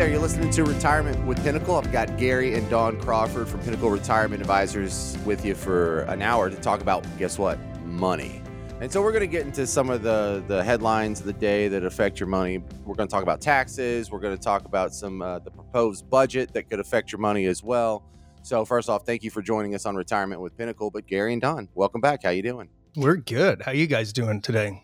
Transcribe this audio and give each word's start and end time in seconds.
there. 0.00 0.08
You're 0.08 0.18
listening 0.18 0.50
to 0.52 0.64
Retirement 0.64 1.26
with 1.26 1.42
Pinnacle. 1.42 1.76
I've 1.76 1.92
got 1.92 2.16
Gary 2.16 2.54
and 2.54 2.66
Dawn 2.70 2.98
Crawford 2.98 3.46
from 3.46 3.60
Pinnacle 3.60 3.90
Retirement 3.90 4.40
Advisors 4.40 5.18
with 5.26 5.44
you 5.44 5.54
for 5.54 6.04
an 6.04 6.22
hour 6.22 6.48
to 6.48 6.56
talk 6.56 6.80
about, 6.80 7.04
guess 7.18 7.38
what? 7.38 7.58
Money. 7.84 8.40
And 8.80 8.90
so 8.90 9.02
we're 9.02 9.12
going 9.12 9.20
to 9.20 9.26
get 9.26 9.44
into 9.44 9.66
some 9.66 9.90
of 9.90 10.02
the, 10.02 10.42
the 10.48 10.64
headlines 10.64 11.20
of 11.20 11.26
the 11.26 11.34
day 11.34 11.68
that 11.68 11.84
affect 11.84 12.18
your 12.18 12.30
money. 12.30 12.64
We're 12.86 12.94
going 12.94 13.10
to 13.10 13.12
talk 13.12 13.22
about 13.22 13.42
taxes. 13.42 14.10
We're 14.10 14.20
going 14.20 14.34
to 14.34 14.42
talk 14.42 14.64
about 14.64 14.94
some 14.94 15.20
uh, 15.20 15.40
the 15.40 15.50
proposed 15.50 16.08
budget 16.08 16.54
that 16.54 16.70
could 16.70 16.80
affect 16.80 17.12
your 17.12 17.18
money 17.18 17.44
as 17.44 17.62
well. 17.62 18.02
So 18.42 18.64
first 18.64 18.88
off, 18.88 19.04
thank 19.04 19.22
you 19.22 19.30
for 19.30 19.42
joining 19.42 19.74
us 19.74 19.84
on 19.84 19.96
Retirement 19.96 20.40
with 20.40 20.56
Pinnacle. 20.56 20.90
But 20.90 21.08
Gary 21.08 21.34
and 21.34 21.42
Dawn, 21.42 21.68
welcome 21.74 22.00
back. 22.00 22.22
How 22.22 22.30
you 22.30 22.42
doing? 22.42 22.70
We're 22.96 23.16
good. 23.16 23.60
How 23.60 23.72
you 23.72 23.86
guys 23.86 24.14
doing 24.14 24.40
today? 24.40 24.82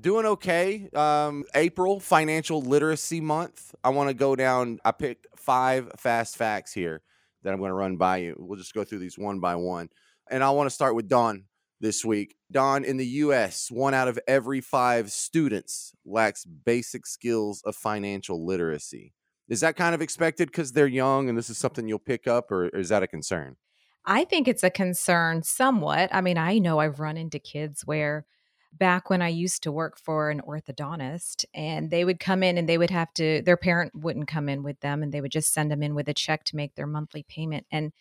Doing 0.00 0.26
okay. 0.26 0.88
Um, 0.94 1.44
April 1.54 2.00
financial 2.00 2.62
literacy 2.62 3.20
month. 3.20 3.74
I 3.82 3.90
want 3.90 4.08
to 4.08 4.14
go 4.14 4.36
down. 4.36 4.78
I 4.84 4.92
picked 4.92 5.26
five 5.36 5.90
fast 5.96 6.36
facts 6.36 6.72
here 6.72 7.02
that 7.42 7.52
I'm 7.52 7.58
going 7.58 7.70
to 7.70 7.74
run 7.74 7.96
by 7.96 8.18
you. 8.18 8.36
We'll 8.38 8.58
just 8.58 8.74
go 8.74 8.84
through 8.84 8.98
these 8.98 9.18
one 9.18 9.40
by 9.40 9.56
one, 9.56 9.88
and 10.30 10.42
I 10.42 10.50
want 10.50 10.66
to 10.68 10.74
start 10.74 10.94
with 10.94 11.08
Dawn 11.08 11.44
this 11.80 12.04
week. 12.04 12.36
Dawn, 12.50 12.84
in 12.84 12.96
the 12.96 13.06
U.S., 13.06 13.70
one 13.70 13.94
out 13.94 14.08
of 14.08 14.18
every 14.26 14.60
five 14.60 15.10
students 15.10 15.92
lacks 16.04 16.44
basic 16.44 17.06
skills 17.06 17.62
of 17.64 17.76
financial 17.76 18.44
literacy. 18.44 19.14
Is 19.48 19.60
that 19.60 19.76
kind 19.76 19.94
of 19.94 20.02
expected 20.02 20.48
because 20.48 20.72
they're 20.72 20.86
young 20.86 21.28
and 21.28 21.38
this 21.38 21.48
is 21.48 21.56
something 21.56 21.88
you'll 21.88 21.98
pick 21.98 22.26
up, 22.26 22.50
or 22.50 22.68
is 22.68 22.90
that 22.90 23.02
a 23.02 23.06
concern? 23.06 23.56
I 24.04 24.24
think 24.24 24.48
it's 24.48 24.64
a 24.64 24.70
concern 24.70 25.42
somewhat. 25.42 26.08
I 26.12 26.20
mean, 26.20 26.38
I 26.38 26.58
know 26.58 26.78
I've 26.78 27.00
run 27.00 27.16
into 27.16 27.38
kids 27.38 27.82
where 27.84 28.24
back 28.72 29.10
when 29.10 29.22
I 29.22 29.28
used 29.28 29.62
to 29.62 29.72
work 29.72 29.98
for 29.98 30.30
an 30.30 30.40
orthodontist 30.40 31.44
and 31.54 31.90
they 31.90 32.04
would 32.04 32.20
come 32.20 32.42
in 32.42 32.58
and 32.58 32.68
they 32.68 32.78
would 32.78 32.90
have 32.90 33.12
to 33.14 33.42
their 33.42 33.56
parent 33.56 33.94
wouldn't 33.94 34.28
come 34.28 34.48
in 34.48 34.62
with 34.62 34.80
them 34.80 35.02
and 35.02 35.12
they 35.12 35.20
would 35.20 35.32
just 35.32 35.52
send 35.52 35.70
them 35.70 35.82
in 35.82 35.94
with 35.94 36.08
a 36.08 36.14
check 36.14 36.44
to 36.44 36.56
make 36.56 36.74
their 36.74 36.86
monthly 36.86 37.24
payment 37.24 37.66
and 37.70 37.92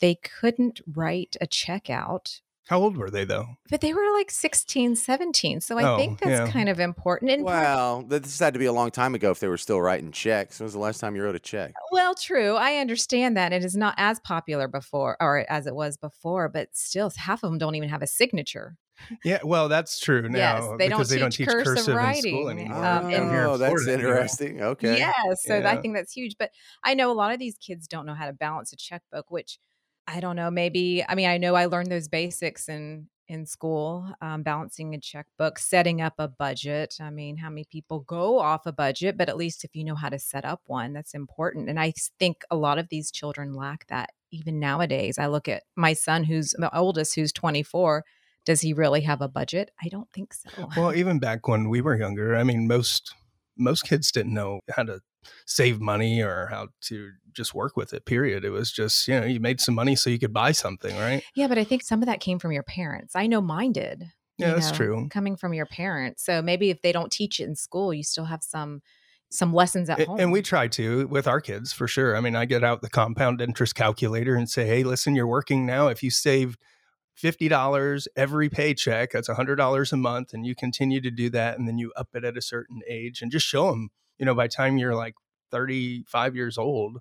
they 0.00 0.14
couldn't 0.14 0.80
write 0.86 1.36
a 1.40 1.46
check 1.46 1.90
out 1.90 2.40
how 2.66 2.80
old 2.80 2.96
were 2.96 3.10
they 3.10 3.24
though? 3.24 3.46
But 3.70 3.82
they 3.82 3.92
were 3.92 4.10
like 4.14 4.30
16, 4.30 4.96
17. 4.96 5.60
So 5.60 5.76
I 5.78 5.84
oh, 5.84 5.98
think 5.98 6.20
that's 6.20 6.46
yeah. 6.46 6.50
kind 6.50 6.70
of 6.70 6.80
important. 6.80 7.30
And 7.30 7.44
well, 7.44 8.02
this 8.02 8.38
had 8.38 8.54
to 8.54 8.58
be 8.58 8.64
a 8.64 8.72
long 8.72 8.90
time 8.90 9.14
ago 9.14 9.30
if 9.30 9.40
they 9.40 9.48
were 9.48 9.58
still 9.58 9.82
writing 9.82 10.12
checks. 10.12 10.58
When 10.58 10.64
was 10.64 10.72
the 10.72 10.78
last 10.78 10.98
time 10.98 11.14
you 11.14 11.22
wrote 11.22 11.34
a 11.34 11.40
check? 11.40 11.74
Well, 11.92 12.14
true. 12.14 12.54
I 12.54 12.76
understand 12.76 13.36
that. 13.36 13.52
It 13.52 13.64
is 13.64 13.76
not 13.76 13.94
as 13.98 14.18
popular 14.20 14.66
before 14.66 15.18
or 15.20 15.44
as 15.50 15.66
it 15.66 15.74
was 15.74 15.98
before, 15.98 16.48
but 16.48 16.68
still 16.72 17.10
half 17.10 17.42
of 17.42 17.50
them 17.50 17.58
don't 17.58 17.74
even 17.74 17.90
have 17.90 18.02
a 18.02 18.06
signature. 18.06 18.76
Yeah, 19.24 19.40
well, 19.42 19.68
that's 19.68 19.98
true 20.00 20.28
now. 20.28 20.38
Yes, 20.38 20.68
they 20.78 20.88
don't, 20.88 21.08
they 21.08 21.18
don't 21.18 21.30
teach 21.30 21.48
cursive, 21.48 21.64
cursive 21.64 21.96
writing. 21.96 22.34
In 22.34 22.40
school 22.40 22.48
anymore. 22.48 22.84
Um, 22.84 23.12
oh, 23.12 23.56
that's 23.56 23.86
interesting. 23.86 24.62
Okay. 24.62 24.98
Yeah, 24.98 25.12
so 25.34 25.58
yeah. 25.58 25.70
I 25.70 25.76
think 25.80 25.94
that's 25.94 26.12
huge. 26.12 26.36
But 26.38 26.50
I 26.82 26.94
know 26.94 27.10
a 27.10 27.14
lot 27.14 27.32
of 27.32 27.38
these 27.38 27.56
kids 27.58 27.86
don't 27.86 28.06
know 28.06 28.14
how 28.14 28.26
to 28.26 28.32
balance 28.32 28.72
a 28.72 28.76
checkbook, 28.76 29.30
which– 29.30 29.58
I 30.06 30.20
don't 30.20 30.36
know, 30.36 30.50
maybe 30.50 31.04
I 31.08 31.14
mean 31.14 31.28
I 31.28 31.38
know 31.38 31.54
I 31.54 31.66
learned 31.66 31.90
those 31.90 32.08
basics 32.08 32.68
in 32.68 33.08
in 33.26 33.46
school, 33.46 34.06
um, 34.20 34.42
balancing 34.42 34.94
a 34.94 35.00
checkbook, 35.00 35.58
setting 35.58 36.02
up 36.02 36.12
a 36.18 36.28
budget. 36.28 36.98
I 37.00 37.08
mean, 37.08 37.38
how 37.38 37.48
many 37.48 37.64
people 37.64 38.00
go 38.00 38.38
off 38.38 38.66
a 38.66 38.72
budget? 38.72 39.16
But 39.16 39.30
at 39.30 39.38
least 39.38 39.64
if 39.64 39.74
you 39.74 39.82
know 39.82 39.94
how 39.94 40.10
to 40.10 40.18
set 40.18 40.44
up 40.44 40.60
one, 40.66 40.92
that's 40.92 41.14
important. 41.14 41.70
And 41.70 41.80
I 41.80 41.94
think 42.18 42.44
a 42.50 42.56
lot 42.56 42.78
of 42.78 42.90
these 42.90 43.10
children 43.10 43.54
lack 43.54 43.86
that 43.86 44.10
even 44.30 44.60
nowadays. 44.60 45.18
I 45.18 45.28
look 45.28 45.48
at 45.48 45.62
my 45.74 45.94
son, 45.94 46.24
who's 46.24 46.50
the 46.50 46.76
oldest, 46.76 47.14
who's 47.14 47.32
24. 47.32 48.04
Does 48.44 48.60
he 48.60 48.72
really 48.72 49.02
have 49.02 49.20
a 49.20 49.28
budget? 49.28 49.70
I 49.82 49.88
don't 49.88 50.10
think 50.12 50.34
so. 50.34 50.68
Well, 50.76 50.94
even 50.96 51.18
back 51.18 51.48
when 51.48 51.68
we 51.68 51.80
were 51.80 51.96
younger, 51.96 52.36
I 52.36 52.44
mean, 52.44 52.66
most 52.66 53.14
most 53.56 53.84
kids 53.84 54.10
didn't 54.10 54.34
know 54.34 54.60
how 54.70 54.82
to 54.82 55.00
save 55.46 55.80
money 55.80 56.22
or 56.22 56.48
how 56.50 56.68
to 56.82 57.10
just 57.32 57.54
work 57.54 57.76
with 57.76 57.92
it 57.92 58.04
period. 58.04 58.44
It 58.44 58.50
was 58.50 58.70
just 58.70 59.08
you 59.08 59.18
know 59.18 59.26
you 59.26 59.40
made 59.40 59.60
some 59.60 59.74
money 59.74 59.96
so 59.96 60.10
you 60.10 60.18
could 60.18 60.32
buy 60.32 60.52
something 60.52 60.96
right? 60.96 61.22
Yeah 61.34 61.48
but 61.48 61.58
i 61.58 61.64
think 61.64 61.82
some 61.82 62.02
of 62.02 62.06
that 62.06 62.20
came 62.20 62.38
from 62.38 62.52
your 62.52 62.62
parents. 62.62 63.16
I 63.16 63.26
know 63.26 63.40
mine 63.40 63.72
did 63.72 64.04
yeah 64.38 64.54
that's 64.54 64.70
know, 64.70 64.76
true. 64.76 65.08
coming 65.10 65.36
from 65.36 65.54
your 65.54 65.66
parents. 65.66 66.24
So 66.24 66.42
maybe 66.42 66.70
if 66.70 66.82
they 66.82 66.92
don't 66.92 67.12
teach 67.12 67.40
it 67.40 67.44
in 67.44 67.56
school 67.56 67.92
you 67.94 68.02
still 68.02 68.26
have 68.26 68.42
some 68.42 68.82
some 69.30 69.52
lessons 69.52 69.90
at 69.90 70.06
home 70.06 70.20
and 70.20 70.30
we 70.30 70.42
try 70.42 70.68
to 70.68 71.06
with 71.08 71.26
our 71.26 71.40
kids 71.40 71.72
for 71.72 71.88
sure. 71.88 72.16
I 72.16 72.20
mean 72.20 72.36
i 72.36 72.44
get 72.44 72.64
out 72.64 72.82
the 72.82 72.90
compound 72.90 73.40
interest 73.40 73.74
calculator 73.74 74.34
and 74.34 74.48
say 74.48 74.66
hey 74.66 74.84
listen 74.84 75.14
you're 75.14 75.26
working 75.26 75.66
now. 75.66 75.88
If 75.88 76.02
you 76.02 76.10
save 76.10 76.56
$50 77.22 78.06
every 78.16 78.48
paycheck 78.48 79.12
that's 79.12 79.28
$100 79.28 79.92
a 79.92 79.96
month 79.96 80.34
and 80.34 80.44
you 80.44 80.54
continue 80.54 81.00
to 81.00 81.10
do 81.10 81.30
that 81.30 81.58
and 81.58 81.68
then 81.68 81.78
you 81.78 81.92
up 81.96 82.08
it 82.14 82.24
at 82.24 82.36
a 82.36 82.42
certain 82.42 82.80
age 82.88 83.22
and 83.22 83.30
just 83.30 83.46
show 83.46 83.70
them 83.70 83.90
you 84.18 84.26
know, 84.26 84.34
by 84.34 84.46
the 84.46 84.52
time 84.52 84.78
you're 84.78 84.94
like 84.94 85.14
35 85.50 86.36
years 86.36 86.58
old, 86.58 86.98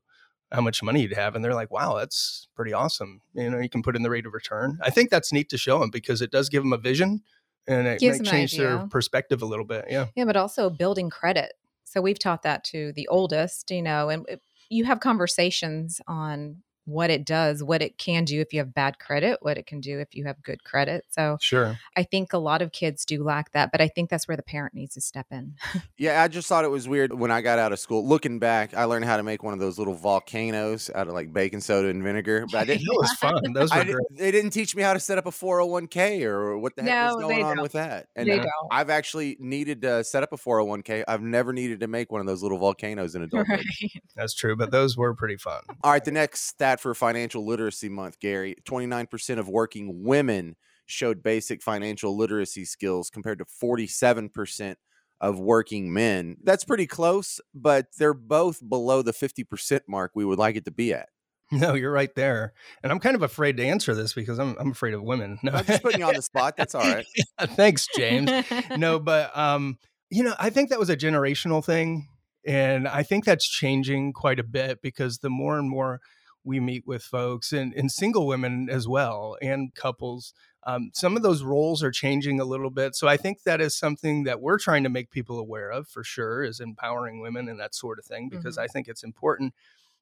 how 0.51 0.61
much 0.61 0.83
money 0.83 1.01
you'd 1.01 1.13
have. 1.13 1.35
And 1.35 1.43
they're 1.43 1.53
like, 1.53 1.71
wow, 1.71 1.95
that's 1.97 2.47
pretty 2.55 2.73
awesome. 2.73 3.21
You 3.33 3.49
know, 3.49 3.59
you 3.59 3.69
can 3.69 3.81
put 3.81 3.95
in 3.95 4.03
the 4.03 4.09
rate 4.09 4.25
of 4.25 4.33
return. 4.33 4.77
I 4.81 4.89
think 4.89 5.09
that's 5.09 5.33
neat 5.33 5.49
to 5.49 5.57
show 5.57 5.79
them 5.79 5.89
because 5.89 6.21
it 6.21 6.31
does 6.31 6.49
give 6.49 6.63
them 6.63 6.73
a 6.73 6.77
vision 6.77 7.21
and 7.67 7.87
it 7.87 7.99
Gives 7.99 8.19
might 8.19 8.29
change 8.29 8.57
their 8.57 8.87
perspective 8.87 9.41
a 9.41 9.45
little 9.45 9.65
bit. 9.65 9.85
Yeah. 9.89 10.07
Yeah, 10.15 10.25
but 10.25 10.35
also 10.35 10.69
building 10.69 11.09
credit. 11.09 11.53
So 11.85 12.01
we've 12.01 12.19
taught 12.19 12.43
that 12.43 12.63
to 12.65 12.91
the 12.93 13.07
oldest, 13.07 13.71
you 13.71 13.81
know, 13.81 14.09
and 14.09 14.25
eh, 14.27 14.35
you 14.69 14.85
have 14.85 14.99
conversations 14.99 16.01
on 16.07 16.57
what 16.85 17.09
it 17.09 17.25
does, 17.25 17.63
what 17.63 17.81
it 17.81 17.97
can 17.97 18.25
do 18.25 18.41
if 18.41 18.53
you 18.53 18.59
have 18.59 18.73
bad 18.73 18.99
credit, 18.99 19.39
what 19.41 19.57
it 19.57 19.65
can 19.65 19.79
do 19.79 19.99
if 19.99 20.15
you 20.15 20.25
have 20.25 20.41
good 20.43 20.63
credit. 20.63 21.05
So 21.09 21.37
sure. 21.39 21.79
I 21.95 22.03
think 22.03 22.33
a 22.33 22.37
lot 22.37 22.61
of 22.61 22.71
kids 22.71 23.05
do 23.05 23.23
lack 23.23 23.51
that, 23.53 23.71
but 23.71 23.81
I 23.81 23.87
think 23.87 24.09
that's 24.09 24.27
where 24.27 24.37
the 24.37 24.43
parent 24.43 24.73
needs 24.73 24.95
to 24.95 25.01
step 25.01 25.27
in. 25.31 25.55
yeah, 25.97 26.21
I 26.21 26.27
just 26.27 26.47
thought 26.47 26.65
it 26.65 26.71
was 26.71 26.87
weird 26.87 27.13
when 27.13 27.31
I 27.31 27.41
got 27.41 27.59
out 27.59 27.71
of 27.71 27.79
school. 27.79 28.05
Looking 28.07 28.39
back, 28.39 28.73
I 28.73 28.83
learned 28.85 29.05
how 29.05 29.17
to 29.17 29.23
make 29.23 29.43
one 29.43 29.53
of 29.53 29.59
those 29.59 29.79
little 29.79 29.93
volcanoes 29.93 30.89
out 30.93 31.07
of 31.07 31.13
like 31.13 31.31
baking 31.31 31.61
soda 31.61 31.89
and 31.89 32.03
vinegar. 32.03 32.45
But 32.51 32.61
I 32.61 32.65
didn't. 32.65 32.81
it 32.81 32.87
was 32.89 33.13
fun. 33.19 33.53
Those 33.53 33.73
were 33.73 33.83
great. 33.83 33.97
They 34.11 34.31
didn't 34.31 34.51
teach 34.51 34.75
me 34.75 34.83
how 34.83 34.93
to 34.93 34.99
set 34.99 35.17
up 35.17 35.25
a 35.25 35.31
401k 35.31 36.23
or 36.23 36.57
what 36.57 36.75
the 36.75 36.83
heck 36.83 36.91
no, 36.91 37.15
was 37.15 37.23
going 37.23 37.43
on 37.43 37.55
don't. 37.55 37.63
with 37.63 37.73
that. 37.73 38.07
And 38.15 38.29
they 38.29 38.37
don't. 38.37 38.49
I've 38.71 38.89
actually 38.89 39.37
needed 39.39 39.81
to 39.83 40.03
set 40.03 40.23
up 40.23 40.33
a 40.33 40.37
401k. 40.37 41.03
I've 41.07 41.21
never 41.21 41.53
needed 41.53 41.79
to 41.81 41.87
make 41.87 42.11
one 42.11 42.21
of 42.21 42.27
those 42.27 42.43
little 42.43 42.57
volcanoes 42.57 43.15
in 43.15 43.23
adulthood. 43.23 43.59
Right. 43.59 43.91
That's 44.15 44.33
true, 44.33 44.55
but 44.55 44.71
those 44.71 44.97
were 44.97 45.13
pretty 45.13 45.37
fun. 45.37 45.61
All 45.83 45.91
right, 45.91 46.03
the 46.03 46.11
next 46.11 46.41
stat 46.47 46.72
for 46.79 46.93
financial 46.93 47.45
Literacy 47.45 47.89
Month, 47.89 48.19
Gary, 48.19 48.55
29% 48.65 49.39
of 49.39 49.49
working 49.49 50.03
women 50.03 50.55
showed 50.85 51.23
basic 51.23 51.61
financial 51.61 52.15
literacy 52.17 52.65
skills 52.65 53.09
compared 53.09 53.39
to 53.39 53.45
47% 53.45 54.75
of 55.21 55.39
working 55.39 55.93
men. 55.93 56.37
That's 56.43 56.65
pretty 56.65 56.87
close, 56.87 57.39
but 57.53 57.87
they're 57.97 58.13
both 58.13 58.67
below 58.67 59.01
the 59.01 59.13
50% 59.13 59.81
mark 59.87 60.11
we 60.13 60.25
would 60.25 60.39
like 60.39 60.55
it 60.55 60.65
to 60.65 60.71
be 60.71 60.93
at. 60.93 61.09
No, 61.51 61.75
you're 61.75 61.91
right 61.91 62.13
there. 62.15 62.53
And 62.81 62.91
I'm 62.91 62.99
kind 62.99 63.15
of 63.15 63.21
afraid 63.21 63.57
to 63.57 63.65
answer 63.65 63.93
this 63.93 64.13
because 64.13 64.39
I'm, 64.39 64.55
I'm 64.59 64.71
afraid 64.71 64.93
of 64.93 65.03
women. 65.03 65.39
No, 65.43 65.51
I'm 65.51 65.65
just 65.65 65.83
putting 65.83 65.99
you 65.99 66.05
on 66.05 66.15
the 66.15 66.21
spot. 66.21 66.55
That's 66.57 66.73
all 66.73 66.81
right. 66.81 67.05
Thanks, 67.39 67.87
James. 67.95 68.31
no, 68.75 68.99
but, 68.99 69.35
um, 69.37 69.77
you 70.09 70.23
know, 70.23 70.33
I 70.39 70.49
think 70.49 70.69
that 70.69 70.79
was 70.79 70.89
a 70.89 70.97
generational 70.97 71.63
thing. 71.63 72.07
And 72.45 72.87
I 72.87 73.03
think 73.03 73.23
that's 73.23 73.47
changing 73.47 74.11
quite 74.11 74.37
a 74.37 74.43
bit 74.43 74.81
because 74.81 75.19
the 75.19 75.29
more 75.29 75.57
and 75.57 75.69
more 75.69 76.01
we 76.43 76.59
meet 76.59 76.85
with 76.85 77.03
folks 77.03 77.51
and, 77.51 77.73
and 77.73 77.91
single 77.91 78.27
women 78.27 78.69
as 78.69 78.87
well 78.87 79.37
and 79.41 79.73
couples 79.75 80.33
um, 80.65 80.91
some 80.93 81.17
of 81.17 81.23
those 81.23 81.43
roles 81.43 81.83
are 81.83 81.91
changing 81.91 82.39
a 82.39 82.45
little 82.45 82.69
bit 82.69 82.95
so 82.95 83.07
i 83.07 83.17
think 83.17 83.43
that 83.43 83.61
is 83.61 83.75
something 83.75 84.23
that 84.23 84.41
we're 84.41 84.59
trying 84.59 84.83
to 84.83 84.89
make 84.89 85.11
people 85.11 85.39
aware 85.39 85.71
of 85.71 85.87
for 85.87 86.03
sure 86.03 86.43
is 86.43 86.59
empowering 86.59 87.21
women 87.21 87.49
and 87.49 87.59
that 87.59 87.75
sort 87.75 87.99
of 87.99 88.05
thing 88.05 88.29
because 88.29 88.55
mm-hmm. 88.55 88.63
i 88.63 88.67
think 88.67 88.87
it's 88.87 89.03
important 89.03 89.53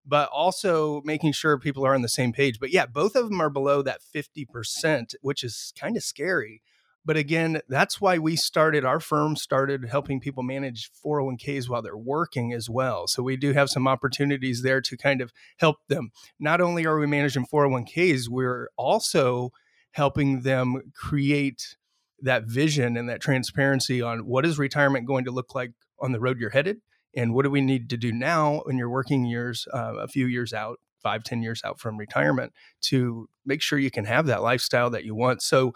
but 0.05 0.29
also 0.29 1.01
making 1.05 1.31
sure 1.31 1.59
people 1.59 1.85
are 1.85 1.93
on 1.93 2.01
the 2.01 2.09
same 2.09 2.33
page 2.33 2.59
but 2.59 2.71
yeah 2.71 2.85
both 2.85 3.15
of 3.15 3.29
them 3.29 3.41
are 3.41 3.49
below 3.49 3.81
that 3.81 4.01
50% 4.01 5.15
which 5.21 5.43
is 5.43 5.73
kind 5.79 5.95
of 5.95 6.03
scary 6.03 6.61
but 7.03 7.17
again, 7.17 7.61
that's 7.67 7.99
why 7.99 8.17
we 8.17 8.35
started 8.35 8.85
our 8.85 8.99
firm 8.99 9.35
started 9.35 9.85
helping 9.89 10.19
people 10.19 10.43
manage 10.43 10.91
401ks 11.03 11.67
while 11.67 11.81
they're 11.81 11.97
working 11.97 12.53
as 12.53 12.69
well. 12.69 13.07
So 13.07 13.23
we 13.23 13.37
do 13.37 13.53
have 13.53 13.69
some 13.69 13.87
opportunities 13.87 14.61
there 14.61 14.81
to 14.81 14.97
kind 14.97 15.21
of 15.21 15.31
help 15.57 15.77
them. 15.87 16.11
Not 16.39 16.61
only 16.61 16.85
are 16.85 16.99
we 16.99 17.07
managing 17.07 17.45
401ks, 17.45 18.29
we're 18.29 18.69
also 18.77 19.51
helping 19.91 20.41
them 20.41 20.91
create 20.93 21.75
that 22.21 22.45
vision 22.45 22.95
and 22.97 23.09
that 23.09 23.21
transparency 23.21 24.01
on 24.01 24.25
what 24.25 24.45
is 24.45 24.59
retirement 24.59 25.07
going 25.07 25.25
to 25.25 25.31
look 25.31 25.55
like 25.55 25.71
on 25.99 26.11
the 26.11 26.19
road 26.19 26.39
you're 26.39 26.51
headed 26.51 26.81
and 27.15 27.33
what 27.33 27.43
do 27.43 27.49
we 27.49 27.61
need 27.61 27.89
to 27.89 27.97
do 27.97 28.11
now 28.11 28.61
in 28.61 28.77
your 28.77 28.89
working 28.89 29.25
years 29.25 29.67
uh, 29.73 29.95
a 29.95 30.07
few 30.07 30.27
years 30.27 30.53
out 30.53 30.79
five 31.01 31.23
ten 31.23 31.41
years 31.41 31.61
out 31.65 31.79
from 31.79 31.97
retirement 31.97 32.53
to 32.79 33.27
make 33.45 33.61
sure 33.61 33.79
you 33.79 33.91
can 33.91 34.05
have 34.05 34.27
that 34.27 34.43
lifestyle 34.43 34.89
that 34.89 35.03
you 35.03 35.15
want 35.15 35.41
so 35.41 35.73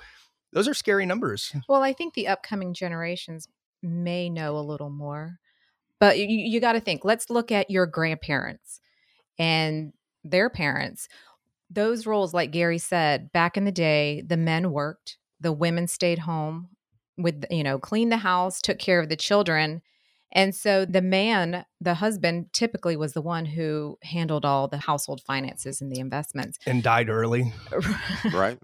those 0.56 0.68
are 0.70 0.74
scary 0.74 1.06
numbers. 1.06 1.54
Well, 1.70 1.84
I 1.84 1.94
think 1.94 2.14
the 2.14 2.30
upcoming 2.30 2.74
generations 2.74 3.48
may 3.84 4.30
know 4.30 4.58
a 4.58 4.60
little 4.60 4.90
more, 4.90 5.38
but 6.00 6.18
you, 6.18 6.28
you 6.28 6.60
got 6.60 6.74
to 6.74 6.80
think. 6.80 7.04
Let's 7.04 7.30
look 7.30 7.52
at 7.52 7.70
your 7.70 7.86
grandparents 7.86 8.80
and 9.38 9.92
their 10.24 10.50
parents. 10.50 11.08
Those 11.70 12.08
roles, 12.08 12.34
like 12.34 12.52
Gary 12.52 12.78
said, 12.78 13.32
back 13.34 13.58
in 13.58 13.66
the 13.66 13.72
day, 13.72 14.24
the 14.26 14.38
men 14.38 14.72
worked, 14.72 15.18
the 15.42 15.52
women 15.52 15.88
stayed 15.88 16.20
home 16.20 16.70
with, 17.18 17.44
you 17.52 17.64
know, 17.64 17.78
cleaned 17.78 18.12
the 18.12 18.18
house, 18.18 18.62
took 18.62 18.80
care 18.80 19.02
of 19.02 19.10
the 19.10 19.16
children. 19.18 19.82
And 20.32 20.56
so 20.56 20.86
the 20.86 21.02
man, 21.02 21.66
the 21.82 21.96
husband, 21.96 22.54
typically 22.54 22.96
was 22.96 23.14
the 23.14 23.22
one 23.22 23.46
who 23.46 23.98
handled 24.04 24.46
all 24.46 24.68
the 24.68 24.78
household 24.78 25.22
finances 25.22 25.82
and 25.82 25.92
the 25.92 26.00
investments. 26.00 26.60
And 26.66 26.82
died 26.82 27.10
early. 27.10 27.52
right? 28.34 28.58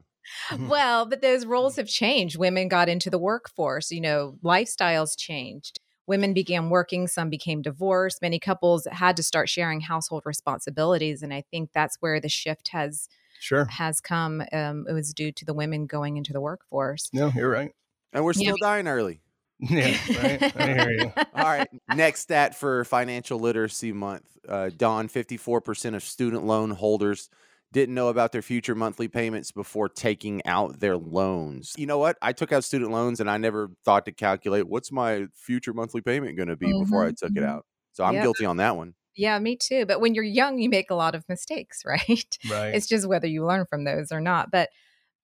Mhm. 0.49 0.67
well, 0.69 1.05
but 1.05 1.21
those 1.21 1.45
roles 1.45 1.75
have 1.77 1.87
changed. 1.87 2.37
Women 2.37 2.67
got 2.67 2.89
into 2.89 3.09
the 3.09 3.17
workforce, 3.19 3.91
you 3.91 4.01
know, 4.01 4.37
lifestyles 4.43 5.17
changed. 5.17 5.79
Women 6.07 6.33
began 6.33 6.69
working, 6.69 7.07
some 7.07 7.29
became 7.29 7.61
divorced. 7.61 8.21
Many 8.21 8.39
couples 8.39 8.87
had 8.91 9.15
to 9.17 9.23
start 9.23 9.49
sharing 9.49 9.81
household 9.81 10.23
responsibilities. 10.25 11.21
And 11.23 11.33
I 11.33 11.43
think 11.51 11.71
that's 11.73 11.97
where 12.01 12.19
the 12.19 12.29
shift 12.29 12.69
has 12.69 13.07
Sure. 13.39 13.65
has 13.69 14.01
come. 14.01 14.41
Um, 14.53 14.85
it 14.89 14.93
was 14.93 15.13
due 15.13 15.31
to 15.31 15.45
the 15.45 15.53
women 15.53 15.85
going 15.87 16.17
into 16.17 16.33
the 16.33 16.41
workforce. 16.41 17.09
No, 17.13 17.31
you're 17.35 17.49
right. 17.49 17.71
And 18.13 18.23
we're 18.25 18.33
Yeah, 18.33 18.51
still 18.51 18.57
dying 18.57 18.87
early. 18.87 19.21
Yeah, 19.59 19.95
right. 20.09 20.43
I 20.55 20.73
hear 20.73 20.91
you. 20.91 21.13
All 21.33 21.43
right. 21.45 21.69
Next 21.87 22.21
stat 22.21 22.55
for 22.55 22.83
Financial 22.83 23.39
Literacy 23.39 23.91
Month. 23.91 24.37
Uh, 24.47 24.71
Dawn, 24.75 25.07
54% 25.07 25.95
of 25.95 26.03
student 26.03 26.45
loan 26.45 26.71
holders 26.71 27.29
didn't 27.71 27.95
know 27.95 28.09
about 28.09 28.31
their 28.31 28.41
future 28.41 28.75
monthly 28.75 29.07
payments 29.07 29.51
before 29.51 29.87
taking 29.87 30.45
out 30.45 30.79
their 30.79 30.97
loans. 30.97 31.73
You 31.77 31.85
know 31.85 31.97
what? 31.97 32.17
I 32.21 32.33
took 32.33 32.51
out 32.51 32.63
student 32.63 32.91
loans 32.91 33.19
and 33.19 33.29
I 33.29 33.37
never 33.37 33.71
thought 33.85 34.05
to 34.05 34.11
calculate 34.11 34.67
what's 34.67 34.91
my 34.91 35.27
future 35.33 35.73
monthly 35.73 36.01
payment 36.01 36.35
going 36.35 36.49
to 36.49 36.57
be 36.57 36.71
before 36.71 37.05
I 37.05 37.11
took 37.11 37.31
it 37.31 37.43
mhm. 37.43 37.47
out. 37.47 37.65
So 37.93 38.03
I'm 38.03 38.15
guilty 38.15 38.45
on 38.45 38.57
that 38.57 38.75
one. 38.75 38.93
Yeah, 39.15 39.37
me 39.39 39.57
too. 39.57 39.85
But 39.85 39.99
when 39.99 40.15
you're 40.15 40.23
young, 40.23 40.57
you 40.59 40.69
make 40.69 40.89
a 40.89 40.95
lot 40.95 41.15
of 41.15 41.27
mistakes, 41.27 41.83
right? 41.85 42.37
Right. 42.49 42.73
It's 42.73 42.87
just 42.87 43.07
whether 43.07 43.27
you 43.27 43.45
learn 43.45 43.65
from 43.69 43.83
those 43.83 44.11
or 44.11 44.21
not. 44.21 44.51
But 44.51 44.69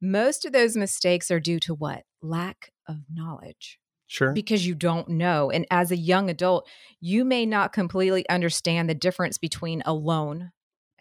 most 0.02 0.46
of 0.46 0.52
those 0.52 0.78
mistakes 0.78 1.32
are 1.32 1.40
due 1.40 1.60
to 1.62 1.74
what? 1.74 2.04
Lack 2.22 2.72
of 2.88 2.98
knowledge 3.12 3.80
sure. 4.08 4.34
because 4.34 4.66
you 4.66 4.76
don't 4.76 5.10
know. 5.10 5.50
And 5.52 5.66
as 5.72 5.92
a 5.92 5.98
young 5.98 6.30
adult, 6.30 6.68
you 7.00 7.26
may 7.26 7.46
not 7.46 7.74
completely 7.74 8.28
understand 8.30 8.90
the 8.90 8.96
difference 8.96 9.38
between 9.38 9.82
a 9.86 9.94
loan 9.94 10.52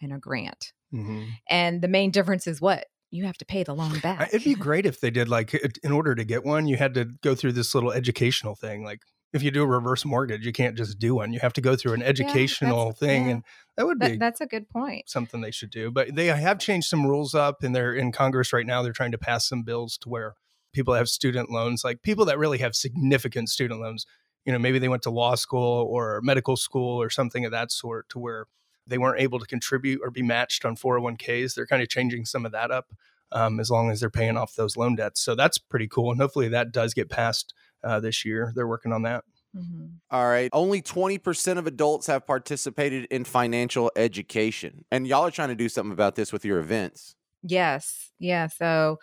and 0.01 0.13
a 0.13 0.17
grant. 0.17 0.73
Hmm 0.91 1.23
And 1.49 1.81
the 1.81 1.87
main 1.87 2.11
difference 2.11 2.47
is 2.47 2.61
what? 2.61 2.85
You 3.09 3.25
have 3.25 3.37
to 3.37 3.45
pay 3.45 3.63
the 3.63 3.73
loan 3.73 3.99
back. 3.99 4.29
It'd 4.33 4.43
be 4.43 4.53
great 4.55 4.85
if 4.85 4.99
they 4.99 5.09
did 5.09 5.29
like 5.29 5.53
in 5.83 5.91
order 5.91 6.13
to 6.15 6.23
get 6.25 6.43
one, 6.43 6.67
you 6.67 6.75
had 6.77 6.93
to 6.95 7.05
go 7.23 7.35
through 7.35 7.53
this 7.53 7.73
little 7.73 7.91
educational 7.91 8.55
thing. 8.55 8.83
Like 8.83 8.99
if 9.33 9.43
you 9.43 9.51
do 9.51 9.63
a 9.63 9.67
reverse 9.67 10.03
mortgage, 10.05 10.45
you 10.45 10.51
can't 10.53 10.75
just 10.77 10.99
do 10.99 11.15
one. 11.15 11.31
You 11.33 11.39
have 11.39 11.53
to 11.53 11.61
go 11.61 11.75
through 11.75 11.93
an 11.93 12.01
educational 12.01 12.91
thing, 12.93 13.25
yeah. 13.25 13.31
and 13.31 13.43
that 13.75 13.85
would 13.85 13.99
That- 13.99 14.11
be 14.13 14.17
that's 14.17 14.41
a 14.41 14.45
good 14.45 14.69
point. 14.69 15.09
something 15.09 15.41
they 15.41 15.51
should 15.51 15.69
do. 15.71 15.91
But 15.91 16.15
they 16.15 16.27
have 16.27 16.59
changed 16.59 16.87
some 16.87 17.05
rules 17.05 17.33
up, 17.35 17.63
and 17.63 17.75
they're 17.75 17.93
in 17.93 18.11
Congress 18.11 18.51
right 18.53 18.65
now. 18.65 18.81
They're 18.81 18.93
trying 18.93 19.11
to 19.11 19.17
pass 19.17 19.47
some 19.47 19.63
bills 19.63 19.97
to 19.99 20.09
where 20.09 20.35
people 20.73 20.93
have 20.93 21.07
student 21.09 21.49
loans, 21.49 21.83
like 21.83 22.01
people 22.03 22.25
that 22.25 22.37
really 22.37 22.57
have 22.59 22.75
significant 22.75 23.49
student 23.49 23.79
loans, 23.81 24.05
you 24.45 24.51
know, 24.53 24.59
maybe 24.59 24.79
they 24.79 24.89
went 24.89 25.01
to 25.03 25.09
law 25.09 25.35
school 25.35 25.87
or 25.89 26.19
medical 26.23 26.55
school 26.55 27.01
or 27.01 27.09
something 27.09 27.45
of 27.45 27.51
that 27.51 27.71
sort, 27.71 28.07
to 28.09 28.19
where 28.19 28.45
they 28.87 28.97
weren't 28.97 29.19
able 29.21 29.39
to 29.39 29.45
contribute 29.45 29.99
or 30.03 30.09
be 30.11 30.23
matched 30.23 30.65
on 30.65 30.75
401ks. 30.75 31.53
They're 31.55 31.67
kind 31.67 31.81
of 31.81 31.89
changing 31.89 32.25
some 32.25 32.45
of 32.45 32.51
that 32.53 32.71
up. 32.71 32.91
Um, 33.33 33.59
as 33.59 33.69
long 33.69 33.91
as 33.91 33.99
they're 33.99 34.09
paying 34.09 34.37
off 34.37 34.55
those 34.55 34.77
loan 34.77 34.95
debts. 34.95 35.19
So 35.19 35.35
that's 35.35 35.57
pretty 35.57 35.89
cool. 35.89 36.11
And 36.11 36.21
hopefully 36.21 36.47
that 36.47 36.71
does 36.71 36.93
get 36.93 37.09
passed 37.09 37.53
uh, 37.83 37.99
this 37.99 38.23
year. 38.23 38.53
They're 38.55 38.69
working 38.69 38.93
on 38.93 39.01
that. 39.01 39.25
Mhm. 39.53 39.95
All 40.09 40.27
right. 40.27 40.49
Only 40.53 40.81
20% 40.81 41.57
of 41.57 41.67
adults 41.67 42.07
have 42.07 42.25
participated 42.25 43.05
in 43.11 43.25
financial 43.25 43.91
education. 43.97 44.85
And 44.91 45.05
y'all 45.05 45.25
are 45.25 45.31
trying 45.31 45.49
to 45.49 45.55
do 45.55 45.67
something 45.67 45.91
about 45.91 46.15
this 46.15 46.31
with 46.31 46.45
your 46.45 46.59
events. 46.59 47.15
Yes. 47.43 48.11
Yeah. 48.17 48.47
So 48.47 48.97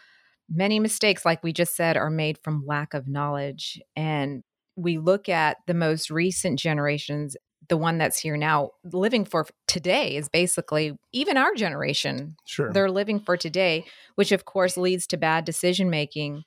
many 0.48 0.80
mistakes, 0.80 1.24
like 1.26 1.42
we 1.42 1.52
just 1.52 1.76
said, 1.76 1.96
are 1.98 2.10
made 2.10 2.38
from 2.42 2.64
lack 2.66 2.94
of 2.94 3.06
knowledge. 3.08 3.78
And 3.94 4.42
we 4.76 4.96
look 4.98 5.28
at 5.28 5.58
the 5.66 5.74
most 5.74 6.10
recent 6.10 6.58
generations, 6.58 7.36
the 7.68 7.76
one 7.76 7.98
that's 7.98 8.18
here 8.18 8.36
now, 8.36 8.70
living 8.92 9.24
for 9.24 9.46
today 9.66 10.16
is 10.16 10.28
basically 10.28 10.96
even 11.12 11.36
our 11.36 11.54
generation. 11.54 12.36
Sure. 12.44 12.72
They're 12.72 12.90
living 12.90 13.20
for 13.20 13.36
today, 13.36 13.84
which 14.14 14.32
of 14.32 14.44
course 14.44 14.76
leads 14.76 15.06
to 15.08 15.16
bad 15.16 15.44
decision 15.44 15.90
making, 15.90 16.44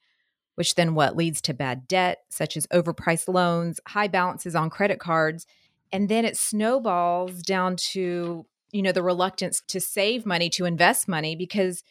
which 0.55 0.75
then 0.75 0.95
what 0.95 1.15
leads 1.15 1.41
to 1.41 1.53
bad 1.53 1.87
debt, 1.87 2.19
such 2.29 2.57
as 2.57 2.67
overpriced 2.67 3.33
loans, 3.33 3.79
high 3.87 4.07
balances 4.07 4.55
on 4.55 4.69
credit 4.69 4.99
cards. 4.99 5.45
And 5.91 6.09
then 6.09 6.25
it 6.25 6.37
snowballs 6.37 7.41
down 7.41 7.77
to, 7.91 8.45
you 8.71 8.81
know, 8.81 8.91
the 8.91 9.03
reluctance 9.03 9.61
to 9.67 9.79
save 9.79 10.25
money, 10.25 10.49
to 10.51 10.65
invest 10.65 11.07
money 11.07 11.35
because 11.35 11.83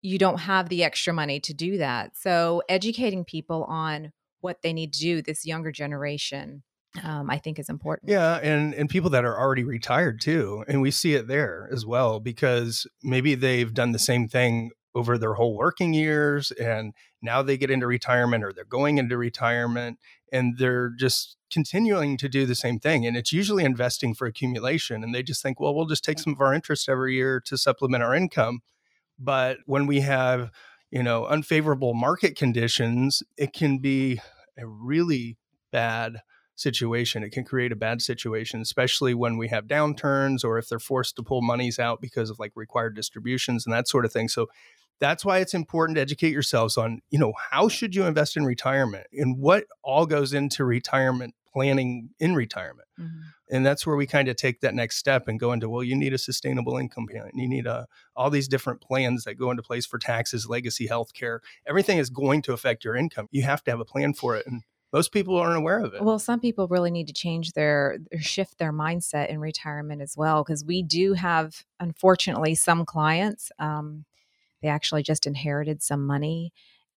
you 0.00 0.18
don't 0.18 0.40
have 0.40 0.68
the 0.68 0.82
extra 0.82 1.12
money 1.12 1.38
to 1.40 1.54
do 1.54 1.78
that. 1.78 2.16
So 2.16 2.62
educating 2.68 3.24
people 3.24 3.64
on 3.64 4.12
what 4.40 4.62
they 4.62 4.72
need 4.72 4.92
to 4.94 5.00
do, 5.00 5.22
this 5.22 5.46
younger 5.46 5.70
generation, 5.70 6.62
um, 7.02 7.30
I 7.30 7.38
think 7.38 7.58
is 7.58 7.68
important. 7.68 8.10
Yeah, 8.10 8.38
and 8.42 8.74
and 8.74 8.88
people 8.88 9.10
that 9.10 9.24
are 9.24 9.38
already 9.38 9.64
retired 9.64 10.20
too, 10.20 10.64
and 10.68 10.82
we 10.82 10.90
see 10.90 11.14
it 11.14 11.26
there 11.26 11.68
as 11.72 11.86
well 11.86 12.20
because 12.20 12.86
maybe 13.02 13.34
they've 13.34 13.72
done 13.72 13.92
the 13.92 13.98
same 13.98 14.28
thing 14.28 14.70
over 14.94 15.16
their 15.16 15.34
whole 15.34 15.56
working 15.56 15.94
years, 15.94 16.50
and 16.52 16.92
now 17.22 17.42
they 17.42 17.56
get 17.56 17.70
into 17.70 17.86
retirement 17.86 18.44
or 18.44 18.52
they're 18.52 18.64
going 18.64 18.98
into 18.98 19.16
retirement, 19.16 19.98
and 20.30 20.58
they're 20.58 20.90
just 20.90 21.36
continuing 21.50 22.16
to 22.18 22.28
do 22.28 22.44
the 22.44 22.54
same 22.54 22.78
thing, 22.78 23.06
and 23.06 23.16
it's 23.16 23.32
usually 23.32 23.64
investing 23.64 24.14
for 24.14 24.26
accumulation, 24.26 25.02
and 25.02 25.14
they 25.14 25.22
just 25.22 25.42
think, 25.42 25.58
well, 25.58 25.74
we'll 25.74 25.86
just 25.86 26.04
take 26.04 26.18
some 26.18 26.34
of 26.34 26.40
our 26.40 26.52
interest 26.52 26.88
every 26.88 27.14
year 27.14 27.40
to 27.40 27.56
supplement 27.56 28.02
our 28.02 28.14
income, 28.14 28.60
but 29.18 29.58
when 29.64 29.86
we 29.86 30.00
have 30.00 30.50
you 30.90 31.02
know 31.02 31.24
unfavorable 31.24 31.94
market 31.94 32.36
conditions, 32.36 33.22
it 33.38 33.54
can 33.54 33.78
be 33.78 34.20
a 34.58 34.66
really 34.66 35.38
bad 35.70 36.20
situation. 36.62 37.22
It 37.22 37.32
can 37.32 37.44
create 37.44 37.72
a 37.72 37.76
bad 37.76 38.00
situation, 38.00 38.60
especially 38.60 39.14
when 39.14 39.36
we 39.36 39.48
have 39.48 39.66
downturns 39.66 40.44
or 40.44 40.58
if 40.58 40.68
they're 40.68 40.78
forced 40.78 41.16
to 41.16 41.22
pull 41.22 41.42
monies 41.42 41.78
out 41.78 42.00
because 42.00 42.30
of 42.30 42.38
like 42.38 42.52
required 42.54 42.94
distributions 42.94 43.66
and 43.66 43.74
that 43.74 43.88
sort 43.88 44.04
of 44.04 44.12
thing. 44.12 44.28
So 44.28 44.48
that's 45.00 45.24
why 45.24 45.38
it's 45.38 45.54
important 45.54 45.96
to 45.96 46.00
educate 46.00 46.32
yourselves 46.32 46.78
on, 46.78 47.00
you 47.10 47.18
know, 47.18 47.32
how 47.50 47.68
should 47.68 47.94
you 47.94 48.04
invest 48.04 48.36
in 48.36 48.44
retirement 48.44 49.06
and 49.12 49.38
what 49.38 49.64
all 49.82 50.06
goes 50.06 50.32
into 50.32 50.64
retirement 50.64 51.34
planning 51.52 52.10
in 52.18 52.34
retirement. 52.34 52.88
Mhm. 52.98 53.20
And 53.50 53.66
that's 53.66 53.86
where 53.86 53.96
we 53.96 54.06
kind 54.06 54.28
of 54.28 54.36
take 54.36 54.60
that 54.60 54.74
next 54.74 54.96
step 54.96 55.28
and 55.28 55.38
go 55.38 55.52
into, 55.52 55.68
well, 55.68 55.82
you 55.82 55.94
need 55.94 56.14
a 56.14 56.18
sustainable 56.18 56.78
income 56.78 57.06
plan. 57.06 57.30
You 57.34 57.48
need 57.48 57.66
a, 57.66 57.86
all 58.16 58.30
these 58.30 58.48
different 58.48 58.80
plans 58.80 59.24
that 59.24 59.34
go 59.34 59.50
into 59.50 59.62
place 59.62 59.84
for 59.84 59.98
taxes, 59.98 60.48
legacy 60.48 60.86
health 60.86 61.12
care. 61.12 61.42
Everything 61.66 61.98
is 61.98 62.08
going 62.08 62.40
to 62.42 62.54
affect 62.54 62.84
your 62.84 62.96
income. 62.96 63.28
You 63.30 63.42
have 63.42 63.62
to 63.64 63.70
have 63.70 63.80
a 63.80 63.84
plan 63.84 64.14
for 64.14 64.36
it. 64.36 64.46
And 64.46 64.62
most 64.92 65.12
people 65.12 65.36
aren't 65.36 65.56
aware 65.56 65.80
of 65.80 65.94
it. 65.94 66.02
Well, 66.02 66.18
some 66.18 66.40
people 66.40 66.68
really 66.68 66.90
need 66.90 67.06
to 67.06 67.12
change 67.12 67.52
their 67.52 67.98
or 68.12 68.18
shift 68.20 68.58
their 68.58 68.72
mindset 68.72 69.28
in 69.28 69.40
retirement 69.40 70.02
as 70.02 70.16
well, 70.16 70.44
because 70.44 70.64
we 70.64 70.82
do 70.82 71.14
have, 71.14 71.64
unfortunately, 71.80 72.54
some 72.54 72.84
clients. 72.84 73.50
Um, 73.58 74.04
they 74.60 74.68
actually 74.68 75.02
just 75.02 75.26
inherited 75.26 75.82
some 75.82 76.06
money, 76.06 76.52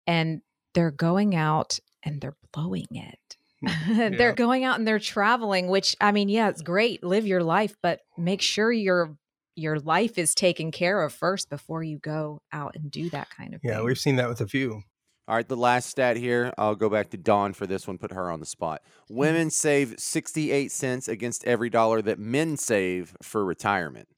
and 0.08 0.42
they're 0.74 0.92
going 0.92 1.36
out 1.36 1.80
and 2.04 2.20
they're 2.20 2.38
blowing 2.52 2.88
it. 2.92 3.38
Yeah. 3.88 4.10
they're 4.10 4.34
going 4.34 4.66
out 4.66 4.78
and 4.78 4.86
they're 4.86 5.00
traveling, 5.00 5.70
which 5.70 5.96
I 6.02 6.12
mean, 6.12 6.28
yeah, 6.28 6.50
it's 6.50 6.62
great. 6.62 7.02
Live 7.02 7.26
your 7.26 7.42
life, 7.42 7.78
but 7.82 8.02
make 8.18 8.42
sure 8.42 8.70
your 8.74 9.16
your 9.56 9.80
life 9.80 10.18
is 10.18 10.36
taken 10.36 10.70
care 10.70 11.02
of 11.02 11.14
first 11.14 11.50
before 11.50 11.82
you 11.82 11.98
go 11.98 12.42
out 12.52 12.76
and 12.76 12.92
do 12.92 13.10
that 13.12 13.30
kind 13.30 13.54
of 13.54 13.62
yeah, 13.64 13.78
thing. 13.78 13.86
we've 13.86 14.00
seen 14.00 14.18
that 14.18 14.28
with 14.28 14.42
a 14.42 14.48
few. 14.48 14.82
All 15.26 15.36
right, 15.36 15.48
the 15.48 15.56
last 15.56 15.90
stat 15.90 16.18
here. 16.18 16.54
I'll 16.58 16.76
go 16.76 16.90
back 16.90 17.10
to 17.12 17.18
Dawn 17.18 17.54
for 17.54 17.66
this 17.66 17.88
one, 17.88 17.98
put 17.98 18.12
her 18.12 18.30
on 18.30 18.42
the 18.42 18.46
spot. 18.46 18.82
Women 19.10 19.50
save 19.52 19.96
68 19.98 20.72
cents 20.72 21.08
against 21.08 21.46
every 21.46 21.70
dollar 21.70 22.02
that 22.02 22.20
men 22.20 22.58
save 22.58 23.16
for 23.22 23.46
retirement. 23.46 24.10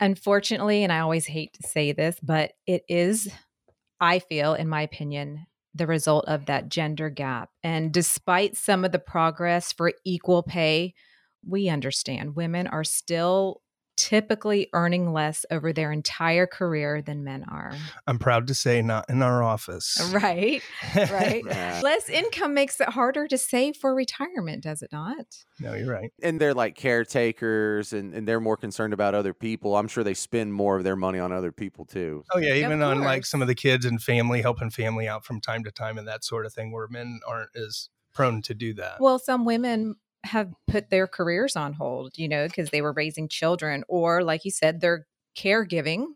Unfortunately, 0.00 0.82
and 0.82 0.92
I 0.92 1.00
always 1.00 1.26
hate 1.26 1.52
to 1.54 1.68
say 1.68 1.92
this, 1.92 2.18
but 2.22 2.52
it 2.66 2.84
is, 2.88 3.28
I 4.00 4.18
feel, 4.18 4.54
in 4.54 4.68
my 4.68 4.82
opinion, 4.82 5.46
the 5.74 5.86
result 5.86 6.24
of 6.26 6.46
that 6.46 6.68
gender 6.68 7.10
gap. 7.10 7.50
And 7.62 7.92
despite 7.92 8.56
some 8.56 8.84
of 8.84 8.92
the 8.92 8.98
progress 8.98 9.72
for 9.72 9.92
equal 10.06 10.42
pay, 10.42 10.94
we 11.46 11.68
understand 11.68 12.34
women 12.34 12.66
are 12.66 12.84
still 12.84 13.60
typically 13.96 14.68
earning 14.72 15.12
less 15.12 15.44
over 15.50 15.72
their 15.72 15.92
entire 15.92 16.46
career 16.46 17.02
than 17.02 17.24
men 17.24 17.44
are. 17.48 17.74
I'm 18.06 18.18
proud 18.18 18.46
to 18.48 18.54
say, 18.54 18.82
not 18.82 19.08
in 19.08 19.22
our 19.22 19.42
office. 19.42 20.10
Right, 20.12 20.62
right. 20.96 21.42
Yeah. 21.54 21.80
Less 21.82 22.08
income 22.08 22.54
makes 22.54 22.80
it 22.80 22.88
harder 22.88 23.26
to 23.28 23.38
save 23.38 23.76
for 23.76 23.94
retirement, 23.94 24.62
does 24.62 24.82
it 24.82 24.90
not? 24.92 25.26
no, 25.60 25.74
you're 25.74 25.90
right. 25.90 26.10
And 26.22 26.40
they're 26.40 26.54
like 26.54 26.74
caretakers 26.74 27.92
and, 27.92 28.14
and 28.14 28.26
they're 28.26 28.40
more 28.40 28.56
concerned 28.56 28.92
about 28.92 29.14
other 29.14 29.34
people. 29.34 29.76
I'm 29.76 29.88
sure 29.88 30.02
they 30.02 30.14
spend 30.14 30.52
more 30.52 30.76
of 30.76 30.84
their 30.84 30.96
money 30.96 31.18
on 31.18 31.32
other 31.32 31.52
people 31.52 31.84
too. 31.84 32.24
Oh 32.34 32.38
yeah, 32.38 32.54
even 32.54 32.82
on 32.82 33.00
like 33.00 33.24
some 33.24 33.42
of 33.42 33.48
the 33.48 33.54
kids 33.54 33.84
and 33.84 34.02
family, 34.02 34.42
helping 34.42 34.70
family 34.70 35.06
out 35.06 35.24
from 35.24 35.40
time 35.40 35.64
to 35.64 35.70
time 35.70 35.98
and 35.98 36.08
that 36.08 36.24
sort 36.24 36.46
of 36.46 36.52
thing, 36.52 36.72
where 36.72 36.88
men 36.88 37.20
aren't 37.26 37.50
as 37.56 37.88
prone 38.14 38.42
to 38.42 38.54
do 38.54 38.74
that. 38.74 38.96
Well, 39.00 39.18
some 39.18 39.44
women 39.44 39.96
have 40.24 40.52
put 40.66 40.90
their 40.90 41.06
careers 41.06 41.56
on 41.56 41.72
hold, 41.72 42.16
you 42.16 42.28
know, 42.28 42.46
because 42.46 42.70
they 42.70 42.82
were 42.82 42.92
raising 42.92 43.28
children, 43.28 43.84
or 43.88 44.22
like 44.22 44.44
you 44.44 44.50
said, 44.50 44.80
they're 44.80 45.06
caregiving, 45.36 46.06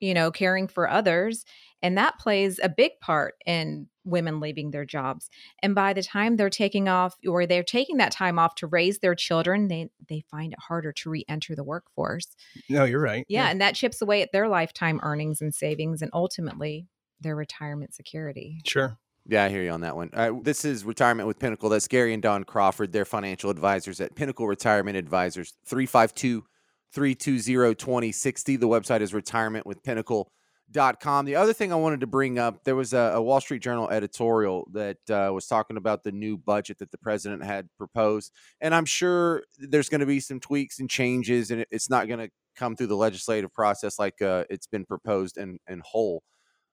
you 0.00 0.14
know, 0.14 0.30
caring 0.30 0.68
for 0.68 0.88
others. 0.88 1.44
And 1.82 1.98
that 1.98 2.18
plays 2.18 2.58
a 2.62 2.68
big 2.68 2.92
part 3.00 3.34
in 3.44 3.88
women 4.04 4.40
leaving 4.40 4.70
their 4.70 4.84
jobs. 4.84 5.28
And 5.62 5.74
by 5.74 5.92
the 5.92 6.02
time 6.02 6.36
they're 6.36 6.48
taking 6.48 6.88
off 6.88 7.16
or 7.28 7.46
they're 7.46 7.62
taking 7.62 7.98
that 7.98 8.12
time 8.12 8.38
off 8.38 8.54
to 8.56 8.66
raise 8.66 9.00
their 9.00 9.14
children, 9.14 9.68
they 9.68 9.90
they 10.08 10.22
find 10.30 10.52
it 10.52 10.58
harder 10.58 10.92
to 10.92 11.10
re-enter 11.10 11.54
the 11.54 11.64
workforce. 11.64 12.34
No, 12.70 12.84
you're 12.84 13.00
right. 13.00 13.26
Yeah, 13.28 13.44
yeah. 13.44 13.50
and 13.50 13.60
that 13.60 13.74
chips 13.74 14.00
away 14.00 14.22
at 14.22 14.32
their 14.32 14.48
lifetime 14.48 15.00
earnings 15.02 15.40
and 15.40 15.54
savings 15.54 16.02
and 16.02 16.10
ultimately 16.14 16.86
their 17.20 17.36
retirement 17.36 17.94
security. 17.94 18.60
Sure. 18.64 18.98
Yeah, 19.28 19.44
I 19.44 19.48
hear 19.48 19.62
you 19.62 19.70
on 19.70 19.80
that 19.80 19.96
one. 19.96 20.10
Uh, 20.12 20.34
this 20.40 20.64
is 20.64 20.84
Retirement 20.84 21.26
with 21.26 21.40
Pinnacle. 21.40 21.68
That's 21.68 21.88
Gary 21.88 22.14
and 22.14 22.22
Dawn 22.22 22.44
Crawford. 22.44 22.92
They're 22.92 23.04
financial 23.04 23.50
advisors 23.50 24.00
at 24.00 24.14
Pinnacle 24.14 24.46
Retirement 24.46 24.96
Advisors, 24.96 25.54
352 25.66 26.44
320 26.92 27.74
2060. 27.74 28.56
The 28.56 28.68
website 28.68 29.00
is 29.00 29.10
retirementwithpinnacle.com. 29.12 31.24
The 31.24 31.34
other 31.34 31.52
thing 31.52 31.72
I 31.72 31.76
wanted 31.76 31.98
to 32.00 32.06
bring 32.06 32.38
up 32.38 32.62
there 32.62 32.76
was 32.76 32.92
a, 32.92 33.14
a 33.14 33.22
Wall 33.22 33.40
Street 33.40 33.62
Journal 33.62 33.90
editorial 33.90 34.68
that 34.72 34.98
uh, 35.10 35.32
was 35.32 35.48
talking 35.48 35.76
about 35.76 36.04
the 36.04 36.12
new 36.12 36.38
budget 36.38 36.78
that 36.78 36.92
the 36.92 36.98
president 36.98 37.42
had 37.42 37.68
proposed. 37.78 38.30
And 38.60 38.76
I'm 38.76 38.84
sure 38.84 39.42
there's 39.58 39.88
going 39.88 40.02
to 40.02 40.06
be 40.06 40.20
some 40.20 40.38
tweaks 40.38 40.78
and 40.78 40.88
changes, 40.88 41.50
and 41.50 41.66
it's 41.72 41.90
not 41.90 42.06
going 42.06 42.20
to 42.20 42.30
come 42.54 42.76
through 42.76 42.86
the 42.86 42.96
legislative 42.96 43.52
process 43.52 43.98
like 43.98 44.22
uh, 44.22 44.44
it's 44.48 44.68
been 44.68 44.84
proposed 44.84 45.36
in, 45.36 45.58
in 45.68 45.82
whole. 45.84 46.22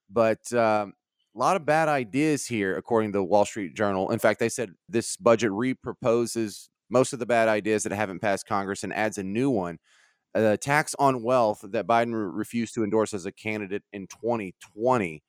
But 0.08 0.54
um, 0.54 0.94
a 1.36 1.40
lot 1.40 1.56
of 1.56 1.66
bad 1.66 1.88
ideas 1.88 2.46
here, 2.46 2.75
according 2.75 3.12
to 3.12 3.20
the 3.20 3.24
Wall 3.24 3.46
Street 3.46 3.75
Journal. 3.75 4.12
In 4.12 4.20
fact, 4.20 4.40
they 4.40 4.50
said 4.50 4.74
this 4.88 5.18
budget 5.18 5.52
reproposes 5.52 6.70
most 6.90 7.13
of 7.13 7.20
the 7.20 7.25
bad 7.25 7.48
ideas 7.48 7.84
that 7.84 7.92
haven't 7.92 8.20
passed 8.20 8.46
Congress 8.46 8.84
and 8.84 8.94
adds 8.94 9.18
a 9.18 9.24
new 9.24 9.50
one. 9.50 9.80
A 10.36 10.58
tax 10.58 10.96
on 10.98 11.24
wealth 11.24 11.63
that 11.63 11.88
Biden 11.88 12.13
re- 12.13 12.32
refused 12.34 12.74
to 12.75 12.84
endorse 12.84 13.13
as 13.13 13.25
a 13.25 13.32
candidate 13.32 13.84
in 13.92 14.08
2020. 14.08 15.24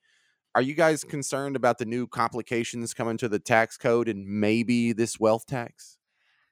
Are 0.55 0.61
you 0.61 0.73
guys 0.73 1.03
concerned 1.03 1.55
about 1.55 1.79
the 1.79 1.85
new 1.85 2.07
complications 2.07 2.93
coming 2.93 3.17
to 3.17 3.27
the 3.27 3.39
tax 3.39 3.77
code 3.77 4.07
and 4.07 4.25
maybe 4.25 4.93
this 4.93 5.19
wealth 5.19 5.45
tax? 5.45 5.97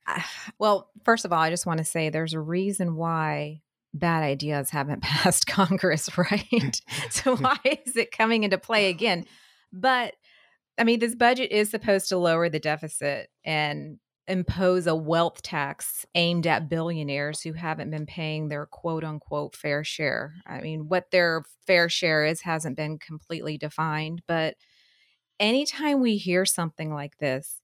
Uh, 0.06 0.22
well, 0.60 0.90
first 1.04 1.26
of 1.26 1.34
all, 1.34 1.40
I 1.40 1.50
just 1.50 1.66
want 1.66 1.78
to 1.78 1.84
say 1.84 2.10
there's 2.10 2.34
a 2.34 2.40
reason 2.40 2.96
why 2.96 3.62
bad 3.94 4.24
ideas 4.24 4.72
haven't 4.72 5.02
passed 5.04 5.48
Congress, 5.48 6.10
right? 6.18 6.82
so 7.10 7.36
why 7.38 7.58
is 7.86 7.96
it 7.96 8.12
coming 8.12 8.44
into 8.44 8.58
play 8.58 8.90
again? 8.90 9.26
But 9.74 10.14
I 10.78 10.84
mean, 10.84 11.00
this 11.00 11.16
budget 11.16 11.52
is 11.52 11.70
supposed 11.70 12.10
to 12.10 12.18
lower 12.18 12.50
the 12.50 12.60
deficit 12.60 13.30
and 13.46 14.00
impose 14.28 14.88
a 14.88 14.96
wealth 14.96 15.42
tax 15.42 16.06
aimed 16.16 16.48
at 16.48 16.70
billionaires 16.70 17.42
who 17.42 17.54
haven't 17.54 17.92
been 17.92 18.06
paying 18.06 18.48
their 18.48 18.66
quote 18.66 19.04
unquote 19.04 19.56
fair 19.56 19.84
share. 19.84 20.36
I 20.48 20.62
mean, 20.62 20.88
what 20.88 21.12
their 21.12 21.44
fair 21.68 21.90
share 21.90 22.26
is 22.26 22.42
hasn't 22.42 22.78
been 22.78 23.00
completely 23.00 23.58
defined, 23.58 24.22
but 24.28 24.56
anytime 25.40 26.02
we 26.02 26.18
hear 26.18 26.46
something 26.46 26.94
like 26.94 27.18
this, 27.18 27.60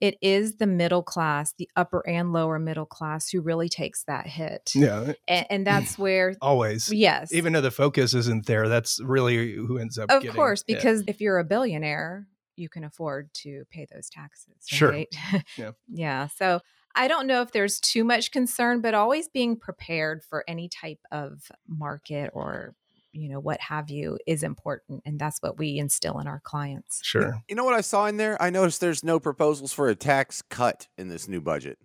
it 0.00 0.16
is 0.20 0.56
the 0.56 0.66
middle 0.66 1.02
class, 1.02 1.54
the 1.58 1.68
upper 1.76 2.06
and 2.08 2.32
lower 2.32 2.58
middle 2.58 2.86
class, 2.86 3.28
who 3.30 3.40
really 3.40 3.68
takes 3.68 4.04
that 4.04 4.26
hit. 4.26 4.72
Yeah, 4.74 5.12
and, 5.26 5.46
and 5.50 5.66
that's 5.66 5.98
where 5.98 6.34
always, 6.40 6.92
yes, 6.92 7.32
even 7.32 7.52
though 7.52 7.60
the 7.60 7.70
focus 7.70 8.14
isn't 8.14 8.46
there, 8.46 8.68
that's 8.68 9.00
really 9.00 9.54
who 9.54 9.78
ends 9.78 9.98
up. 9.98 10.10
Of 10.10 10.26
course, 10.34 10.62
because 10.62 11.04
if 11.06 11.20
you're 11.20 11.38
a 11.38 11.44
billionaire, 11.44 12.26
you 12.56 12.68
can 12.68 12.84
afford 12.84 13.32
to 13.34 13.64
pay 13.70 13.86
those 13.92 14.10
taxes. 14.10 14.54
Right? 14.80 15.08
Sure. 15.12 15.42
yeah. 15.56 15.70
yeah. 15.88 16.26
So 16.28 16.60
I 16.94 17.08
don't 17.08 17.26
know 17.26 17.42
if 17.42 17.52
there's 17.52 17.80
too 17.80 18.04
much 18.04 18.32
concern, 18.32 18.80
but 18.80 18.94
always 18.94 19.28
being 19.28 19.56
prepared 19.56 20.22
for 20.24 20.44
any 20.48 20.68
type 20.68 21.00
of 21.12 21.50
market 21.66 22.30
or 22.34 22.74
you 23.18 23.28
know 23.28 23.40
what 23.40 23.60
have 23.60 23.90
you 23.90 24.18
is 24.26 24.42
important 24.42 25.02
and 25.04 25.18
that's 25.18 25.38
what 25.40 25.58
we 25.58 25.78
instill 25.78 26.18
in 26.20 26.26
our 26.26 26.40
clients. 26.40 27.00
Sure. 27.02 27.40
You 27.48 27.56
know 27.56 27.64
what 27.64 27.74
i 27.74 27.80
saw 27.80 28.06
in 28.06 28.16
there? 28.16 28.40
I 28.40 28.50
noticed 28.50 28.80
there's 28.80 29.04
no 29.04 29.18
proposals 29.20 29.72
for 29.72 29.88
a 29.88 29.94
tax 29.94 30.42
cut 30.42 30.88
in 30.96 31.08
this 31.08 31.28
new 31.28 31.40
budget. 31.40 31.78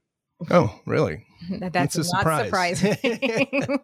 Oh 0.50 0.80
really? 0.86 1.26
That's, 1.50 1.96
a 1.96 2.00
not 2.00 2.46
surprise. 2.46 2.80
surprising. 2.80 3.80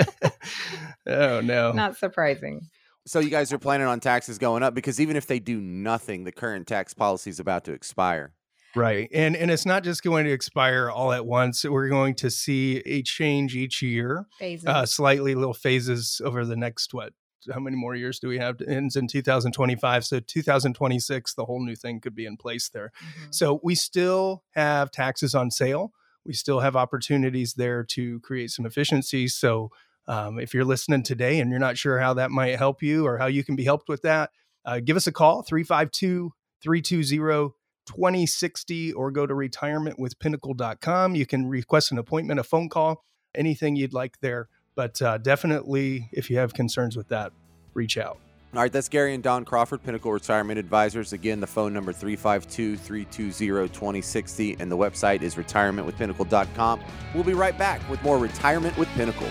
Oh 1.06 1.40
no. 1.40 1.72
Not 1.74 1.96
surprising. 1.96 2.60
So 3.06 3.18
you 3.18 3.30
guys 3.30 3.52
are 3.52 3.58
planning 3.58 3.86
on 3.86 4.00
taxes 4.00 4.38
going 4.38 4.62
up 4.62 4.74
because 4.74 5.00
even 5.00 5.16
if 5.16 5.26
they 5.26 5.38
do 5.38 5.60
nothing 5.60 6.24
the 6.24 6.32
current 6.32 6.66
tax 6.66 6.94
policy 6.94 7.30
is 7.30 7.40
about 7.40 7.64
to 7.64 7.72
expire 7.72 8.32
Right. 8.74 9.08
And 9.12 9.36
and 9.36 9.50
it's 9.50 9.66
not 9.66 9.82
just 9.82 10.02
going 10.02 10.24
to 10.26 10.32
expire 10.32 10.90
all 10.90 11.12
at 11.12 11.26
once. 11.26 11.64
We're 11.64 11.88
going 11.88 12.14
to 12.16 12.30
see 12.30 12.78
a 12.86 13.02
change 13.02 13.56
each 13.56 13.82
year. 13.82 14.26
Phases. 14.38 14.66
Uh, 14.66 14.86
slightly 14.86 15.34
little 15.34 15.54
phases 15.54 16.20
over 16.24 16.44
the 16.44 16.56
next 16.56 16.94
what 16.94 17.12
how 17.52 17.60
many 17.60 17.76
more 17.76 17.94
years 17.94 18.18
do 18.18 18.28
we 18.28 18.38
have? 18.38 18.60
It 18.60 18.68
ends 18.68 18.96
in 18.96 19.06
2025. 19.06 20.04
So 20.04 20.20
2026, 20.20 21.34
the 21.34 21.44
whole 21.44 21.64
new 21.64 21.74
thing 21.74 22.00
could 22.00 22.14
be 22.14 22.26
in 22.26 22.36
place 22.36 22.68
there. 22.68 22.92
Mm-hmm. 22.98 23.30
So 23.30 23.60
we 23.62 23.74
still 23.74 24.44
have 24.50 24.90
taxes 24.90 25.34
on 25.34 25.50
sale. 25.50 25.92
We 26.24 26.34
still 26.34 26.60
have 26.60 26.76
opportunities 26.76 27.54
there 27.54 27.82
to 27.84 28.20
create 28.20 28.50
some 28.50 28.66
efficiencies. 28.66 29.34
So 29.34 29.70
um, 30.06 30.38
if 30.38 30.52
you're 30.52 30.64
listening 30.64 31.02
today 31.02 31.40
and 31.40 31.50
you're 31.50 31.58
not 31.58 31.78
sure 31.78 31.98
how 31.98 32.14
that 32.14 32.30
might 32.30 32.58
help 32.58 32.82
you 32.82 33.06
or 33.06 33.16
how 33.16 33.26
you 33.26 33.42
can 33.42 33.56
be 33.56 33.64
helped 33.64 33.88
with 33.88 34.02
that, 34.02 34.30
uh, 34.64 34.80
give 34.80 34.96
us 34.96 35.06
a 35.06 35.12
call 35.12 35.42
352 35.42 36.32
320 36.62 37.54
2060 37.90 38.92
or 38.92 39.10
go 39.10 39.26
to 39.26 39.34
retirementwithpinnacle.com. 39.34 41.14
You 41.14 41.26
can 41.26 41.46
request 41.46 41.92
an 41.92 41.98
appointment, 41.98 42.40
a 42.40 42.44
phone 42.44 42.68
call, 42.68 43.04
anything 43.34 43.76
you'd 43.76 43.92
like 43.92 44.20
there. 44.20 44.48
But 44.74 45.02
uh, 45.02 45.18
definitely, 45.18 46.08
if 46.12 46.30
you 46.30 46.38
have 46.38 46.54
concerns 46.54 46.96
with 46.96 47.08
that, 47.08 47.32
reach 47.74 47.98
out. 47.98 48.18
All 48.52 48.60
right, 48.60 48.72
that's 48.72 48.88
Gary 48.88 49.14
and 49.14 49.22
Dawn 49.22 49.44
Crawford, 49.44 49.82
Pinnacle 49.84 50.12
Retirement 50.12 50.58
Advisors. 50.58 51.12
Again, 51.12 51.38
the 51.38 51.46
phone 51.46 51.72
number 51.72 51.92
352 51.92 52.76
320 52.76 53.68
2060, 53.68 54.56
and 54.58 54.70
the 54.70 54.76
website 54.76 55.22
is 55.22 55.36
retirementwithpinnacle.com. 55.36 56.80
We'll 57.14 57.24
be 57.24 57.34
right 57.34 57.56
back 57.56 57.88
with 57.88 58.02
more 58.02 58.18
Retirement 58.18 58.76
with 58.76 58.88
Pinnacle. 58.94 59.28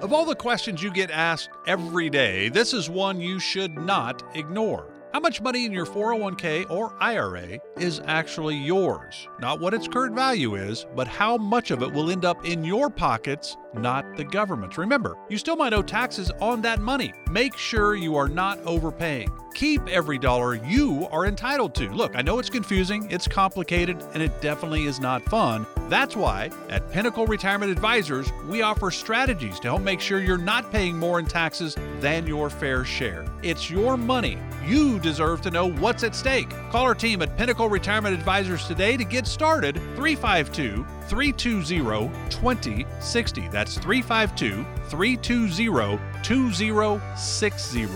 Of 0.00 0.14
all 0.14 0.24
the 0.24 0.34
questions 0.34 0.82
you 0.82 0.90
get 0.90 1.10
asked 1.10 1.50
every 1.66 2.08
day, 2.08 2.48
this 2.48 2.72
is 2.72 2.88
one 2.88 3.20
you 3.20 3.38
should 3.38 3.76
not 3.76 4.22
ignore. 4.34 4.99
How 5.12 5.18
much 5.18 5.40
money 5.40 5.64
in 5.64 5.72
your 5.72 5.86
401k 5.86 6.70
or 6.70 6.94
IRA 7.00 7.58
is 7.76 8.00
actually 8.06 8.54
yours? 8.54 9.26
Not 9.40 9.58
what 9.58 9.74
its 9.74 9.88
current 9.88 10.14
value 10.14 10.54
is, 10.54 10.86
but 10.94 11.08
how 11.08 11.36
much 11.36 11.72
of 11.72 11.82
it 11.82 11.92
will 11.92 12.12
end 12.12 12.24
up 12.24 12.44
in 12.44 12.64
your 12.64 12.88
pockets 12.88 13.56
not 13.74 14.16
the 14.16 14.24
government's. 14.24 14.78
Remember, 14.78 15.16
you 15.28 15.38
still 15.38 15.56
might 15.56 15.72
owe 15.72 15.82
taxes 15.82 16.30
on 16.40 16.62
that 16.62 16.80
money. 16.80 17.12
Make 17.30 17.56
sure 17.56 17.94
you 17.94 18.16
are 18.16 18.28
not 18.28 18.58
overpaying. 18.60 19.30
Keep 19.54 19.88
every 19.88 20.16
dollar 20.16 20.54
you 20.54 21.08
are 21.10 21.26
entitled 21.26 21.74
to. 21.74 21.90
Look, 21.90 22.14
I 22.14 22.22
know 22.22 22.38
it's 22.38 22.48
confusing, 22.48 23.10
it's 23.10 23.26
complicated, 23.26 24.00
and 24.14 24.22
it 24.22 24.40
definitely 24.40 24.84
is 24.84 25.00
not 25.00 25.22
fun. 25.24 25.66
That's 25.88 26.14
why 26.14 26.50
at 26.68 26.90
Pinnacle 26.92 27.26
Retirement 27.26 27.72
Advisors, 27.72 28.32
we 28.48 28.62
offer 28.62 28.92
strategies 28.92 29.58
to 29.60 29.68
help 29.68 29.82
make 29.82 30.00
sure 30.00 30.20
you're 30.20 30.38
not 30.38 30.70
paying 30.70 30.96
more 30.96 31.18
in 31.18 31.26
taxes 31.26 31.76
than 31.98 32.28
your 32.28 32.48
fair 32.48 32.84
share. 32.84 33.24
It's 33.42 33.68
your 33.68 33.96
money. 33.96 34.38
You 34.64 34.99
deserve 35.00 35.40
to 35.42 35.50
know 35.50 35.70
what's 35.70 36.04
at 36.04 36.14
stake. 36.14 36.50
Call 36.70 36.84
our 36.84 36.94
team 36.94 37.22
at 37.22 37.36
Pinnacle 37.36 37.68
Retirement 37.68 38.14
Advisors 38.14 38.66
today 38.66 38.96
to 38.96 39.04
get 39.04 39.26
started. 39.26 39.76
352 39.96 40.84
320 41.08 42.08
2060. 42.30 43.48
That's 43.48 43.78
352 43.78 44.64
320 44.88 46.00
2060. 46.22 47.88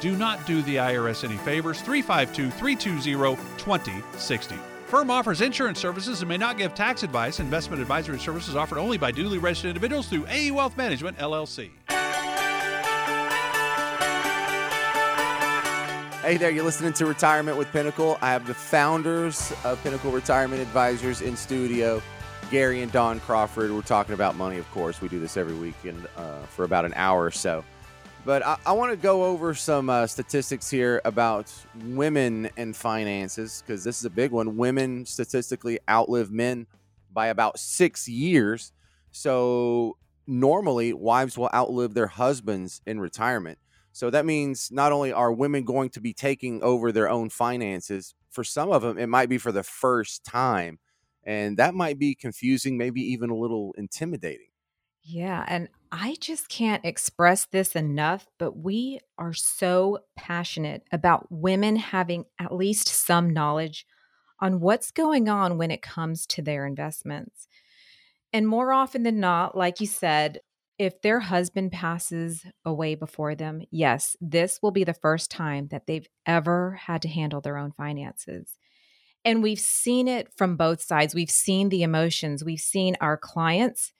Do 0.00 0.16
not 0.16 0.46
do 0.46 0.62
the 0.62 0.76
IRS 0.76 1.24
any 1.24 1.36
favors. 1.38 1.80
352 1.80 2.50
320 2.50 3.36
2060. 3.58 4.56
Firm 4.86 5.10
offers 5.10 5.40
insurance 5.40 5.78
services 5.78 6.20
and 6.20 6.28
may 6.28 6.36
not 6.36 6.58
give 6.58 6.74
tax 6.74 7.02
advice. 7.02 7.40
Investment 7.40 7.80
advisory 7.80 8.18
services 8.18 8.54
offered 8.54 8.76
only 8.78 8.98
by 8.98 9.10
duly 9.10 9.38
registered 9.38 9.68
individuals 9.70 10.06
through 10.06 10.26
AE 10.28 10.50
Wealth 10.50 10.76
Management, 10.76 11.16
LLC. 11.16 11.70
Hey 16.22 16.36
there, 16.36 16.52
you're 16.52 16.62
listening 16.62 16.92
to 16.92 17.06
Retirement 17.06 17.58
with 17.58 17.72
Pinnacle. 17.72 18.16
I 18.22 18.30
have 18.30 18.46
the 18.46 18.54
founders 18.54 19.52
of 19.64 19.82
Pinnacle 19.82 20.12
Retirement 20.12 20.62
Advisors 20.62 21.20
in 21.20 21.36
studio. 21.36 22.00
Gary 22.48 22.80
and 22.80 22.92
Dawn 22.92 23.18
Crawford. 23.18 23.72
We're 23.72 23.82
talking 23.82 24.14
about 24.14 24.36
money, 24.36 24.58
of 24.58 24.70
course. 24.70 25.00
We 25.00 25.08
do 25.08 25.18
this 25.18 25.36
every 25.36 25.56
weekend 25.56 26.06
uh, 26.16 26.42
for 26.44 26.64
about 26.64 26.84
an 26.84 26.92
hour 26.94 27.24
or 27.24 27.32
so. 27.32 27.64
But 28.24 28.46
I, 28.46 28.56
I 28.64 28.70
want 28.70 28.92
to 28.92 28.96
go 28.96 29.24
over 29.24 29.52
some 29.52 29.90
uh, 29.90 30.06
statistics 30.06 30.70
here 30.70 31.00
about 31.04 31.52
women 31.86 32.50
and 32.56 32.76
finances 32.76 33.64
because 33.66 33.82
this 33.82 33.98
is 33.98 34.04
a 34.04 34.10
big 34.10 34.30
one. 34.30 34.56
Women 34.56 35.04
statistically 35.04 35.80
outlive 35.90 36.30
men 36.30 36.68
by 37.12 37.26
about 37.26 37.58
six 37.58 38.06
years. 38.06 38.70
So 39.10 39.96
normally, 40.28 40.92
wives 40.92 41.36
will 41.36 41.50
outlive 41.52 41.94
their 41.94 42.06
husbands 42.06 42.80
in 42.86 43.00
retirement. 43.00 43.58
So 43.92 44.10
that 44.10 44.26
means 44.26 44.70
not 44.72 44.92
only 44.92 45.12
are 45.12 45.32
women 45.32 45.64
going 45.64 45.90
to 45.90 46.00
be 46.00 46.14
taking 46.14 46.62
over 46.62 46.92
their 46.92 47.10
own 47.10 47.28
finances, 47.28 48.14
for 48.30 48.44
some 48.44 48.70
of 48.70 48.82
them, 48.82 48.98
it 48.98 49.08
might 49.08 49.28
be 49.28 49.38
for 49.38 49.52
the 49.52 49.62
first 49.62 50.24
time 50.24 50.78
and 51.24 51.56
that 51.56 51.74
might 51.74 51.98
be 51.98 52.14
confusing, 52.14 52.76
maybe 52.76 53.00
even 53.00 53.30
a 53.30 53.36
little 53.36 53.74
intimidating. 53.78 54.48
Yeah. 55.04 55.44
And 55.46 55.68
I 55.90 56.16
just 56.20 56.48
can't 56.48 56.84
express 56.84 57.46
this 57.46 57.74
enough, 57.74 58.28
but 58.38 58.56
we 58.56 59.00
are 59.18 59.32
so 59.32 60.00
passionate 60.16 60.84
about 60.92 61.30
women 61.30 61.76
having 61.76 62.24
at 62.38 62.54
least 62.54 62.88
some 62.88 63.30
knowledge 63.30 63.86
on 64.40 64.60
what's 64.60 64.90
going 64.90 65.28
on 65.28 65.58
when 65.58 65.70
it 65.70 65.82
comes 65.82 66.26
to 66.26 66.42
their 66.42 66.66
investments. 66.66 67.48
And 68.32 68.46
more 68.48 68.72
often 68.72 69.02
than 69.02 69.20
not, 69.20 69.56
like 69.56 69.80
you 69.80 69.86
said, 69.86 70.40
if 70.82 71.00
their 71.00 71.20
husband 71.20 71.70
passes 71.70 72.44
away 72.64 72.96
before 72.96 73.36
them, 73.36 73.62
yes, 73.70 74.16
this 74.20 74.58
will 74.60 74.72
be 74.72 74.82
the 74.82 74.92
first 74.92 75.30
time 75.30 75.68
that 75.68 75.86
they've 75.86 76.08
ever 76.26 76.72
had 76.72 77.00
to 77.02 77.08
handle 77.08 77.40
their 77.40 77.56
own 77.56 77.70
finances. 77.70 78.58
And 79.24 79.44
we've 79.44 79.60
seen 79.60 80.08
it 80.08 80.26
from 80.36 80.56
both 80.56 80.82
sides. 80.82 81.14
We've 81.14 81.30
seen 81.30 81.68
the 81.68 81.84
emotions. 81.84 82.42
We've 82.42 82.58
seen 82.58 82.96
our 83.00 83.16
clients 83.16 83.92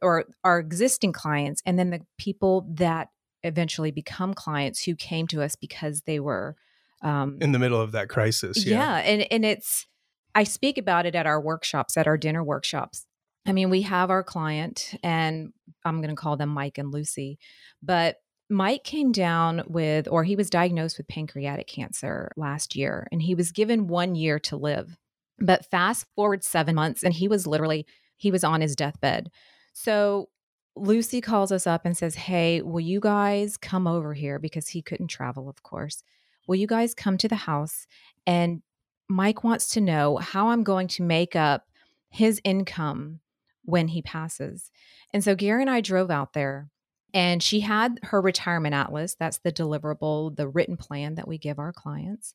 or 0.00 0.24
our 0.42 0.58
existing 0.58 1.12
clients, 1.12 1.60
and 1.66 1.78
then 1.78 1.90
the 1.90 2.00
people 2.16 2.66
that 2.76 3.08
eventually 3.42 3.90
become 3.90 4.32
clients 4.32 4.84
who 4.84 4.96
came 4.96 5.26
to 5.26 5.42
us 5.42 5.56
because 5.56 6.00
they 6.06 6.20
were 6.20 6.56
um, 7.02 7.36
in 7.42 7.52
the 7.52 7.58
middle 7.58 7.82
of 7.82 7.92
that 7.92 8.08
crisis. 8.08 8.64
Yeah. 8.64 8.78
yeah. 8.78 8.96
And, 9.00 9.26
and 9.30 9.44
it's, 9.44 9.86
I 10.34 10.44
speak 10.44 10.78
about 10.78 11.04
it 11.04 11.14
at 11.14 11.26
our 11.26 11.40
workshops, 11.40 11.98
at 11.98 12.06
our 12.06 12.16
dinner 12.16 12.42
workshops. 12.42 13.04
I 13.46 13.52
mean, 13.52 13.70
we 13.70 13.82
have 13.82 14.10
our 14.10 14.22
client, 14.22 14.94
and 15.02 15.52
I'm 15.84 16.00
going 16.00 16.10
to 16.10 16.20
call 16.20 16.36
them 16.36 16.50
Mike 16.50 16.78
and 16.78 16.92
Lucy, 16.92 17.38
but 17.82 18.16
Mike 18.50 18.82
came 18.82 19.12
down 19.12 19.62
with, 19.68 20.08
or 20.08 20.24
he 20.24 20.36
was 20.36 20.50
diagnosed 20.50 20.98
with 20.98 21.08
pancreatic 21.08 21.68
cancer 21.68 22.32
last 22.36 22.74
year, 22.74 23.06
and 23.12 23.22
he 23.22 23.34
was 23.34 23.52
given 23.52 23.86
one 23.86 24.14
year 24.14 24.38
to 24.40 24.56
live. 24.56 24.98
But 25.38 25.70
fast 25.70 26.06
forward 26.16 26.44
seven 26.44 26.74
months, 26.74 27.02
and 27.02 27.14
he 27.14 27.28
was 27.28 27.46
literally, 27.46 27.86
he 28.16 28.30
was 28.30 28.44
on 28.44 28.60
his 28.60 28.76
deathbed. 28.76 29.30
So 29.72 30.28
Lucy 30.76 31.20
calls 31.20 31.52
us 31.52 31.66
up 31.66 31.84
and 31.84 31.96
says, 31.96 32.14
Hey, 32.14 32.60
will 32.60 32.80
you 32.80 33.00
guys 33.00 33.56
come 33.56 33.86
over 33.86 34.14
here? 34.14 34.38
Because 34.38 34.68
he 34.68 34.82
couldn't 34.82 35.08
travel, 35.08 35.48
of 35.48 35.62
course. 35.62 36.02
Will 36.46 36.56
you 36.56 36.66
guys 36.66 36.94
come 36.94 37.16
to 37.18 37.28
the 37.28 37.36
house? 37.36 37.86
And 38.26 38.62
Mike 39.08 39.44
wants 39.44 39.68
to 39.74 39.80
know 39.80 40.16
how 40.16 40.48
I'm 40.48 40.62
going 40.62 40.88
to 40.88 41.02
make 41.02 41.36
up 41.36 41.66
his 42.10 42.40
income 42.44 43.20
when 43.64 43.88
he 43.88 44.02
passes. 44.02 44.70
And 45.12 45.22
so 45.22 45.34
Gary 45.34 45.62
and 45.62 45.70
I 45.70 45.80
drove 45.80 46.10
out 46.10 46.32
there 46.32 46.70
and 47.12 47.42
she 47.42 47.60
had 47.60 47.98
her 48.04 48.20
retirement 48.20 48.74
atlas. 48.74 49.16
That's 49.18 49.38
the 49.38 49.52
deliverable, 49.52 50.36
the 50.36 50.48
written 50.48 50.76
plan 50.76 51.16
that 51.16 51.28
we 51.28 51.38
give 51.38 51.58
our 51.58 51.72
clients. 51.72 52.34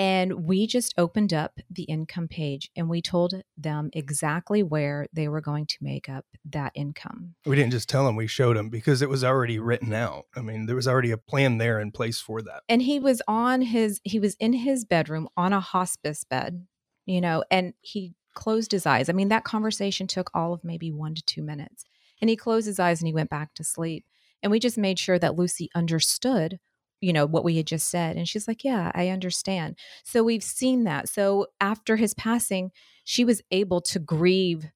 And 0.00 0.44
we 0.44 0.68
just 0.68 0.94
opened 0.96 1.34
up 1.34 1.58
the 1.68 1.82
income 1.82 2.28
page 2.28 2.70
and 2.76 2.88
we 2.88 3.02
told 3.02 3.42
them 3.56 3.90
exactly 3.92 4.62
where 4.62 5.08
they 5.12 5.26
were 5.26 5.40
going 5.40 5.66
to 5.66 5.76
make 5.80 6.08
up 6.08 6.24
that 6.50 6.70
income. 6.76 7.34
We 7.44 7.56
didn't 7.56 7.72
just 7.72 7.88
tell 7.88 8.06
them, 8.06 8.14
we 8.14 8.28
showed 8.28 8.56
them 8.56 8.68
because 8.70 9.02
it 9.02 9.08
was 9.08 9.24
already 9.24 9.58
written 9.58 9.92
out. 9.92 10.26
I 10.36 10.40
mean, 10.40 10.66
there 10.66 10.76
was 10.76 10.86
already 10.86 11.10
a 11.10 11.18
plan 11.18 11.58
there 11.58 11.80
in 11.80 11.90
place 11.90 12.20
for 12.20 12.40
that. 12.42 12.62
And 12.68 12.80
he 12.80 13.00
was 13.00 13.20
on 13.26 13.60
his, 13.60 14.00
he 14.04 14.20
was 14.20 14.36
in 14.38 14.52
his 14.52 14.84
bedroom 14.84 15.28
on 15.36 15.52
a 15.52 15.58
hospice 15.58 16.22
bed, 16.22 16.64
you 17.04 17.20
know, 17.20 17.42
and 17.50 17.74
he 17.80 18.14
closed 18.38 18.70
his 18.70 18.86
eyes. 18.86 19.08
I 19.08 19.12
mean, 19.12 19.28
that 19.28 19.42
conversation 19.42 20.06
took 20.06 20.30
all 20.32 20.52
of 20.54 20.62
maybe 20.62 20.92
one 20.92 21.14
to 21.16 21.22
two 21.24 21.42
minutes. 21.42 21.84
And 22.20 22.30
he 22.30 22.36
closed 22.36 22.66
his 22.66 22.78
eyes 22.78 23.00
and 23.00 23.08
he 23.08 23.12
went 23.12 23.30
back 23.30 23.52
to 23.54 23.64
sleep. 23.64 24.04
And 24.42 24.52
we 24.52 24.60
just 24.60 24.78
made 24.78 24.98
sure 24.98 25.18
that 25.18 25.36
Lucy 25.36 25.68
understood 25.74 26.60
you 27.00 27.12
know 27.12 27.26
what 27.26 27.44
we 27.44 27.56
had 27.56 27.66
just 27.66 27.88
said 27.88 28.16
and 28.16 28.28
she's 28.28 28.48
like 28.48 28.64
yeah 28.64 28.90
i 28.92 29.06
understand 29.06 29.76
so 30.02 30.24
we've 30.24 30.42
seen 30.42 30.82
that 30.82 31.08
so 31.08 31.46
after 31.60 31.94
his 31.94 32.12
passing 32.14 32.72
she 33.04 33.24
was 33.24 33.40
able 33.52 33.80
to 33.80 34.00
grieve 34.00 34.66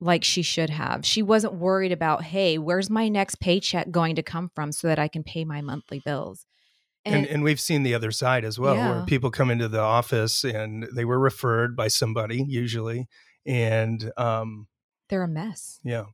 like 0.00 0.22
she 0.22 0.40
should 0.40 0.70
have 0.70 1.04
she 1.04 1.20
wasn't 1.20 1.52
worried 1.52 1.90
about 1.90 2.22
hey 2.22 2.58
where's 2.58 2.88
my 2.88 3.08
next 3.08 3.40
paycheck 3.40 3.90
going 3.90 4.14
to 4.14 4.22
come 4.22 4.48
from 4.54 4.70
so 4.70 4.86
that 4.86 5.00
i 5.00 5.08
can 5.08 5.24
pay 5.24 5.44
my 5.44 5.60
monthly 5.60 5.98
bills 5.98 6.46
and, 7.04 7.14
and, 7.14 7.26
and 7.26 7.44
we've 7.44 7.60
seen 7.60 7.82
the 7.82 7.94
other 7.94 8.10
side 8.10 8.44
as 8.44 8.58
well 8.58 8.76
yeah. 8.76 8.90
where 8.90 9.06
people 9.06 9.30
come 9.30 9.50
into 9.50 9.68
the 9.68 9.80
office 9.80 10.44
and 10.44 10.86
they 10.94 11.04
were 11.04 11.18
referred 11.18 11.76
by 11.76 11.88
somebody 11.88 12.44
usually 12.48 13.08
and 13.46 14.10
um 14.16 14.66
they're 15.08 15.22
a 15.22 15.28
mess 15.28 15.80
yeah 15.84 16.04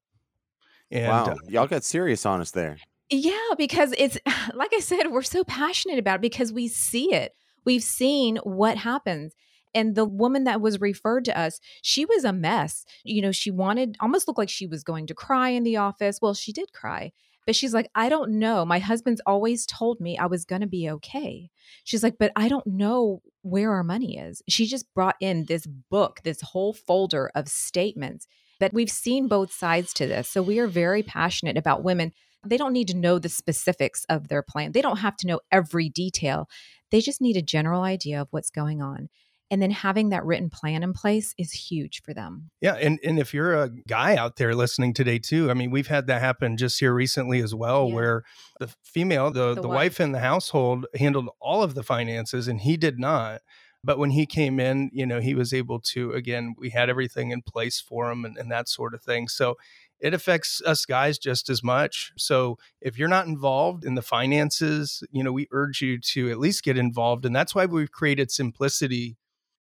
and, 0.90 1.08
wow 1.08 1.24
uh, 1.24 1.36
y'all 1.48 1.66
got 1.66 1.84
serious 1.84 2.26
on 2.26 2.40
us 2.40 2.50
there 2.50 2.76
yeah, 3.10 3.54
because 3.58 3.92
it's 3.98 4.16
like 4.54 4.72
I 4.74 4.80
said, 4.80 5.10
we're 5.10 5.22
so 5.22 5.44
passionate 5.44 5.98
about 5.98 6.16
it 6.16 6.22
because 6.22 6.52
we 6.52 6.68
see 6.68 7.12
it. 7.12 7.34
We've 7.64 7.82
seen 7.82 8.36
what 8.44 8.78
happens. 8.78 9.34
And 9.72 9.94
the 9.94 10.04
woman 10.04 10.44
that 10.44 10.60
was 10.60 10.80
referred 10.80 11.24
to 11.26 11.38
us, 11.38 11.60
she 11.82 12.04
was 12.04 12.24
a 12.24 12.32
mess. 12.32 12.84
You 13.04 13.22
know, 13.22 13.30
she 13.30 13.52
wanted 13.52 13.96
almost 14.00 14.26
looked 14.26 14.38
like 14.38 14.48
she 14.48 14.66
was 14.66 14.82
going 14.82 15.06
to 15.08 15.14
cry 15.14 15.50
in 15.50 15.62
the 15.62 15.76
office. 15.76 16.18
Well, 16.20 16.34
she 16.34 16.52
did 16.52 16.72
cry. 16.72 17.12
But 17.50 17.56
she's 17.56 17.74
like, 17.74 17.90
I 17.96 18.08
don't 18.08 18.38
know. 18.38 18.64
My 18.64 18.78
husband's 18.78 19.20
always 19.26 19.66
told 19.66 20.00
me 20.00 20.16
I 20.16 20.26
was 20.26 20.44
going 20.44 20.60
to 20.60 20.68
be 20.68 20.88
okay. 20.88 21.50
She's 21.82 22.04
like, 22.04 22.14
but 22.16 22.30
I 22.36 22.46
don't 22.46 22.64
know 22.64 23.22
where 23.42 23.72
our 23.72 23.82
money 23.82 24.16
is. 24.16 24.40
She 24.48 24.66
just 24.66 24.86
brought 24.94 25.16
in 25.20 25.46
this 25.46 25.66
book, 25.66 26.20
this 26.22 26.40
whole 26.42 26.72
folder 26.72 27.28
of 27.34 27.48
statements 27.48 28.28
that 28.60 28.72
we've 28.72 28.88
seen 28.88 29.26
both 29.26 29.52
sides 29.52 29.92
to 29.94 30.06
this. 30.06 30.28
So 30.28 30.42
we 30.42 30.60
are 30.60 30.68
very 30.68 31.02
passionate 31.02 31.56
about 31.56 31.82
women 31.82 32.12
they 32.46 32.56
don't 32.56 32.72
need 32.72 32.86
to 32.86 32.96
know 32.96 33.18
the 33.18 33.28
specifics 33.28 34.06
of 34.08 34.28
their 34.28 34.42
plan. 34.42 34.70
They 34.70 34.80
don't 34.80 35.00
have 35.00 35.16
to 35.18 35.26
know 35.26 35.40
every 35.50 35.88
detail. 35.88 36.48
They 36.92 37.00
just 37.00 37.20
need 37.20 37.36
a 37.36 37.42
general 37.42 37.82
idea 37.82 38.22
of 38.22 38.28
what's 38.30 38.50
going 38.50 38.80
on. 38.80 39.08
And 39.50 39.60
then 39.60 39.70
having 39.72 40.10
that 40.10 40.24
written 40.24 40.48
plan 40.48 40.82
in 40.82 40.92
place 40.92 41.34
is 41.36 41.52
huge 41.52 42.02
for 42.02 42.14
them. 42.14 42.50
Yeah. 42.60 42.74
And, 42.74 43.00
and 43.02 43.18
if 43.18 43.34
you're 43.34 43.54
a 43.54 43.68
guy 43.68 44.16
out 44.16 44.36
there 44.36 44.54
listening 44.54 44.94
today, 44.94 45.18
too, 45.18 45.50
I 45.50 45.54
mean, 45.54 45.70
we've 45.70 45.88
had 45.88 46.06
that 46.06 46.20
happen 46.20 46.56
just 46.56 46.78
here 46.78 46.94
recently 46.94 47.40
as 47.40 47.54
well, 47.54 47.88
yeah. 47.88 47.94
where 47.94 48.22
the 48.60 48.68
female, 48.82 49.30
the, 49.30 49.54
the, 49.54 49.62
the 49.62 49.68
wife. 49.68 49.76
wife 49.76 50.00
in 50.00 50.12
the 50.12 50.20
household 50.20 50.86
handled 50.94 51.28
all 51.40 51.62
of 51.62 51.74
the 51.74 51.82
finances 51.82 52.46
and 52.46 52.60
he 52.60 52.76
did 52.76 52.98
not. 52.98 53.40
But 53.82 53.98
when 53.98 54.10
he 54.10 54.26
came 54.26 54.60
in, 54.60 54.90
you 54.92 55.06
know, 55.06 55.20
he 55.20 55.34
was 55.34 55.54
able 55.54 55.80
to, 55.80 56.12
again, 56.12 56.54
we 56.58 56.70
had 56.70 56.90
everything 56.90 57.30
in 57.30 57.42
place 57.42 57.80
for 57.80 58.10
him 58.10 58.24
and, 58.24 58.36
and 58.36 58.50
that 58.52 58.68
sort 58.68 58.94
of 58.94 59.02
thing. 59.02 59.26
So 59.26 59.56
it 59.98 60.14
affects 60.14 60.62
us 60.66 60.84
guys 60.84 61.18
just 61.18 61.48
as 61.48 61.62
much. 61.62 62.12
So 62.16 62.58
if 62.80 62.98
you're 62.98 63.08
not 63.08 63.26
involved 63.26 63.84
in 63.84 63.94
the 63.94 64.02
finances, 64.02 65.02
you 65.10 65.24
know, 65.24 65.32
we 65.32 65.48
urge 65.50 65.80
you 65.80 65.98
to 65.98 66.30
at 66.30 66.38
least 66.38 66.62
get 66.62 66.76
involved. 66.76 67.24
And 67.24 67.34
that's 67.34 67.54
why 67.54 67.66
we've 67.66 67.90
created 67.90 68.30
simplicity 68.30 69.16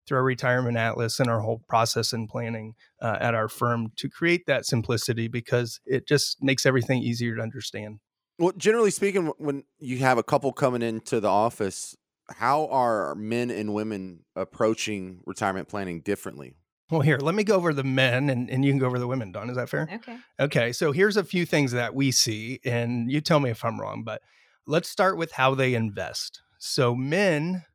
through 0.09 0.17
our 0.17 0.23
retirement 0.23 0.75
atlas 0.75 1.19
and 1.19 1.29
our 1.29 1.39
whole 1.39 1.61
process 1.69 2.11
and 2.11 2.27
planning 2.27 2.73
uh, 3.01 3.17
at 3.21 3.35
our 3.35 3.47
firm 3.47 3.91
to 3.95 4.09
create 4.09 4.47
that 4.47 4.65
simplicity 4.65 5.27
because 5.27 5.79
it 5.85 6.07
just 6.07 6.43
makes 6.43 6.65
everything 6.65 7.01
easier 7.01 7.35
to 7.35 7.41
understand. 7.41 7.99
Well, 8.39 8.53
generally 8.57 8.91
speaking, 8.91 9.27
when 9.37 9.63
you 9.77 9.99
have 9.99 10.17
a 10.17 10.23
couple 10.23 10.51
coming 10.51 10.81
into 10.81 11.19
the 11.19 11.29
office, 11.29 11.95
how 12.27 12.67
are 12.67 13.13
men 13.15 13.51
and 13.51 13.73
women 13.73 14.25
approaching 14.35 15.21
retirement 15.25 15.67
planning 15.67 16.01
differently? 16.01 16.55
Well, 16.89 17.01
here, 17.01 17.19
let 17.19 17.35
me 17.35 17.43
go 17.43 17.55
over 17.55 17.71
the 17.71 17.83
men 17.83 18.31
and, 18.31 18.49
and 18.49 18.65
you 18.65 18.71
can 18.71 18.79
go 18.79 18.87
over 18.87 18.97
the 18.97 19.07
women, 19.07 19.31
Dawn. 19.31 19.49
Is 19.49 19.57
that 19.57 19.69
fair? 19.69 19.87
Okay. 19.93 20.17
Okay. 20.39 20.71
So 20.71 20.91
here's 20.91 21.17
a 21.17 21.23
few 21.23 21.45
things 21.45 21.71
that 21.73 21.93
we 21.93 22.11
see, 22.11 22.59
and 22.65 23.11
you 23.11 23.21
tell 23.21 23.39
me 23.39 23.51
if 23.51 23.63
I'm 23.63 23.79
wrong, 23.79 24.03
but 24.03 24.21
let's 24.65 24.89
start 24.89 25.17
with 25.17 25.33
how 25.33 25.53
they 25.53 25.75
invest. 25.75 26.41
So, 26.57 26.95
men, 26.95 27.65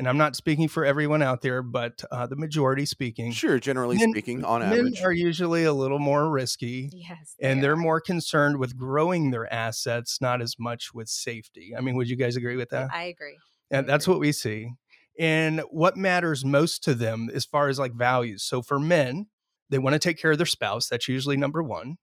and 0.00 0.08
I'm 0.08 0.16
not 0.16 0.34
speaking 0.34 0.66
for 0.66 0.82
everyone 0.82 1.20
out 1.20 1.42
there, 1.42 1.62
but 1.62 2.02
uh, 2.10 2.26
the 2.26 2.34
majority 2.34 2.86
speaking. 2.86 3.32
Sure, 3.32 3.60
generally 3.60 3.98
men, 3.98 4.12
speaking, 4.12 4.44
on 4.46 4.60
men 4.62 4.72
average. 4.72 5.02
are 5.02 5.12
usually 5.12 5.64
a 5.64 5.74
little 5.74 5.98
more 5.98 6.30
risky. 6.30 6.88
Yes. 6.90 7.36
They 7.38 7.50
and 7.50 7.62
they're 7.62 7.76
more 7.76 8.00
concerned 8.00 8.56
with 8.56 8.78
growing 8.78 9.30
their 9.30 9.52
assets, 9.52 10.18
not 10.18 10.40
as 10.40 10.56
much 10.58 10.94
with 10.94 11.10
safety. 11.10 11.74
I 11.76 11.82
mean, 11.82 11.96
would 11.96 12.08
you 12.08 12.16
guys 12.16 12.36
agree 12.36 12.56
with 12.56 12.70
that? 12.70 12.88
I 12.90 13.04
agree. 13.04 13.36
And 13.70 13.86
that's 13.86 14.08
what 14.08 14.20
we 14.20 14.32
see 14.32 14.70
and 15.18 15.60
what 15.70 15.98
matters 15.98 16.46
most 16.46 16.82
to 16.84 16.94
them 16.94 17.28
as 17.34 17.44
far 17.44 17.68
as 17.68 17.78
like 17.78 17.92
values. 17.92 18.42
So 18.42 18.62
for 18.62 18.80
men, 18.80 19.26
they 19.68 19.78
want 19.78 19.92
to 19.92 19.98
take 19.98 20.18
care 20.18 20.32
of 20.32 20.38
their 20.38 20.46
spouse. 20.46 20.88
That's 20.88 21.08
usually 21.08 21.36
number 21.36 21.62
one. 21.62 21.98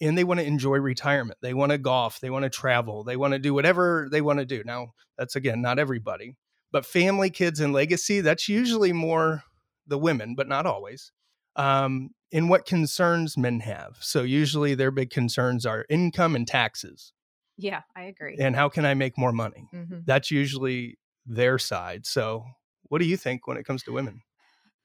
And 0.00 0.18
they 0.18 0.24
want 0.24 0.40
to 0.40 0.46
enjoy 0.46 0.78
retirement. 0.78 1.38
They 1.40 1.54
want 1.54 1.70
to 1.70 1.78
golf. 1.78 2.18
They 2.18 2.28
want 2.28 2.42
to 2.42 2.50
travel. 2.50 3.04
They 3.04 3.16
want 3.16 3.34
to 3.34 3.38
do 3.38 3.54
whatever 3.54 4.08
they 4.10 4.20
want 4.20 4.40
to 4.40 4.44
do. 4.44 4.62
Now, 4.64 4.88
that's 5.16 5.36
again, 5.36 5.62
not 5.62 5.78
everybody, 5.78 6.34
but 6.72 6.86
family, 6.86 7.30
kids, 7.30 7.60
and 7.60 7.72
legacy, 7.72 8.20
that's 8.20 8.48
usually 8.48 8.92
more 8.92 9.44
the 9.86 9.98
women, 9.98 10.34
but 10.34 10.48
not 10.48 10.66
always. 10.66 11.12
Um, 11.54 12.10
in 12.30 12.48
what 12.48 12.66
concerns 12.66 13.36
men 13.36 13.60
have. 13.60 13.96
So 14.00 14.22
usually 14.22 14.74
their 14.74 14.90
big 14.90 15.10
concerns 15.10 15.64
are 15.64 15.86
income 15.88 16.34
and 16.34 16.46
taxes. 16.46 17.12
Yeah, 17.56 17.82
I 17.96 18.02
agree. 18.02 18.36
And 18.38 18.54
how 18.54 18.68
can 18.68 18.84
I 18.84 18.94
make 18.94 19.16
more 19.16 19.32
money? 19.32 19.68
Mm-hmm. 19.74 20.00
That's 20.04 20.30
usually 20.30 20.98
their 21.24 21.58
side. 21.58 22.04
So, 22.06 22.44
what 22.88 22.98
do 23.00 23.06
you 23.06 23.16
think 23.16 23.46
when 23.46 23.56
it 23.56 23.64
comes 23.64 23.82
to 23.84 23.92
women? 23.92 24.22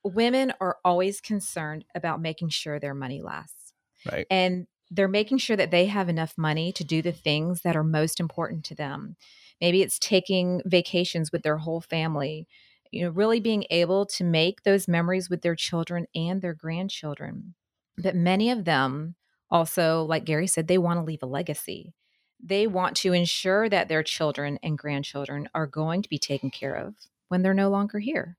Women 0.03 0.53
are 0.59 0.77
always 0.83 1.21
concerned 1.21 1.85
about 1.93 2.21
making 2.21 2.49
sure 2.49 2.79
their 2.79 2.95
money 2.95 3.21
lasts. 3.21 3.73
Right. 4.09 4.25
And 4.31 4.67
they're 4.89 5.07
making 5.07 5.37
sure 5.37 5.55
that 5.55 5.71
they 5.71 5.85
have 5.85 6.09
enough 6.09 6.37
money 6.37 6.71
to 6.73 6.83
do 6.83 7.01
the 7.01 7.11
things 7.11 7.61
that 7.61 7.75
are 7.75 7.83
most 7.83 8.19
important 8.19 8.65
to 8.65 8.75
them. 8.75 9.15
Maybe 9.61 9.81
it's 9.81 9.99
taking 9.99 10.61
vacations 10.65 11.31
with 11.31 11.43
their 11.43 11.57
whole 11.57 11.81
family, 11.81 12.47
you 12.91 13.03
know, 13.03 13.09
really 13.11 13.39
being 13.39 13.65
able 13.69 14.05
to 14.07 14.23
make 14.23 14.63
those 14.63 14.87
memories 14.87 15.29
with 15.29 15.41
their 15.41 15.55
children 15.55 16.07
and 16.15 16.41
their 16.41 16.53
grandchildren. 16.53 17.55
But 17.97 18.15
many 18.15 18.49
of 18.51 18.65
them 18.65 19.15
Also, 19.49 20.03
like 20.03 20.23
Gary 20.25 20.47
said, 20.47 20.67
they 20.67 20.77
want 20.77 20.97
to 20.99 21.03
leave 21.03 21.23
a 21.23 21.25
legacy. 21.25 21.93
They 22.41 22.67
want 22.67 22.95
to 22.97 23.13
ensure 23.13 23.67
that 23.69 23.89
their 23.89 24.01
children 24.03 24.57
and 24.63 24.77
grandchildren 24.77 25.49
are 25.53 25.67
going 25.67 26.01
to 26.03 26.09
be 26.09 26.17
taken 26.17 26.49
care 26.49 26.73
of 26.75 26.95
when 27.27 27.41
they're 27.41 27.53
no 27.53 27.69
longer 27.69 27.99
here. 27.99 28.37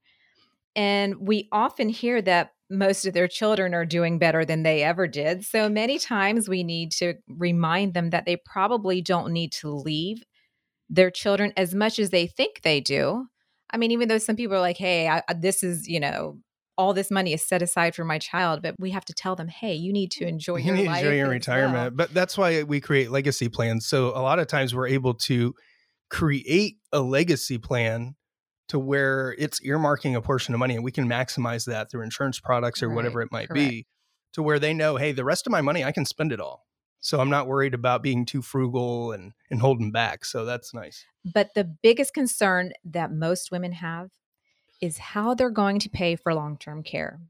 And 0.74 1.16
we 1.26 1.48
often 1.52 1.88
hear 1.88 2.22
that 2.22 2.52
most 2.70 3.04
of 3.06 3.12
their 3.14 3.28
children 3.28 3.74
are 3.74 3.84
doing 3.84 4.18
better 4.18 4.44
than 4.44 4.62
they 4.62 4.82
ever 4.82 5.06
did. 5.06 5.44
So 5.44 5.68
many 5.68 5.98
times 5.98 6.48
we 6.48 6.64
need 6.64 6.92
to 6.92 7.14
remind 7.28 7.94
them 7.94 8.10
that 8.10 8.24
they 8.24 8.36
probably 8.36 9.02
don't 9.02 9.32
need 9.32 9.52
to 9.52 9.70
leave 9.70 10.22
their 10.92 11.10
children 11.10 11.52
as 11.56 11.74
much 11.74 11.98
as 11.98 12.10
they 12.10 12.26
think 12.26 12.60
they 12.62 12.80
do. 12.80 13.26
I 13.70 13.78
mean, 13.78 13.90
even 13.90 14.08
though 14.08 14.18
some 14.18 14.36
people 14.36 14.54
are 14.54 14.60
like, 14.60 14.76
hey, 14.76 15.08
I, 15.08 15.22
this 15.34 15.62
is, 15.62 15.88
you 15.88 15.98
know, 15.98 16.38
all 16.76 16.92
this 16.92 17.10
money 17.10 17.32
is 17.32 17.42
set 17.42 17.62
aside 17.62 17.94
for 17.94 18.04
my 18.04 18.18
child, 18.18 18.60
but 18.62 18.74
we 18.78 18.90
have 18.90 19.04
to 19.06 19.14
tell 19.14 19.34
them, 19.34 19.48
hey, 19.48 19.74
you 19.74 19.92
need 19.92 20.10
to 20.12 20.26
enjoy 20.26 20.56
you 20.56 20.66
your 20.66 20.76
need 20.76 20.86
life 20.86 21.02
enjoy 21.02 21.16
your 21.16 21.28
retirement. 21.28 21.74
well. 21.74 21.90
But 22.06 22.14
that's 22.14 22.36
why 22.36 22.62
we 22.62 22.80
create 22.80 23.10
legacy 23.10 23.48
plans. 23.48 23.86
So 23.86 24.08
a 24.08 24.20
lot 24.20 24.38
of 24.38 24.46
times 24.46 24.74
we're 24.74 24.88
able 24.88 25.14
to 25.14 25.54
create 26.10 26.76
a 26.92 27.00
legacy 27.00 27.56
plan 27.56 28.14
to 28.68 28.78
where 28.78 29.34
it's 29.38 29.60
earmarking 29.60 30.14
a 30.14 30.20
portion 30.20 30.54
of 30.54 30.60
money 30.60 30.74
and 30.74 30.84
we 30.84 30.92
can 30.92 31.08
maximize 31.08 31.64
that 31.66 31.90
through 31.90 32.02
insurance 32.02 32.38
products 32.38 32.82
or 32.82 32.88
Right, 32.88 32.96
whatever 32.96 33.22
it 33.22 33.32
might 33.32 33.48
correct. 33.48 33.70
be 33.70 33.86
to 34.34 34.42
where 34.42 34.58
they 34.58 34.74
know, 34.74 34.96
hey, 34.96 35.12
the 35.12 35.24
rest 35.24 35.46
of 35.46 35.50
my 35.50 35.62
money, 35.62 35.84
I 35.84 35.92
can 35.92 36.04
spend 36.04 36.32
it 36.32 36.40
all. 36.40 36.64
So 37.02 37.18
I'm 37.20 37.30
not 37.30 37.48
worried 37.48 37.74
about 37.74 38.02
being 38.02 38.24
too 38.24 38.42
frugal 38.42 39.10
and, 39.10 39.32
and 39.50 39.60
holding 39.60 39.90
back. 39.90 40.24
So 40.24 40.44
that's 40.44 40.72
nice. 40.72 41.04
But 41.24 41.52
the 41.54 41.64
biggest 41.64 42.14
concern 42.14 42.72
that 42.84 43.12
most 43.12 43.50
women 43.50 43.72
have 43.72 44.10
is 44.80 44.98
how 44.98 45.34
they're 45.34 45.50
going 45.50 45.80
to 45.80 45.90
pay 45.90 46.14
for 46.14 46.32
long 46.32 46.56
term 46.56 46.82
care. 46.84 47.20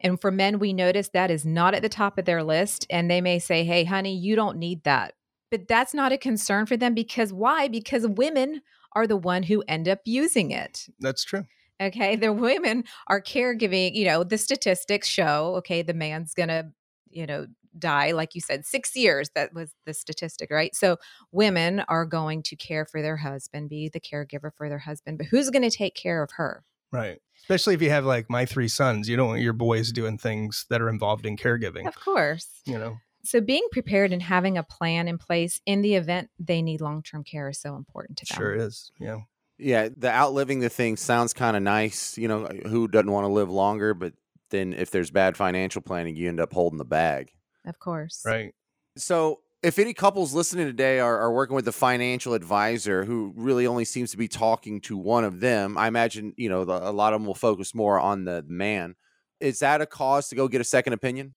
And 0.00 0.20
for 0.20 0.30
men, 0.30 0.58
we 0.58 0.72
notice 0.74 1.08
that 1.08 1.30
is 1.30 1.46
not 1.46 1.74
at 1.74 1.82
the 1.82 1.88
top 1.88 2.18
of 2.18 2.26
their 2.26 2.42
list. 2.42 2.86
And 2.90 3.10
they 3.10 3.22
may 3.22 3.38
say, 3.38 3.64
hey, 3.64 3.84
honey, 3.84 4.16
you 4.16 4.36
don't 4.36 4.58
need 4.58 4.84
that. 4.84 5.14
But 5.50 5.66
that's 5.66 5.94
not 5.94 6.12
a 6.12 6.18
concern 6.18 6.66
for 6.66 6.76
them 6.76 6.94
because 6.94 7.32
why? 7.32 7.68
Because 7.68 8.06
women 8.06 8.60
are 8.92 9.06
the 9.06 9.16
one 9.16 9.42
who 9.42 9.64
end 9.66 9.88
up 9.88 10.00
using 10.04 10.50
it. 10.50 10.88
That's 11.00 11.24
true. 11.24 11.44
Okay. 11.80 12.16
The 12.16 12.32
women 12.32 12.84
are 13.06 13.20
caregiving, 13.20 13.94
you 13.94 14.04
know, 14.04 14.24
the 14.24 14.36
statistics 14.36 15.08
show, 15.08 15.54
okay, 15.56 15.80
the 15.80 15.94
man's 15.94 16.34
going 16.34 16.50
to, 16.50 16.70
you 17.10 17.26
know, 17.26 17.46
die, 17.78 18.12
like 18.12 18.34
you 18.34 18.40
said, 18.40 18.66
six 18.66 18.96
years. 18.96 19.30
That 19.34 19.52
was 19.54 19.72
the 19.86 19.94
statistic, 19.94 20.50
right? 20.50 20.74
So 20.74 20.96
women 21.32 21.80
are 21.88 22.04
going 22.04 22.42
to 22.44 22.56
care 22.56 22.84
for 22.84 23.02
their 23.02 23.16
husband, 23.18 23.68
be 23.68 23.88
the 23.88 24.00
caregiver 24.00 24.50
for 24.56 24.68
their 24.68 24.78
husband, 24.78 25.18
but 25.18 25.28
who's 25.28 25.50
going 25.50 25.68
to 25.68 25.70
take 25.76 25.94
care 25.94 26.22
of 26.22 26.30
her? 26.32 26.64
Right. 26.92 27.18
Especially 27.42 27.74
if 27.74 27.82
you 27.82 27.90
have 27.90 28.04
like 28.04 28.28
my 28.28 28.46
three 28.46 28.68
sons, 28.68 29.08
you 29.08 29.16
don't 29.16 29.28
want 29.28 29.42
your 29.42 29.52
boys 29.52 29.92
doing 29.92 30.18
things 30.18 30.66
that 30.70 30.80
are 30.82 30.88
involved 30.88 31.24
in 31.26 31.36
caregiving, 31.36 31.86
Of 31.86 31.94
course. 31.98 32.48
you 32.66 32.78
know? 32.78 32.98
So 33.22 33.40
being 33.40 33.66
prepared 33.70 34.12
and 34.12 34.22
having 34.22 34.56
a 34.56 34.62
plan 34.62 35.06
in 35.06 35.18
place 35.18 35.60
in 35.66 35.82
the 35.82 35.94
event 35.94 36.30
they 36.38 36.62
need 36.62 36.80
long 36.80 37.02
term 37.02 37.22
care 37.22 37.48
is 37.50 37.60
so 37.60 37.76
important 37.76 38.18
to 38.18 38.26
them. 38.26 38.36
Sure 38.38 38.54
is. 38.54 38.90
Yeah. 38.98 39.18
Yeah, 39.62 39.90
the 39.94 40.08
outliving 40.10 40.60
the 40.60 40.70
thing 40.70 40.96
sounds 40.96 41.34
kind 41.34 41.54
of 41.54 41.62
nice. 41.62 42.16
You 42.16 42.28
know, 42.28 42.46
who 42.46 42.88
doesn't 42.88 43.10
want 43.10 43.24
to 43.26 43.32
live 43.32 43.50
longer? 43.50 43.92
But 43.92 44.14
then 44.48 44.72
if 44.72 44.90
there's 44.90 45.10
bad 45.10 45.36
financial 45.36 45.82
planning, 45.82 46.16
you 46.16 46.28
end 46.28 46.40
up 46.40 46.52
holding 46.54 46.78
the 46.78 46.84
bag. 46.86 47.30
Of 47.66 47.78
course. 47.78 48.22
Right. 48.24 48.54
So, 48.96 49.40
if 49.62 49.78
any 49.78 49.92
couples 49.92 50.32
listening 50.32 50.66
today 50.66 51.00
are, 51.00 51.18
are 51.18 51.32
working 51.32 51.54
with 51.54 51.68
a 51.68 51.72
financial 51.72 52.32
advisor 52.32 53.04
who 53.04 53.34
really 53.36 53.66
only 53.66 53.84
seems 53.84 54.10
to 54.12 54.16
be 54.16 54.26
talking 54.26 54.80
to 54.82 54.96
one 54.96 55.24
of 55.24 55.40
them, 55.40 55.76
I 55.76 55.86
imagine 55.86 56.32
you 56.36 56.48
know 56.48 56.64
the, 56.64 56.72
a 56.72 56.92
lot 56.92 57.12
of 57.12 57.20
them 57.20 57.26
will 57.26 57.34
focus 57.34 57.74
more 57.74 58.00
on 58.00 58.24
the 58.24 58.42
man. 58.48 58.94
Is 59.38 59.58
that 59.60 59.80
a 59.80 59.86
cause 59.86 60.28
to 60.28 60.34
go 60.34 60.48
get 60.48 60.60
a 60.60 60.64
second 60.64 60.94
opinion? 60.94 61.34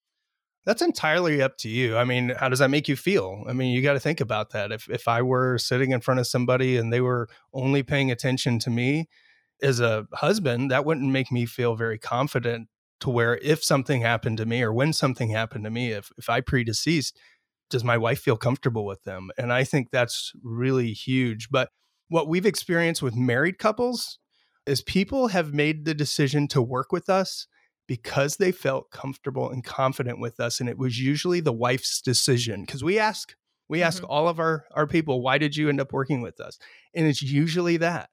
That's 0.66 0.80
entirely 0.80 1.42
up 1.42 1.58
to 1.58 1.68
you. 1.68 1.96
I 1.98 2.04
mean, 2.04 2.30
how 2.30 2.48
does 2.48 2.60
that 2.60 2.70
make 2.70 2.88
you 2.88 2.96
feel? 2.96 3.44
I 3.46 3.52
mean, 3.52 3.74
you 3.74 3.82
got 3.82 3.92
to 3.92 4.00
think 4.00 4.20
about 4.20 4.50
that. 4.50 4.72
If 4.72 4.88
if 4.88 5.06
I 5.06 5.20
were 5.20 5.58
sitting 5.58 5.92
in 5.92 6.00
front 6.00 6.20
of 6.20 6.26
somebody 6.26 6.78
and 6.78 6.92
they 6.92 7.02
were 7.02 7.28
only 7.52 7.82
paying 7.82 8.10
attention 8.10 8.58
to 8.60 8.70
me 8.70 9.08
as 9.62 9.80
a 9.80 10.06
husband, 10.14 10.70
that 10.70 10.86
wouldn't 10.86 11.10
make 11.10 11.30
me 11.30 11.44
feel 11.44 11.76
very 11.76 11.98
confident 11.98 12.68
to 13.00 13.10
where 13.10 13.36
if 13.38 13.62
something 13.64 14.00
happened 14.02 14.38
to 14.38 14.46
me 14.46 14.62
or 14.62 14.72
when 14.72 14.92
something 14.92 15.30
happened 15.30 15.64
to 15.64 15.70
me, 15.70 15.92
if 15.92 16.10
if 16.18 16.28
I 16.30 16.40
predeceased, 16.40 17.16
does 17.70 17.84
my 17.84 17.98
wife 17.98 18.20
feel 18.20 18.36
comfortable 18.36 18.84
with 18.86 19.04
them? 19.04 19.30
And 19.38 19.52
I 19.52 19.64
think 19.64 19.90
that's 19.90 20.32
really 20.42 20.92
huge. 20.92 21.48
But 21.50 21.70
what 22.08 22.28
we've 22.28 22.46
experienced 22.46 23.02
with 23.02 23.16
married 23.16 23.58
couples 23.58 24.18
is 24.66 24.82
people 24.82 25.28
have 25.28 25.52
made 25.54 25.84
the 25.84 25.94
decision 25.94 26.48
to 26.48 26.62
work 26.62 26.92
with 26.92 27.08
us 27.08 27.46
because 27.86 28.36
they 28.36 28.52
felt 28.52 28.90
comfortable 28.90 29.50
and 29.50 29.62
confident 29.62 30.18
with 30.18 30.40
us 30.40 30.58
and 30.60 30.68
it 30.68 30.78
was 30.78 30.98
usually 30.98 31.40
the 31.40 31.52
wife's 31.52 32.00
decision 32.00 32.62
because 32.62 32.82
we 32.82 32.98
ask 32.98 33.34
we 33.68 33.82
ask 33.82 34.02
Mhm. 34.02 34.06
all 34.08 34.26
of 34.28 34.38
our 34.38 34.64
our 34.72 34.86
people 34.86 35.20
why 35.22 35.36
did 35.36 35.54
you 35.56 35.68
end 35.68 35.80
up 35.80 35.92
working 35.92 36.22
with 36.22 36.40
us 36.40 36.58
and 36.94 37.06
it's 37.06 37.22
usually 37.22 37.76
that 37.76 38.08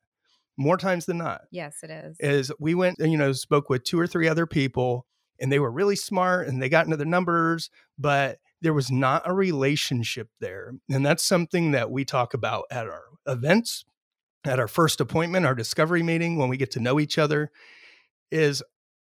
more 0.57 0.77
times 0.77 1.05
than 1.05 1.17
not 1.17 1.41
Yes, 1.51 1.77
it 1.83 1.89
is. 1.89 2.17
is 2.19 2.51
we 2.59 2.75
went 2.75 2.99
and 2.99 3.11
you 3.11 3.17
know 3.17 3.31
spoke 3.31 3.69
with 3.69 3.83
two 3.83 3.99
or 3.99 4.07
three 4.07 4.27
other 4.27 4.45
people 4.45 5.05
and 5.39 5.51
they 5.51 5.59
were 5.59 5.71
really 5.71 5.95
smart 5.95 6.47
and 6.47 6.61
they 6.61 6.69
got 6.69 6.85
into 6.85 6.97
the 6.97 7.05
numbers 7.05 7.69
but 7.97 8.39
there 8.61 8.73
was 8.73 8.91
not 8.91 9.23
a 9.25 9.33
relationship 9.33 10.29
there 10.39 10.73
and 10.89 11.05
that's 11.05 11.23
something 11.23 11.71
that 11.71 11.89
we 11.89 12.05
talk 12.05 12.33
about 12.33 12.65
at 12.69 12.85
our 12.87 13.03
events 13.25 13.83
at 14.45 14.59
our 14.59 14.67
first 14.67 14.99
appointment 15.01 15.45
our 15.45 15.55
discovery 15.55 16.03
meeting 16.03 16.37
when 16.37 16.49
we 16.49 16.57
get 16.57 16.71
to 16.71 16.79
know 16.79 16.99
each 16.99 17.17
other 17.17 17.49
is 18.31 18.61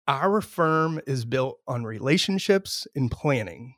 our 0.09 0.41
firm 0.41 1.01
is 1.07 1.25
built 1.25 1.59
on 1.67 1.85
relationships 1.85 2.87
and 2.95 3.11
planning 3.11 3.75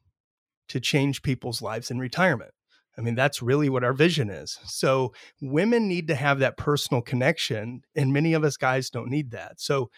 to 0.68 0.78
change 0.80 1.22
people's 1.22 1.62
lives 1.62 1.90
in 1.90 1.98
retirement 1.98 2.50
I 2.98 3.00
mean, 3.00 3.14
that's 3.14 3.40
really 3.40 3.68
what 3.68 3.84
our 3.84 3.92
vision 3.92 4.28
is. 4.28 4.58
So, 4.64 5.12
women 5.40 5.86
need 5.86 6.08
to 6.08 6.14
have 6.16 6.40
that 6.40 6.56
personal 6.56 7.00
connection, 7.00 7.82
and 7.94 8.12
many 8.12 8.34
of 8.34 8.44
us 8.44 8.56
guys 8.56 8.90
don't 8.90 9.08
need 9.08 9.30
that. 9.30 9.60
So, 9.60 9.90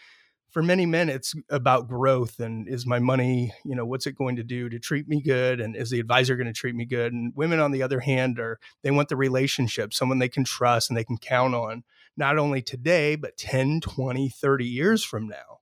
for 0.51 0.61
many 0.61 0.85
men, 0.85 1.09
it's 1.09 1.33
about 1.49 1.87
growth 1.87 2.39
and 2.39 2.67
is 2.67 2.85
my 2.85 2.99
money, 2.99 3.53
you 3.63 3.73
know, 3.73 3.85
what's 3.85 4.05
it 4.05 4.17
going 4.17 4.35
to 4.35 4.43
do 4.43 4.69
to 4.69 4.79
treat 4.79 5.07
me 5.07 5.21
good? 5.21 5.61
And 5.61 5.77
is 5.77 5.89
the 5.89 5.99
advisor 5.99 6.35
going 6.35 6.47
to 6.47 6.53
treat 6.53 6.75
me 6.75 6.85
good? 6.85 7.13
And 7.13 7.33
women, 7.35 7.59
on 7.59 7.71
the 7.71 7.81
other 7.81 8.01
hand, 8.01 8.37
are 8.37 8.59
they 8.83 8.91
want 8.91 9.07
the 9.07 9.15
relationship, 9.15 9.93
someone 9.93 10.19
they 10.19 10.29
can 10.29 10.43
trust 10.43 10.89
and 10.89 10.97
they 10.97 11.05
can 11.05 11.17
count 11.17 11.55
on, 11.55 11.83
not 12.17 12.37
only 12.37 12.61
today, 12.61 13.15
but 13.15 13.37
10, 13.37 13.79
20, 13.79 14.29
30 14.29 14.65
years 14.65 15.03
from 15.03 15.27
now. 15.27 15.59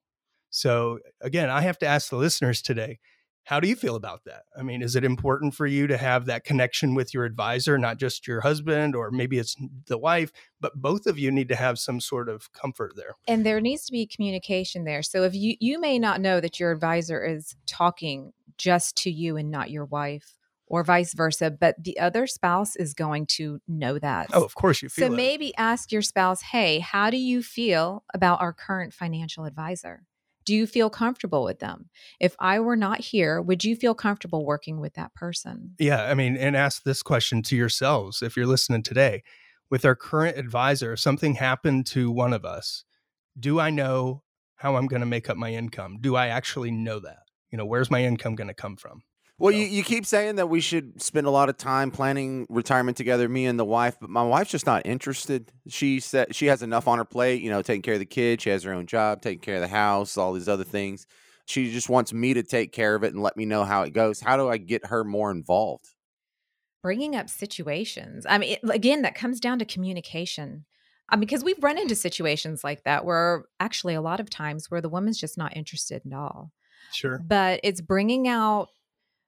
So, 0.50 1.00
again, 1.22 1.52
I 1.52 1.62
have 1.62 1.78
to 1.80 1.86
ask 1.86 2.10
the 2.10 2.18
listeners 2.18 2.62
today 2.62 3.00
how 3.50 3.60
do 3.60 3.68
you 3.68 3.76
feel 3.76 3.96
about 3.96 4.26
that? 4.26 4.44
I 4.56 4.62
mean, 4.62 4.84
is 4.84 4.96
it 4.96 5.04
important 5.04 5.56
for 5.56 5.66
you 5.66 5.88
to 5.88 5.98
have 5.98 6.26
that 6.28 6.44
connection 6.44 6.94
with 6.94 7.16
your 7.16 7.26
advisor, 7.26 7.80
not 7.80 7.98
just 7.98 8.28
your 8.28 8.42
husband, 8.42 8.96
or 8.96 9.10
maybe 9.10 9.40
it's 9.40 9.56
the 9.88 9.98
wife, 9.98 10.32
but 10.62 10.76
both 10.76 11.08
of 11.08 11.18
you 11.18 11.32
need 11.32 11.48
to 11.48 11.56
have 11.56 11.80
some 11.80 12.00
sort 12.00 12.30
of 12.30 12.54
comfort 12.54 12.94
there? 12.96 13.16
and 13.28 13.44
there 13.44 13.60
needs 13.60 13.86
to 13.86 13.92
be 13.92 14.06
communication 14.06 14.84
there 14.84 15.02
so 15.02 15.24
if 15.24 15.34
you 15.34 15.56
you 15.60 15.80
may 15.80 15.98
not 15.98 16.22
know 16.22 16.40
that 16.40 16.60
your 16.60 16.72
advisor 16.72 17.26
is 17.26 17.56
talking 17.66 18.32
just 18.58 18.96
to 18.98 19.10
you 19.12 19.36
and 19.36 19.50
not 19.50 19.72
your 19.72 19.86
wife 19.86 20.38
or 20.68 20.84
vice 20.84 21.14
versa 21.14 21.50
but 21.52 21.76
the 21.84 22.00
other 22.00 22.28
spouse 22.28 22.76
is 22.76 22.94
going 22.94 23.26
to 23.26 23.60
know 23.68 23.98
that 24.00 24.28
Oh, 24.34 24.44
of 24.44 24.56
course 24.56 24.82
you 24.82 24.90
feel 24.90 25.08
so 25.08 25.14
it. 25.14 25.16
maybe 25.16 25.56
ask 25.58 25.92
your 25.92 26.02
spouse 26.02 26.42
hey 26.42 26.80
how 26.80 27.10
do 27.10 27.18
you 27.18 27.42
feel 27.42 28.04
about 28.14 28.42
our 28.42 28.54
current 28.54 28.94
financial 28.94 29.46
advisor 29.46 30.04
do 30.50 30.56
you 30.56 30.66
feel 30.66 30.90
comfortable 30.90 31.44
with 31.44 31.60
them 31.60 31.90
if 32.20 32.36
i 32.40 32.60
were 32.60 32.76
not 32.76 33.00
here 33.00 33.40
would 33.40 33.64
you 33.64 33.76
feel 33.76 33.94
comfortable 33.94 34.44
working 34.44 34.80
with 34.80 34.96
that 34.96 35.14
person 35.14 35.76
Yeah, 35.78 36.04
I 36.04 36.14
mean, 36.14 36.36
and 36.38 36.56
ask 36.56 36.84
this 36.84 37.04
question 37.04 37.44
to 37.44 37.56
yourselves 37.56 38.22
if 38.22 38.36
you're 38.36 38.48
listening 38.48 38.84
today. 38.84 39.24
With 39.70 39.86
our 39.86 39.96
current 39.96 40.38
advisor, 40.38 40.94
if 40.94 41.00
something 41.00 41.36
happened 41.36 41.86
to 41.88 42.10
one 42.10 42.34
of 42.34 42.44
us, 42.44 42.84
do 43.40 43.60
I 43.60 43.70
know 43.70 44.24
how 44.56 44.76
I'm 44.76 44.88
going 44.88 45.02
to 45.02 45.06
make 45.06 45.30
up 45.30 45.38
my 45.38 45.54
income? 45.54 46.00
Do 46.02 46.16
I 46.16 46.28
actually 46.28 46.72
know 46.72 47.00
that? 47.00 47.20
You 47.52 47.58
know, 47.58 47.66
where's 47.66 47.92
my 47.92 48.04
income 48.04 48.36
going 48.36 48.48
to 48.48 48.54
come 48.56 48.76
from? 48.78 49.04
Well, 49.40 49.54
So- 49.54 49.58
you, 49.58 49.66
you 49.66 49.84
keep 49.84 50.06
saying 50.06 50.36
that 50.36 50.48
we 50.48 50.60
should 50.62 51.02
spend 51.02 51.26
a 51.26 51.32
lot 51.32 51.50
of 51.50 51.58
time 51.58 51.92
planning 51.92 52.46
retirement 52.50 52.98
together, 52.98 53.28
me 53.28 53.46
and 53.46 53.58
the 53.58 53.66
wife, 53.66 53.96
but 54.00 54.10
my 54.10 54.24
wife's 54.24 54.52
just 54.52 54.66
not 54.66 54.86
interested. 54.86 55.52
She 55.68 56.00
said 56.00 56.36
she 56.36 56.48
has 56.48 56.62
enough 56.62 56.88
on 56.88 56.98
her 56.98 57.06
plate, 57.06 57.42
you 57.42 57.50
know, 57.50 57.62
taking 57.62 57.82
care 57.82 57.94
of 57.96 58.00
the 58.00 58.06
kids. 58.06 58.44
She 58.44 58.50
has 58.50 58.64
her 58.64 58.74
own 58.74 58.86
job, 58.86 59.22
taking 59.22 59.40
care 59.40 59.56
of 59.56 59.62
the 59.62 59.68
house, 59.68 60.18
all 60.18 60.34
these 60.34 60.50
other 60.50 60.64
things. 60.66 61.08
She 61.46 61.72
just 61.72 61.90
wants 61.90 62.14
me 62.14 62.36
to 62.36 62.44
take 62.44 62.72
care 62.72 62.94
of 62.94 63.04
it 63.04 63.14
and 63.14 63.24
let 63.24 63.36
me 63.36 63.46
know 63.46 63.64
how 63.64 63.82
it 63.82 63.92
goes. 63.92 64.20
How 64.20 64.38
do 64.38 64.50
I 64.50 64.58
get 64.58 64.86
her 64.88 65.04
more 65.04 65.32
involved? 65.32 65.86
bringing 66.82 67.14
up 67.14 67.30
situations. 67.30 68.26
I 68.30 68.38
mean, 68.38 68.54
it, 68.54 68.60
again, 68.70 69.02
that 69.02 69.14
comes 69.14 69.42
down 69.42 69.60
to 69.60 69.66
communication. 69.66 70.64
I 71.10 71.16
mean, 71.16 71.22
because 71.22 71.44
we've 71.44 71.62
run 71.62 71.78
into 71.78 71.96
situations 71.96 72.64
like 72.64 72.84
that 72.84 73.04
where 73.04 73.44
actually 73.60 73.96
a 73.96 74.02
lot 74.02 74.20
of 74.22 74.30
times 74.30 74.70
where 74.72 74.80
the 74.80 74.88
woman's 74.88 75.20
just 75.20 75.38
not 75.38 75.58
interested 75.58 76.02
at 76.06 76.14
all. 76.14 76.52
Sure. 76.94 77.20
But 77.26 77.60
it's 77.64 77.82
bringing 77.82 78.28
out 78.30 78.70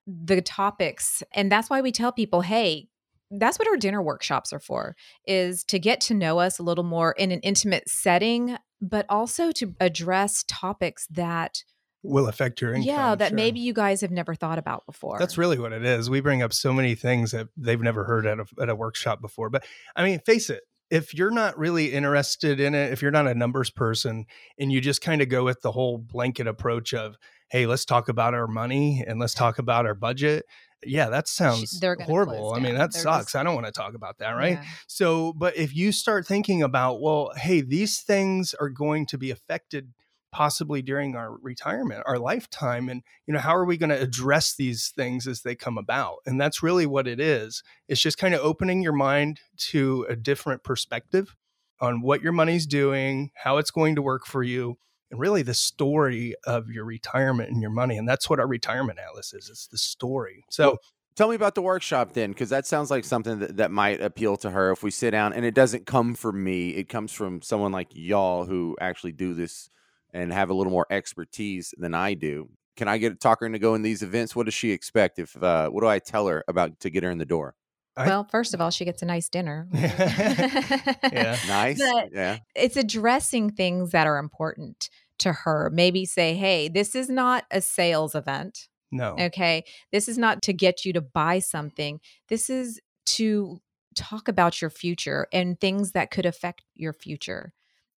the 0.07 0.41
topics. 0.41 1.23
And 1.33 1.51
that's 1.51 1.69
why 1.69 1.81
we 1.81 1.91
tell 1.91 2.11
people, 2.11 2.41
hey, 2.41 2.87
that's 3.29 3.57
what 3.57 3.67
our 3.67 3.77
dinner 3.77 4.01
workshops 4.01 4.51
are 4.51 4.59
for 4.59 4.95
is 5.25 5.63
to 5.65 5.79
get 5.79 6.01
to 6.01 6.13
know 6.13 6.39
us 6.39 6.59
a 6.59 6.63
little 6.63 6.83
more 6.83 7.13
in 7.13 7.31
an 7.31 7.39
intimate 7.41 7.87
setting 7.87 8.57
but 8.81 9.05
also 9.09 9.51
to 9.51 9.75
address 9.79 10.43
topics 10.47 11.05
that 11.11 11.63
will 12.03 12.27
affect 12.27 12.61
your 12.61 12.73
income. 12.73 12.87
yeah, 12.87 13.15
that 13.15 13.29
sure. 13.29 13.35
maybe 13.35 13.59
you 13.59 13.73
guys 13.73 14.01
have 14.01 14.09
never 14.09 14.33
thought 14.33 14.57
about 14.57 14.85
before. 14.87 15.19
That's 15.19 15.37
really 15.37 15.59
what 15.59 15.71
it 15.71 15.85
is. 15.85 16.09
We 16.09 16.19
bring 16.19 16.41
up 16.41 16.51
so 16.51 16.73
many 16.73 16.95
things 16.95 17.31
that 17.31 17.47
they've 17.55 17.79
never 17.79 18.03
heard 18.03 18.25
at 18.25 18.39
a, 18.39 18.45
at 18.59 18.69
a 18.69 18.75
workshop 18.75 19.21
before. 19.21 19.51
But 19.51 19.65
I 19.95 20.03
mean, 20.03 20.19
face 20.25 20.49
it, 20.49 20.63
if 20.89 21.13
you're 21.13 21.31
not 21.31 21.57
really 21.57 21.93
interested 21.93 22.59
in 22.59 22.73
it, 22.73 22.91
if 22.91 23.03
you're 23.03 23.11
not 23.11 23.27
a 23.27 23.35
numbers 23.35 23.69
person 23.69 24.25
and 24.57 24.71
you 24.71 24.81
just 24.81 25.01
kind 25.01 25.21
of 25.21 25.29
go 25.29 25.43
with 25.43 25.61
the 25.61 25.71
whole 25.71 25.99
blanket 25.99 26.47
approach 26.47 26.93
of, 26.93 27.17
hey, 27.51 27.65
let's 27.65 27.83
talk 27.83 28.07
about 28.07 28.33
our 28.33 28.47
money 28.47 29.03
and 29.05 29.19
let's 29.19 29.33
talk 29.33 29.59
about 29.59 29.85
our 29.85 29.93
budget. 29.93 30.45
Yeah, 30.85 31.09
that 31.09 31.27
sounds 31.27 31.79
horrible. 32.05 32.53
I 32.53 32.59
mean, 32.59 32.75
that 32.75 32.93
They're 32.93 33.01
sucks. 33.03 33.25
just- 33.25 33.35
I 33.35 33.43
don't 33.43 33.55
want 33.55 33.67
to 33.67 33.73
talk 33.73 33.93
about 33.93 34.19
that, 34.19 34.31
right? 34.31 34.53
Yeah. 34.53 34.65
So, 34.87 35.33
but 35.33 35.57
if 35.57 35.75
you 35.75 35.91
start 35.91 36.25
thinking 36.25 36.63
about, 36.63 37.01
well, 37.01 37.33
hey, 37.35 37.59
these 37.59 37.99
things 37.99 38.53
are 38.53 38.69
going 38.69 39.05
to 39.07 39.17
be 39.17 39.31
affected 39.31 39.93
possibly 40.31 40.81
during 40.81 41.13
our 41.13 41.37
retirement, 41.41 42.03
our 42.05 42.17
lifetime, 42.17 42.87
and 42.87 43.03
you 43.27 43.33
know, 43.33 43.41
how 43.41 43.53
are 43.53 43.65
we 43.65 43.75
going 43.75 43.89
to 43.89 44.01
address 44.01 44.55
these 44.55 44.93
things 44.95 45.27
as 45.27 45.41
they 45.41 45.53
come 45.53 45.77
about? 45.77 46.19
And 46.25 46.39
that's 46.39 46.63
really 46.63 46.85
what 46.85 47.05
it 47.05 47.19
is. 47.19 47.63
It's 47.89 48.01
just 48.01 48.17
kind 48.17 48.33
of 48.33 48.39
opening 48.39 48.81
your 48.81 48.93
mind 48.93 49.41
to 49.71 50.05
a 50.07 50.15
different 50.15 50.63
perspective 50.63 51.35
on 51.81 52.01
what 52.01 52.21
your 52.21 52.31
money's 52.31 52.65
doing, 52.65 53.31
how 53.35 53.57
it's 53.57 53.71
going 53.71 53.95
to 53.95 54.01
work 54.01 54.25
for 54.25 54.41
you, 54.41 54.77
and 55.11 55.19
really 55.19 55.43
the 55.43 55.53
story 55.53 56.33
of 56.45 56.69
your 56.69 56.85
retirement 56.85 57.51
and 57.51 57.61
your 57.61 57.71
money. 57.71 57.97
And 57.97 58.07
that's 58.07 58.29
what 58.29 58.39
our 58.39 58.47
retirement 58.47 58.97
atlas 58.99 59.33
is. 59.33 59.49
It's 59.49 59.67
the 59.67 59.77
story. 59.77 60.45
So 60.49 60.77
Tell 61.17 61.27
me 61.27 61.35
about 61.35 61.55
the 61.55 61.61
workshop 61.61 62.13
then, 62.13 62.31
because 62.31 62.49
that 62.49 62.65
sounds 62.65 62.89
like 62.89 63.03
something 63.03 63.39
that, 63.39 63.57
that 63.57 63.69
might 63.69 64.01
appeal 64.01 64.37
to 64.37 64.49
her 64.49 64.71
if 64.71 64.81
we 64.81 64.91
sit 64.91 65.11
down 65.11 65.33
and 65.33 65.43
it 65.43 65.53
doesn't 65.53 65.85
come 65.85 66.15
from 66.15 66.41
me. 66.41 66.69
It 66.69 66.87
comes 66.87 67.11
from 67.11 67.41
someone 67.41 67.73
like 67.73 67.89
y'all 67.91 68.45
who 68.45 68.77
actually 68.79 69.11
do 69.11 69.33
this 69.33 69.69
and 70.13 70.31
have 70.31 70.49
a 70.49 70.53
little 70.53 70.71
more 70.71 70.87
expertise 70.89 71.73
than 71.77 71.93
I 71.93 72.13
do. 72.13 72.49
Can 72.77 72.87
I 72.87 72.97
get 72.97 73.19
talk 73.19 73.41
her 73.41 73.45
into 73.45 73.59
going 73.59 73.81
these 73.81 74.01
events? 74.01 74.35
What 74.35 74.45
does 74.45 74.53
she 74.53 74.71
expect? 74.71 75.19
If 75.19 75.35
uh, 75.41 75.69
what 75.69 75.81
do 75.81 75.87
I 75.87 75.99
tell 75.99 76.27
her 76.27 76.45
about 76.47 76.79
to 76.79 76.89
get 76.89 77.03
her 77.03 77.11
in 77.11 77.17
the 77.17 77.25
door? 77.25 77.55
I- 77.97 78.07
Well, 78.07 78.23
first 78.31 78.53
of 78.53 78.61
all, 78.61 78.69
she 78.71 78.85
gets 78.85 79.01
a 79.01 79.05
nice 79.05 79.29
dinner. 79.29 79.67
yeah. 79.73 81.37
Nice, 81.47 81.79
But- 81.79 82.09
yeah. 82.13 82.37
it's 82.55 82.77
addressing 82.77 83.51
things 83.51 83.91
that 83.91 84.07
are 84.07 84.17
important 84.17 84.89
to 85.19 85.33
her. 85.33 85.69
Maybe 85.73 86.05
say, 86.05 86.33
hey, 86.35 86.67
this 86.67 86.95
is 86.95 87.09
not 87.09 87.45
a 87.51 87.61
sales 87.61 88.15
event. 88.15 88.67
No. 88.91 89.15
Okay. 89.19 89.63
This 89.91 90.07
is 90.07 90.17
not 90.17 90.41
to 90.43 90.53
get 90.53 90.83
you 90.85 90.93
to 90.93 91.01
buy 91.01 91.39
something. 91.39 91.99
This 92.27 92.49
is 92.49 92.79
to 93.07 93.59
talk 93.95 94.27
about 94.27 94.61
your 94.61 94.69
future 94.69 95.27
and 95.31 95.59
things 95.59 95.91
that 95.91 96.11
could 96.11 96.25
affect 96.25 96.63
your 96.75 96.93
future. 96.93 97.53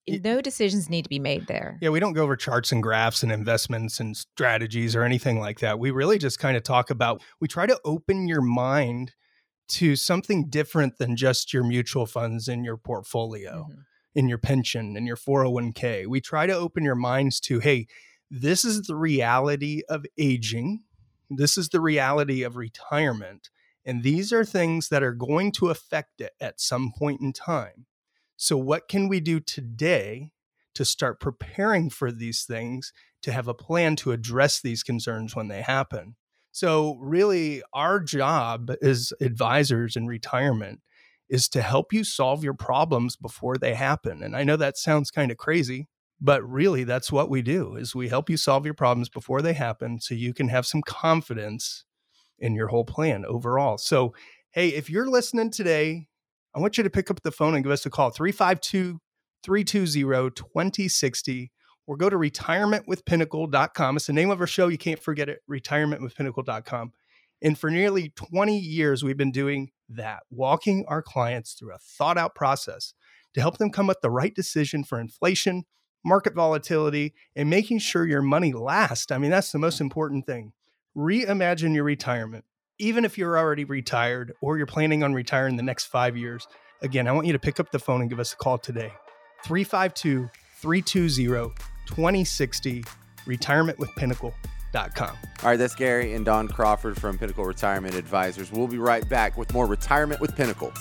No 0.06 0.42
decisions 0.42 0.90
need 0.90 1.02
to 1.04 1.08
be 1.08 1.18
made 1.18 1.46
there. 1.46 1.78
Yeah, 1.80 1.88
we 1.88 1.98
don't 1.98 2.12
go 2.12 2.24
over 2.24 2.36
charts 2.36 2.72
and 2.72 2.82
graphs 2.82 3.22
and 3.22 3.32
investments 3.32 4.00
and 4.00 4.14
strategies 4.14 4.94
or 4.94 5.02
anything 5.02 5.38
like 5.40 5.60
that. 5.60 5.78
We 5.78 5.92
really 5.92 6.18
just 6.18 6.38
kind 6.38 6.56
of 6.58 6.62
talk 6.62 6.90
about, 6.90 7.22
we 7.40 7.48
try 7.48 7.64
to 7.64 7.80
open 7.86 8.28
your 8.28 8.42
mind 8.42 9.14
to 9.68 9.96
something 9.96 10.48
different 10.48 10.98
than 10.98 11.16
just 11.16 11.52
your 11.52 11.64
mutual 11.64 12.06
funds 12.06 12.48
in 12.48 12.64
your 12.64 12.76
portfolio, 12.76 13.68
Mhm. 13.70 13.84
in 14.14 14.28
your 14.28 14.38
pension, 14.38 14.96
in 14.96 15.06
your 15.06 15.16
401k. 15.16 16.06
We 16.06 16.20
try 16.20 16.46
to 16.46 16.52
open 16.52 16.84
your 16.84 16.94
minds 16.94 17.40
to, 17.40 17.60
hey, 17.60 17.86
this 18.30 18.64
is 18.64 18.82
the 18.82 18.96
reality 18.96 19.82
of 19.88 20.04
aging. 20.18 20.84
This 21.30 21.56
is 21.56 21.70
the 21.70 21.80
reality 21.80 22.42
of 22.42 22.56
retirement. 22.56 23.50
And 23.84 24.02
these 24.02 24.32
are 24.32 24.44
things 24.44 24.88
that 24.88 25.02
are 25.02 25.12
going 25.12 25.52
to 25.52 25.68
affect 25.70 26.20
it 26.20 26.32
at 26.40 26.60
some 26.60 26.92
point 26.92 27.20
in 27.20 27.32
time. 27.32 27.86
So, 28.36 28.56
what 28.56 28.88
can 28.88 29.08
we 29.08 29.20
do 29.20 29.40
today 29.40 30.32
to 30.74 30.84
start 30.84 31.20
preparing 31.20 31.90
for 31.90 32.10
these 32.10 32.44
things, 32.44 32.92
to 33.22 33.32
have 33.32 33.46
a 33.46 33.54
plan 33.54 33.94
to 33.96 34.12
address 34.12 34.60
these 34.60 34.82
concerns 34.82 35.36
when 35.36 35.48
they 35.48 35.62
happen? 35.62 36.16
So, 36.54 36.98
really, 37.00 37.64
our 37.72 37.98
job 37.98 38.70
as 38.80 39.12
advisors 39.20 39.96
in 39.96 40.06
retirement 40.06 40.82
is 41.28 41.48
to 41.48 41.60
help 41.60 41.92
you 41.92 42.04
solve 42.04 42.44
your 42.44 42.54
problems 42.54 43.16
before 43.16 43.56
they 43.56 43.74
happen. 43.74 44.22
And 44.22 44.36
I 44.36 44.44
know 44.44 44.56
that 44.56 44.78
sounds 44.78 45.10
kind 45.10 45.32
of 45.32 45.36
crazy, 45.36 45.88
but 46.20 46.48
really 46.48 46.84
that's 46.84 47.10
what 47.10 47.28
we 47.28 47.42
do 47.42 47.74
is 47.74 47.92
we 47.92 48.08
help 48.08 48.30
you 48.30 48.36
solve 48.36 48.64
your 48.64 48.74
problems 48.74 49.08
before 49.08 49.42
they 49.42 49.54
happen 49.54 49.98
so 50.00 50.14
you 50.14 50.32
can 50.32 50.46
have 50.46 50.64
some 50.64 50.82
confidence 50.82 51.86
in 52.38 52.54
your 52.54 52.68
whole 52.68 52.84
plan 52.84 53.24
overall. 53.26 53.76
So, 53.76 54.14
hey, 54.52 54.68
if 54.68 54.88
you're 54.88 55.10
listening 55.10 55.50
today, 55.50 56.06
I 56.54 56.60
want 56.60 56.78
you 56.78 56.84
to 56.84 56.90
pick 56.90 57.10
up 57.10 57.22
the 57.24 57.32
phone 57.32 57.56
and 57.56 57.64
give 57.64 57.72
us 57.72 57.84
a 57.84 57.90
call 57.90 58.10
352 58.10 59.00
320 59.42 60.30
2060 60.30 61.50
or 61.86 61.96
go 61.96 62.08
to 62.08 62.16
retirementwithpinnacle.com. 62.16 63.96
It's 63.96 64.06
the 64.06 64.12
name 64.12 64.30
of 64.30 64.40
our 64.40 64.46
show. 64.46 64.68
You 64.68 64.78
can't 64.78 65.02
forget 65.02 65.28
it 65.28 65.40
retirementwithpinnacle.com. 65.50 66.92
And 67.42 67.58
for 67.58 67.70
nearly 67.70 68.10
20 68.10 68.58
years, 68.58 69.04
we've 69.04 69.16
been 69.16 69.32
doing 69.32 69.70
that, 69.90 70.22
walking 70.30 70.84
our 70.88 71.02
clients 71.02 71.52
through 71.52 71.74
a 71.74 71.78
thought 71.78 72.16
out 72.16 72.34
process 72.34 72.94
to 73.34 73.40
help 73.40 73.58
them 73.58 73.70
come 73.70 73.90
up 73.90 73.96
with 73.96 74.02
the 74.02 74.10
right 74.10 74.34
decision 74.34 74.84
for 74.84 74.98
inflation, 74.98 75.64
market 76.04 76.34
volatility, 76.34 77.14
and 77.36 77.50
making 77.50 77.80
sure 77.80 78.06
your 78.06 78.22
money 78.22 78.52
lasts. 78.52 79.12
I 79.12 79.18
mean, 79.18 79.30
that's 79.30 79.52
the 79.52 79.58
most 79.58 79.80
important 79.80 80.26
thing. 80.26 80.52
Reimagine 80.96 81.74
your 81.74 81.84
retirement. 81.84 82.44
Even 82.78 83.04
if 83.04 83.18
you're 83.18 83.38
already 83.38 83.64
retired 83.64 84.32
or 84.40 84.56
you're 84.56 84.66
planning 84.66 85.02
on 85.02 85.12
retiring 85.12 85.52
in 85.52 85.56
the 85.56 85.62
next 85.62 85.86
five 85.86 86.16
years, 86.16 86.46
again, 86.82 87.06
I 87.06 87.12
want 87.12 87.26
you 87.26 87.32
to 87.32 87.38
pick 87.38 87.60
up 87.60 87.70
the 87.70 87.78
phone 87.78 88.00
and 88.00 88.10
give 88.10 88.20
us 88.20 88.32
a 88.32 88.36
call 88.36 88.58
today. 88.58 88.92
352 89.44 90.30
320 90.60 91.73
2060, 91.86 92.84
retirementwithpinnacle.com. 93.26 95.16
All 95.42 95.50
right, 95.50 95.56
that's 95.56 95.74
Gary 95.74 96.14
and 96.14 96.24
Dawn 96.24 96.48
Crawford 96.48 97.00
from 97.00 97.18
Pinnacle 97.18 97.44
Retirement 97.44 97.94
Advisors. 97.94 98.50
We'll 98.50 98.66
be 98.66 98.78
right 98.78 99.08
back 99.08 99.36
with 99.36 99.52
more 99.52 99.66
Retirement 99.66 100.20
with 100.20 100.34
Pinnacle. 100.34 100.72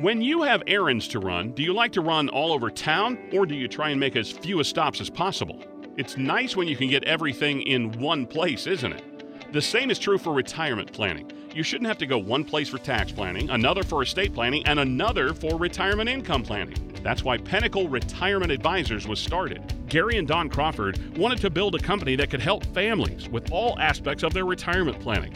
When 0.00 0.22
you 0.22 0.42
have 0.42 0.62
errands 0.68 1.08
to 1.08 1.18
run, 1.18 1.50
do 1.54 1.62
you 1.64 1.72
like 1.72 1.90
to 1.94 2.00
run 2.00 2.28
all 2.28 2.52
over 2.52 2.70
town 2.70 3.18
or 3.32 3.44
do 3.46 3.56
you 3.56 3.66
try 3.66 3.90
and 3.90 3.98
make 3.98 4.14
as 4.14 4.30
few 4.30 4.62
stops 4.62 5.00
as 5.00 5.10
possible? 5.10 5.64
It's 5.96 6.16
nice 6.16 6.54
when 6.54 6.68
you 6.68 6.76
can 6.76 6.88
get 6.88 7.02
everything 7.02 7.62
in 7.62 7.90
one 7.98 8.24
place, 8.24 8.68
isn't 8.68 8.92
it? 8.92 9.52
The 9.52 9.60
same 9.60 9.90
is 9.90 9.98
true 9.98 10.16
for 10.16 10.32
retirement 10.32 10.92
planning. 10.92 11.28
You 11.58 11.64
shouldn't 11.64 11.88
have 11.88 11.98
to 11.98 12.06
go 12.06 12.18
one 12.18 12.44
place 12.44 12.68
for 12.68 12.78
tax 12.78 13.10
planning, 13.10 13.50
another 13.50 13.82
for 13.82 14.00
estate 14.00 14.32
planning, 14.32 14.64
and 14.64 14.78
another 14.78 15.34
for 15.34 15.58
retirement 15.58 16.08
income 16.08 16.44
planning. 16.44 16.76
That's 17.02 17.24
why 17.24 17.36
Pinnacle 17.36 17.88
Retirement 17.88 18.52
Advisors 18.52 19.08
was 19.08 19.18
started. 19.18 19.60
Gary 19.88 20.18
and 20.18 20.28
Dawn 20.28 20.48
Crawford 20.48 21.18
wanted 21.18 21.40
to 21.40 21.50
build 21.50 21.74
a 21.74 21.80
company 21.80 22.14
that 22.14 22.30
could 22.30 22.40
help 22.40 22.64
families 22.66 23.28
with 23.28 23.50
all 23.50 23.76
aspects 23.80 24.22
of 24.22 24.32
their 24.32 24.44
retirement 24.44 25.00
planning. 25.00 25.34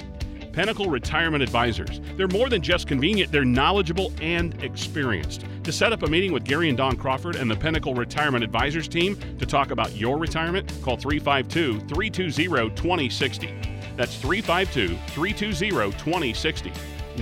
Pinnacle 0.53 0.89
Retirement 0.89 1.43
Advisors. 1.43 2.01
They're 2.17 2.29
more 2.29 2.49
than 2.49 2.63
just 2.63 2.87
convenient, 2.87 3.33
they're 3.33 3.45
knowledgeable 3.45 4.13
and 4.21 4.63
experienced. 4.63 5.45
To 5.65 5.73
set 5.73 5.93
up 5.93 6.05
a 6.05 6.07
meeting 6.07 6.31
with 6.33 6.45
Gary 6.45 6.69
and 6.69 6.79
Dawn 6.79 6.95
Crawford 6.95 7.35
and 7.35 7.51
the 7.51 7.57
Pinnacle 7.57 7.95
Retirement 7.95 8.45
Advisors 8.45 8.87
team 8.87 9.19
to 9.41 9.45
talk 9.45 9.73
about 9.73 9.97
your 9.97 10.19
retirement, 10.19 10.73
call 10.85 10.97
352 10.97 11.81
320 11.89 12.69
2060. 12.77 13.72
That's 13.97 14.17
352 14.17 14.97
320 15.09 15.93
2060. 15.93 16.73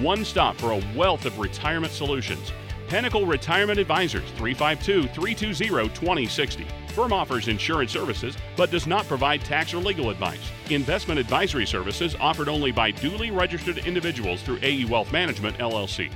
One 0.01 0.25
stop 0.25 0.57
for 0.57 0.73
a 0.73 0.83
wealth 0.97 1.25
of 1.25 1.39
retirement 1.39 1.93
solutions. 1.93 2.53
Pinnacle 2.89 3.25
Retirement 3.25 3.79
Advisors 3.79 4.29
352 4.33 5.09
320 5.09 5.89
2060. 5.89 6.67
Firm 6.89 7.13
offers 7.13 7.49
insurance 7.49 7.93
services 7.93 8.37
but 8.57 8.71
does 8.71 8.87
not 8.87 9.07
provide 9.07 9.45
tax 9.45 9.73
or 9.73 9.79
legal 9.79 10.11
advice. 10.11 10.51
Investment 10.71 11.21
advisory 11.21 11.67
services 11.67 12.17
offered 12.21 12.49
only 12.49 12.73
by 12.73 12.91
duly 12.91 13.31
registered 13.31 13.79
individuals 13.79 14.43
through 14.43 14.59
AE 14.63 14.87
Wealth 14.87 15.13
Management 15.13 15.59
LLC. 15.59 16.11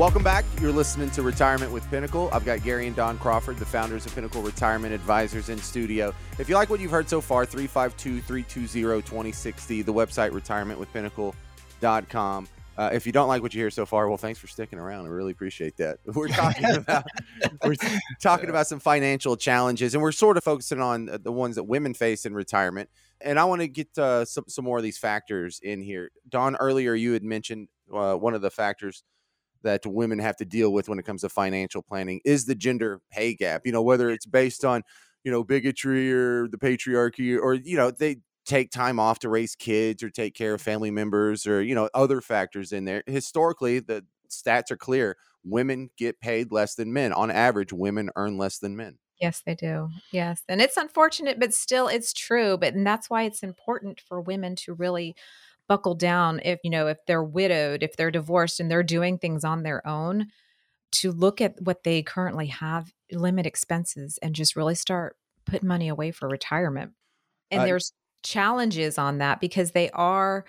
Welcome 0.00 0.22
back. 0.22 0.46
You're 0.62 0.72
listening 0.72 1.10
to 1.10 1.20
Retirement 1.20 1.72
with 1.72 1.86
Pinnacle. 1.90 2.30
I've 2.32 2.46
got 2.46 2.62
Gary 2.62 2.86
and 2.86 2.96
Dawn 2.96 3.18
Crawford, 3.18 3.58
the 3.58 3.66
founders 3.66 4.06
of 4.06 4.14
Pinnacle 4.14 4.40
Retirement 4.40 4.94
Advisors, 4.94 5.50
in 5.50 5.58
studio. 5.58 6.14
If 6.38 6.48
you 6.48 6.54
like 6.54 6.70
what 6.70 6.80
you've 6.80 6.90
heard 6.90 7.06
so 7.06 7.20
far, 7.20 7.44
352 7.44 8.22
320 8.22 9.02
2060, 9.02 9.82
the 9.82 9.92
website 9.92 10.30
retirementwithpinnacle.com. 10.30 12.48
Uh, 12.78 12.90
if 12.94 13.04
you 13.04 13.12
don't 13.12 13.28
like 13.28 13.42
what 13.42 13.52
you 13.52 13.60
hear 13.60 13.70
so 13.70 13.84
far, 13.84 14.08
well, 14.08 14.16
thanks 14.16 14.40
for 14.40 14.46
sticking 14.46 14.78
around. 14.78 15.04
I 15.04 15.10
really 15.10 15.32
appreciate 15.32 15.76
that. 15.76 15.98
We're 16.06 16.28
talking 16.28 16.64
about 16.76 17.04
we're 17.62 17.76
talking 18.22 18.48
about 18.48 18.68
some 18.68 18.80
financial 18.80 19.36
challenges, 19.36 19.92
and 19.92 20.02
we're 20.02 20.12
sort 20.12 20.38
of 20.38 20.44
focusing 20.44 20.80
on 20.80 21.10
the 21.22 21.30
ones 21.30 21.56
that 21.56 21.64
women 21.64 21.92
face 21.92 22.24
in 22.24 22.32
retirement. 22.32 22.88
And 23.20 23.38
I 23.38 23.44
want 23.44 23.60
to 23.60 23.68
get 23.68 23.98
uh, 23.98 24.24
some 24.24 24.44
some 24.48 24.64
more 24.64 24.78
of 24.78 24.82
these 24.82 24.96
factors 24.96 25.60
in 25.62 25.82
here. 25.82 26.10
Dawn, 26.26 26.56
earlier 26.56 26.94
you 26.94 27.12
had 27.12 27.22
mentioned 27.22 27.68
uh, 27.92 28.14
one 28.14 28.32
of 28.32 28.40
the 28.40 28.50
factors 28.50 29.04
that 29.62 29.86
women 29.86 30.18
have 30.18 30.36
to 30.36 30.44
deal 30.44 30.72
with 30.72 30.88
when 30.88 30.98
it 30.98 31.04
comes 31.04 31.22
to 31.22 31.28
financial 31.28 31.82
planning 31.82 32.20
is 32.24 32.46
the 32.46 32.54
gender 32.54 33.00
pay 33.10 33.34
gap. 33.34 33.62
You 33.64 33.72
know, 33.72 33.82
whether 33.82 34.10
it's 34.10 34.26
based 34.26 34.64
on 34.64 34.82
you 35.24 35.30
know 35.30 35.44
bigotry 35.44 36.12
or 36.12 36.48
the 36.48 36.58
patriarchy, 36.58 37.38
or 37.38 37.54
you 37.54 37.76
know 37.76 37.90
they 37.90 38.16
take 38.46 38.70
time 38.70 38.98
off 38.98 39.18
to 39.20 39.28
raise 39.28 39.54
kids 39.54 40.02
or 40.02 40.10
take 40.10 40.34
care 40.34 40.54
of 40.54 40.60
mm-hmm. 40.60 40.70
family 40.70 40.90
members 40.90 41.46
or 41.46 41.62
you 41.62 41.74
know 41.74 41.88
other 41.94 42.20
factors 42.20 42.72
in 42.72 42.84
there 42.84 43.02
historically 43.06 43.78
the 43.78 44.04
stats 44.28 44.70
are 44.70 44.76
clear 44.76 45.16
women 45.44 45.90
get 45.96 46.20
paid 46.20 46.50
less 46.50 46.74
than 46.74 46.92
men 46.92 47.12
on 47.12 47.30
average 47.30 47.72
women 47.72 48.10
earn 48.16 48.38
less 48.38 48.58
than 48.58 48.76
men 48.76 48.98
Yes, 49.20 49.42
they 49.44 49.54
do. 49.54 49.90
Yes. 50.12 50.42
And 50.48 50.62
it's 50.62 50.78
unfortunate, 50.78 51.38
but 51.38 51.52
still 51.52 51.88
it's 51.88 52.14
true. 52.14 52.56
But 52.56 52.72
and 52.72 52.86
that's 52.86 53.10
why 53.10 53.24
it's 53.24 53.42
important 53.42 54.00
for 54.00 54.18
women 54.18 54.56
to 54.56 54.72
really 54.72 55.14
buckle 55.70 55.94
down 55.94 56.40
if, 56.44 56.58
you 56.64 56.70
know, 56.70 56.88
if 56.88 56.98
they're 57.06 57.22
widowed, 57.22 57.84
if 57.84 57.96
they're 57.96 58.10
divorced 58.10 58.58
and 58.60 58.68
they're 58.70 58.82
doing 58.82 59.18
things 59.18 59.44
on 59.44 59.62
their 59.62 59.86
own, 59.86 60.26
to 60.92 61.12
look 61.12 61.40
at 61.40 61.54
what 61.62 61.84
they 61.84 62.02
currently 62.02 62.48
have, 62.48 62.92
limit 63.12 63.46
expenses 63.46 64.18
and 64.22 64.34
just 64.34 64.56
really 64.56 64.74
start 64.74 65.16
putting 65.46 65.68
money 65.68 65.88
away 65.88 66.10
for 66.10 66.28
retirement. 66.28 66.92
And 67.52 67.62
Uh, 67.62 67.66
there's 67.66 67.92
challenges 68.24 68.98
on 68.98 69.18
that 69.18 69.40
because 69.40 69.70
they 69.72 69.90
are 69.90 70.44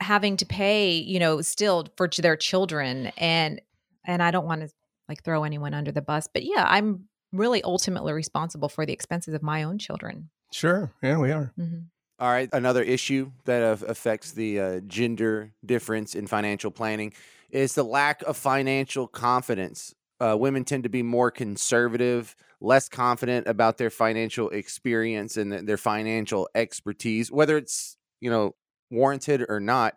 having 0.00 0.36
to 0.38 0.46
pay, 0.46 0.92
you 0.96 1.18
know, 1.18 1.42
still 1.42 1.88
for 1.96 2.08
their 2.08 2.36
children 2.36 3.12
and 3.18 3.60
and 4.04 4.22
I 4.22 4.30
don't 4.30 4.46
want 4.46 4.62
to 4.62 4.68
like 5.08 5.24
throw 5.24 5.44
anyone 5.44 5.74
under 5.74 5.92
the 5.92 6.02
bus, 6.02 6.28
but 6.32 6.44
yeah, 6.44 6.64
I'm 6.68 7.08
really 7.32 7.62
ultimately 7.62 8.12
responsible 8.12 8.68
for 8.68 8.86
the 8.86 8.92
expenses 8.92 9.34
of 9.34 9.42
my 9.42 9.62
own 9.64 9.78
children. 9.78 10.30
Sure. 10.52 10.92
Yeah, 11.02 11.18
we 11.18 11.32
are. 11.32 11.52
Mhm. 11.58 11.86
All 12.22 12.30
right, 12.30 12.48
another 12.52 12.84
issue 12.84 13.32
that 13.46 13.82
affects 13.82 14.30
the 14.30 14.60
uh, 14.60 14.80
gender 14.86 15.54
difference 15.66 16.14
in 16.14 16.28
financial 16.28 16.70
planning 16.70 17.14
is 17.50 17.74
the 17.74 17.82
lack 17.82 18.22
of 18.22 18.36
financial 18.36 19.08
confidence. 19.08 19.92
Uh, 20.20 20.36
women 20.38 20.64
tend 20.64 20.84
to 20.84 20.88
be 20.88 21.02
more 21.02 21.32
conservative, 21.32 22.36
less 22.60 22.88
confident 22.88 23.48
about 23.48 23.76
their 23.76 23.90
financial 23.90 24.50
experience 24.50 25.36
and 25.36 25.50
th- 25.50 25.64
their 25.64 25.76
financial 25.76 26.48
expertise, 26.54 27.32
whether 27.32 27.56
it's 27.56 27.96
you 28.20 28.30
know 28.30 28.54
warranted 28.88 29.44
or 29.48 29.58
not. 29.58 29.96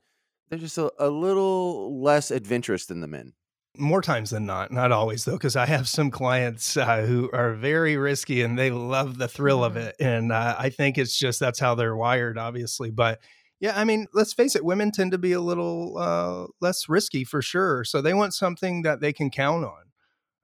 They're 0.50 0.58
just 0.58 0.80
a, 0.80 0.92
a 0.98 1.10
little 1.12 2.02
less 2.02 2.32
adventurous 2.32 2.88
than 2.88 3.02
the 3.02 3.08
men. 3.08 3.34
More 3.78 4.02
times 4.02 4.30
than 4.30 4.46
not, 4.46 4.72
not 4.72 4.92
always 4.92 5.26
though, 5.26 5.34
because 5.34 5.56
I 5.56 5.66
have 5.66 5.88
some 5.88 6.12
clients 6.12 6.78
uh, 6.78 7.02
who 7.06 7.30
are 7.34 7.54
very 7.54 7.98
risky 7.98 8.42
and 8.42 8.58
they 8.58 8.72
love 8.72 9.18
the 9.18 9.28
thrill 9.28 9.64
of 9.64 9.74
Mhm. 9.74 9.88
it, 9.88 9.96
and 10.00 10.32
uh, 10.32 10.56
I 10.58 10.70
think 10.70 10.98
it's 10.98 11.18
just 11.18 11.40
that's 11.40 11.60
how 11.60 11.76
they're 11.76 11.96
wired, 11.96 12.38
obviously. 12.38 12.92
But 12.92 13.20
yeah, 13.60 13.80
I 13.80 13.84
mean, 13.84 14.08
let's 14.14 14.34
face 14.34 14.56
it, 14.56 14.66
women 14.66 14.92
tend 14.92 15.12
to 15.14 15.18
be 15.18 15.32
a 15.34 15.42
little 15.42 15.98
uh, 15.98 16.48
less 16.62 16.88
risky 16.90 17.24
for 17.24 17.42
sure, 17.42 17.84
so 17.84 18.02
they 18.02 18.14
want 18.14 18.34
something 18.34 18.82
that 18.84 19.02
they 19.02 19.14
can 19.14 19.30
count 19.30 19.66
on. 19.66 19.84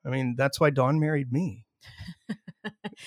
I 0.05 0.09
mean, 0.09 0.35
that's 0.37 0.59
why 0.59 0.69
Dawn 0.71 0.99
married 0.99 1.31
me. 1.31 1.65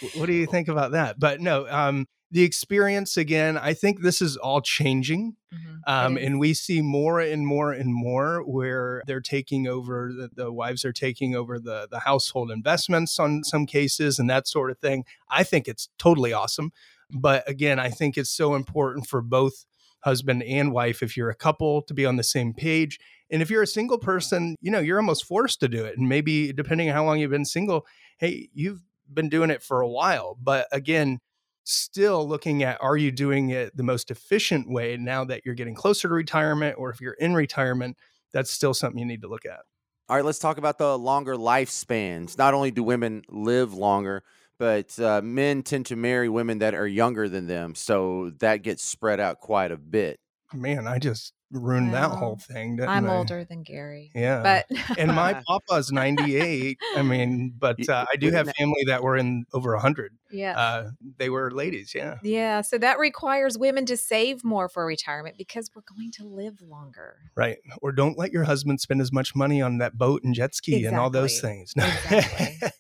Wh- 0.01 0.17
what 0.19 0.27
do 0.27 0.33
you 0.33 0.47
think 0.47 0.69
about 0.69 0.93
that? 0.93 1.19
But 1.19 1.41
no, 1.41 1.67
um, 1.69 2.07
the 2.31 2.43
experience 2.43 3.17
again, 3.17 3.57
I 3.57 3.75
think 3.75 4.01
this 4.01 4.21
is 4.21 4.37
all 4.37 4.61
changing. 4.61 5.37
Mhm. 5.55 5.81
Um, 5.87 6.17
and 6.17 6.41
we 6.41 6.55
see 6.55 6.81
more 6.83 7.21
and 7.21 7.47
more 7.47 7.71
and 7.73 7.95
more 7.95 8.43
where 8.45 9.03
they're 9.07 9.21
taking 9.21 9.69
over 9.69 10.11
the, 10.13 10.31
the 10.35 10.51
wives 10.51 10.85
are 10.85 10.93
taking 10.93 11.37
over 11.37 11.61
the 11.61 11.87
the 11.91 12.01
household 12.01 12.51
investments 12.51 13.19
on 13.19 13.45
some 13.45 13.67
cases 13.67 14.19
and 14.19 14.29
that 14.31 14.49
sort 14.49 14.71
of 14.71 14.79
thing. 14.79 15.05
I 15.31 15.45
think 15.45 15.69
it's 15.69 15.89
totally 15.99 16.33
awesome. 16.33 16.73
But 17.11 17.49
again, 17.49 17.79
I 17.79 17.91
think 17.91 18.17
it's 18.17 18.31
so 18.31 18.55
important 18.55 19.07
for 19.07 19.21
both 19.21 19.67
husband 20.01 20.43
and 20.43 20.73
wife 20.73 21.03
if 21.03 21.17
you're 21.17 21.31
a 21.31 21.35
couple 21.35 21.83
to 21.83 21.95
be 21.95 22.05
on 22.05 22.17
the 22.17 22.25
same 22.25 22.53
page. 22.53 22.99
And 23.31 23.41
if 23.43 23.51
you're 23.51 23.63
a 23.63 23.67
single 23.67 23.99
person, 23.99 24.57
you 24.61 24.71
know, 24.71 24.81
you're 24.81 24.99
almost 24.99 25.25
forced 25.25 25.61
to 25.61 25.69
do 25.69 25.85
it. 25.85 25.97
And 25.97 26.09
maybe 26.09 26.53
depending 26.53 26.89
on 26.89 26.95
how 26.95 27.05
long 27.05 27.21
you've 27.21 27.31
been 27.31 27.45
single, 27.45 27.87
hey, 28.19 28.49
you've 28.53 28.83
been 29.15 29.29
doing 29.29 29.51
it 29.51 29.63
for 29.63 29.81
a 29.81 29.89
while. 29.89 30.37
But 30.43 30.67
again, 30.73 31.21
still 31.65 32.29
looking 32.29 32.63
at 32.63 32.79
are 32.83 32.97
you 32.97 33.11
doing 33.11 33.51
it 33.51 33.77
the 33.77 33.83
most 33.83 34.11
efficient 34.11 34.69
way 34.69 34.97
now 34.97 35.25
that 35.25 35.45
you're 35.45 35.55
getting 35.55 35.75
closer 35.75 36.09
to 36.09 36.15
retirement 36.15 36.77
or 36.79 36.91
if 36.91 37.01
you're 37.01 37.15
in 37.15 37.35
retirement 37.35 37.97
that's 38.33 38.51
still 38.51 38.75
something 38.75 38.99
you 38.99 39.07
need 39.07 39.23
to 39.23 39.29
look 39.29 39.47
at 39.47 39.61
All 40.09 40.17
right, 40.17 40.25
let's 40.25 40.39
talk 40.39 40.59
about 40.59 40.77
the 40.77 40.99
longer 40.99 41.37
lifespans. 41.37 42.37
Not 42.37 42.53
only 42.53 42.71
do 42.71 42.83
women 42.83 43.23
live 43.31 43.73
longer, 43.73 44.23
but 44.59 44.99
uh, 45.01 45.23
men 45.23 45.63
tend 45.63 45.87
to 45.87 45.97
marry 45.97 46.29
women 46.29 46.59
that 46.59 46.75
are 46.75 46.87
younger 46.87 47.29
than 47.29 47.47
them, 47.47 47.75
so 47.75 48.31
that 48.41 48.59
gets 48.59 48.85
spread 48.85 49.19
out 49.19 49.41
quite 49.41 49.73
a 49.73 49.77
bit. 49.79 50.21
man 50.53 50.87
i 50.87 50.99
just 50.99 51.33
ruined 51.55 51.95
that 51.95 52.11
whole 52.11 52.37
thing 52.37 52.77
didn't 52.77 52.91
I'm 52.91 53.07
I? 53.09 53.17
older 53.17 53.45
than 53.45 53.63
Gary. 53.63 54.11
yeah 54.15 54.43
But 54.69 54.99
and 54.99 55.13
my 55.15 55.35
papa's 55.49 55.91
98 55.93 56.79
i 56.97 57.03
mean 57.03 57.55
but 57.59 57.89
uh, 57.89 58.05
i 58.13 58.17
do 58.17 58.31
have 58.31 58.51
family 58.59 58.85
that 58.87 59.03
were 59.03 59.17
in 59.17 59.45
over 59.53 59.73
100 59.73 60.13
yeah. 60.31 60.59
uh, 60.59 60.91
they 61.19 61.31
were 61.31 61.51
ladies 61.51 61.93
yeah 61.95 62.17
yeah, 62.23 62.61
so 62.61 62.77
that 62.79 62.99
requires 62.99 63.57
women 63.57 63.87
to 63.87 63.97
save 63.97 64.43
more 64.45 64.69
for 64.69 64.85
retirement 64.85 65.37
because 65.39 65.71
we're 65.75 65.83
going 65.97 66.11
to 66.13 66.25
live 66.25 66.61
longer. 66.61 67.17
right 67.37 67.59
or 67.83 67.93
don't 67.93 68.19
let 68.19 68.33
your 68.33 68.45
husband 68.45 68.81
spend 68.81 69.01
as 69.01 69.13
much 69.13 69.35
money 69.37 69.63
on 69.63 69.79
that 69.79 69.97
boat 69.97 70.23
and 70.25 70.35
jet 70.35 70.55
ski 70.55 70.85
and 70.85 70.97
all 70.97 71.11
those 71.11 71.33
Exactly. 71.39 71.51
things 71.51 71.75
Exactly. 72.11 72.71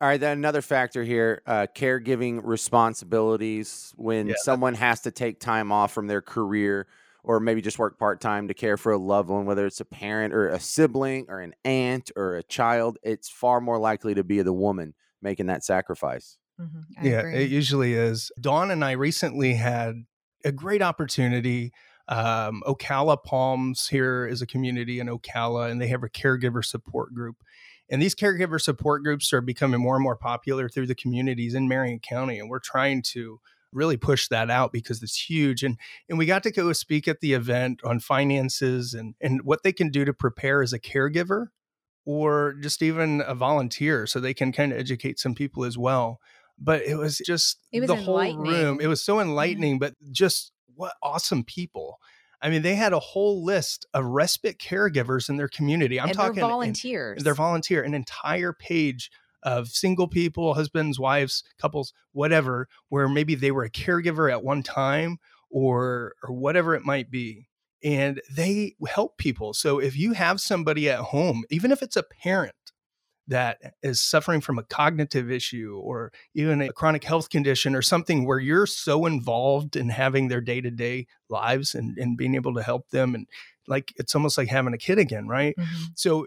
All 0.00 0.08
right, 0.08 0.20
then 0.20 0.36
another 0.36 0.60
factor 0.60 1.02
here 1.04 1.40
uh, 1.46 1.66
caregiving 1.74 2.40
responsibilities. 2.44 3.92
When 3.96 4.26
Yeah. 4.28 4.34
someone 4.38 4.74
has 4.74 5.00
to 5.02 5.10
take 5.10 5.40
time 5.40 5.72
off 5.72 5.92
from 5.92 6.06
their 6.08 6.20
career 6.20 6.86
or 7.24 7.40
maybe 7.40 7.62
just 7.62 7.78
work 7.78 7.98
part 7.98 8.20
time 8.20 8.48
to 8.48 8.54
care 8.54 8.76
for 8.76 8.92
a 8.92 8.98
loved 8.98 9.30
one, 9.30 9.46
whether 9.46 9.66
it's 9.66 9.80
a 9.80 9.84
parent 9.84 10.34
or 10.34 10.48
a 10.48 10.60
sibling 10.60 11.26
or 11.28 11.40
an 11.40 11.54
aunt 11.64 12.10
or 12.16 12.36
a 12.36 12.42
child, 12.42 12.98
it's 13.02 13.28
far 13.28 13.60
more 13.60 13.78
likely 13.78 14.14
to 14.14 14.22
be 14.22 14.42
the 14.42 14.52
woman 14.52 14.94
making 15.22 15.46
that 15.46 15.64
sacrifice. 15.64 16.36
Mhm, 16.60 16.84
yeah, 17.02 17.20
agree. 17.20 17.44
it 17.44 17.50
usually 17.50 17.94
is. 17.94 18.30
Dawn 18.40 18.70
and 18.70 18.84
I 18.84 18.92
recently 18.92 19.54
had 19.54 20.04
a 20.44 20.52
great 20.52 20.82
opportunity. 20.82 21.72
Um, 22.06 22.62
Ocala 22.66 23.16
Palms 23.24 23.88
here 23.88 24.26
is 24.26 24.42
a 24.42 24.46
community 24.46 25.00
in 25.00 25.08
Ocala, 25.08 25.70
and 25.70 25.80
they 25.80 25.88
have 25.88 26.02
a 26.02 26.10
caregiver 26.10 26.62
support 26.62 27.14
group. 27.14 27.36
And 27.90 28.00
these 28.00 28.14
caregiver 28.14 28.60
support 28.60 29.02
groups 29.02 29.32
are 29.32 29.40
becoming 29.40 29.80
more 29.80 29.96
and 29.96 30.02
more 30.02 30.16
popular 30.16 30.68
through 30.68 30.86
the 30.86 30.94
communities 30.94 31.54
in 31.54 31.68
Marion 31.68 32.00
County, 32.00 32.38
and 32.38 32.50
we're 32.50 32.60
trying 32.60 33.02
to 33.12 33.40
really 33.74 33.96
push 33.96 34.28
that 34.28 34.50
out 34.50 34.72
because 34.72 35.02
it's 35.02 35.28
huge. 35.28 35.62
And 35.62 35.76
and 36.08 36.18
we 36.18 36.26
got 36.26 36.42
to 36.44 36.50
go 36.50 36.72
speak 36.72 37.08
at 37.08 37.20
the 37.20 37.34
event 37.34 37.80
on 37.84 38.00
finances 38.00 38.94
and 38.94 39.14
and 39.20 39.42
what 39.42 39.62
they 39.62 39.72
can 39.72 39.90
do 39.90 40.04
to 40.04 40.14
prepare 40.14 40.62
as 40.62 40.72
a 40.72 40.78
caregiver 40.80 41.48
or 42.04 42.54
just 42.60 42.82
even 42.82 43.22
a 43.26 43.34
volunteer 43.34 44.06
so 44.06 44.20
they 44.20 44.34
can 44.34 44.52
kind 44.52 44.72
of 44.72 44.78
educate 44.78 45.18
some 45.18 45.34
people 45.34 45.64
as 45.64 45.78
well 45.78 46.20
but 46.58 46.82
it 46.82 46.96
was 46.96 47.18
just 47.18 47.58
It 47.72 47.80
was 47.80 47.88
the 47.88 47.96
whole 47.96 48.36
room 48.36 48.78
it 48.80 48.86
was 48.86 49.02
so 49.02 49.20
enlightening 49.20 49.78
but 49.78 49.94
just 50.12 50.52
what 50.74 50.94
awesome 51.02 51.44
people 51.44 51.98
i 52.42 52.50
mean 52.50 52.62
they 52.62 52.74
had 52.74 52.92
a 52.92 52.98
whole 52.98 53.44
list 53.44 53.86
of 53.94 54.04
respite 54.04 54.58
caregivers 54.58 55.28
in 55.28 55.36
their 55.36 55.48
community 55.48 56.00
i'm 56.00 56.08
and 56.08 56.16
talking 56.16 56.40
volunteers. 56.40 57.22
they're 57.22 57.34
volunteer 57.34 57.82
an 57.82 57.94
entire 57.94 58.52
page 58.52 59.10
of 59.44 59.68
single 59.68 60.08
people 60.08 60.54
husbands 60.54 60.98
wives 60.98 61.44
couples 61.58 61.92
whatever 62.12 62.66
where 62.88 63.08
maybe 63.08 63.34
they 63.34 63.50
were 63.50 63.64
a 63.64 63.70
caregiver 63.70 64.30
at 64.30 64.42
one 64.42 64.62
time 64.62 65.18
or 65.50 66.14
or 66.22 66.32
whatever 66.34 66.74
it 66.74 66.84
might 66.84 67.10
be 67.10 67.46
and 67.82 68.20
they 68.34 68.74
help 68.88 69.18
people 69.18 69.52
so 69.54 69.78
if 69.78 69.96
you 69.96 70.12
have 70.14 70.40
somebody 70.40 70.88
at 70.88 70.98
home 70.98 71.44
even 71.50 71.70
if 71.70 71.82
it's 71.82 71.96
a 71.96 72.02
parent 72.02 72.54
that 73.26 73.58
is 73.82 74.02
suffering 74.02 74.40
from 74.42 74.58
a 74.58 74.62
cognitive 74.64 75.30
issue 75.30 75.80
or 75.82 76.12
even 76.34 76.60
a 76.60 76.70
chronic 76.72 77.04
health 77.04 77.30
condition 77.30 77.74
or 77.74 77.80
something 77.80 78.26
where 78.26 78.38
you're 78.38 78.66
so 78.66 79.06
involved 79.06 79.76
in 79.76 79.88
having 79.88 80.28
their 80.28 80.42
day-to-day 80.42 81.06
lives 81.30 81.74
and, 81.74 81.96
and 81.96 82.18
being 82.18 82.34
able 82.34 82.52
to 82.52 82.62
help 82.62 82.88
them 82.90 83.14
and 83.14 83.26
like 83.66 83.94
it's 83.96 84.14
almost 84.14 84.36
like 84.36 84.48
having 84.48 84.74
a 84.74 84.78
kid 84.78 84.98
again 84.98 85.26
right 85.26 85.54
Mhm. 85.58 85.86
so 85.94 86.26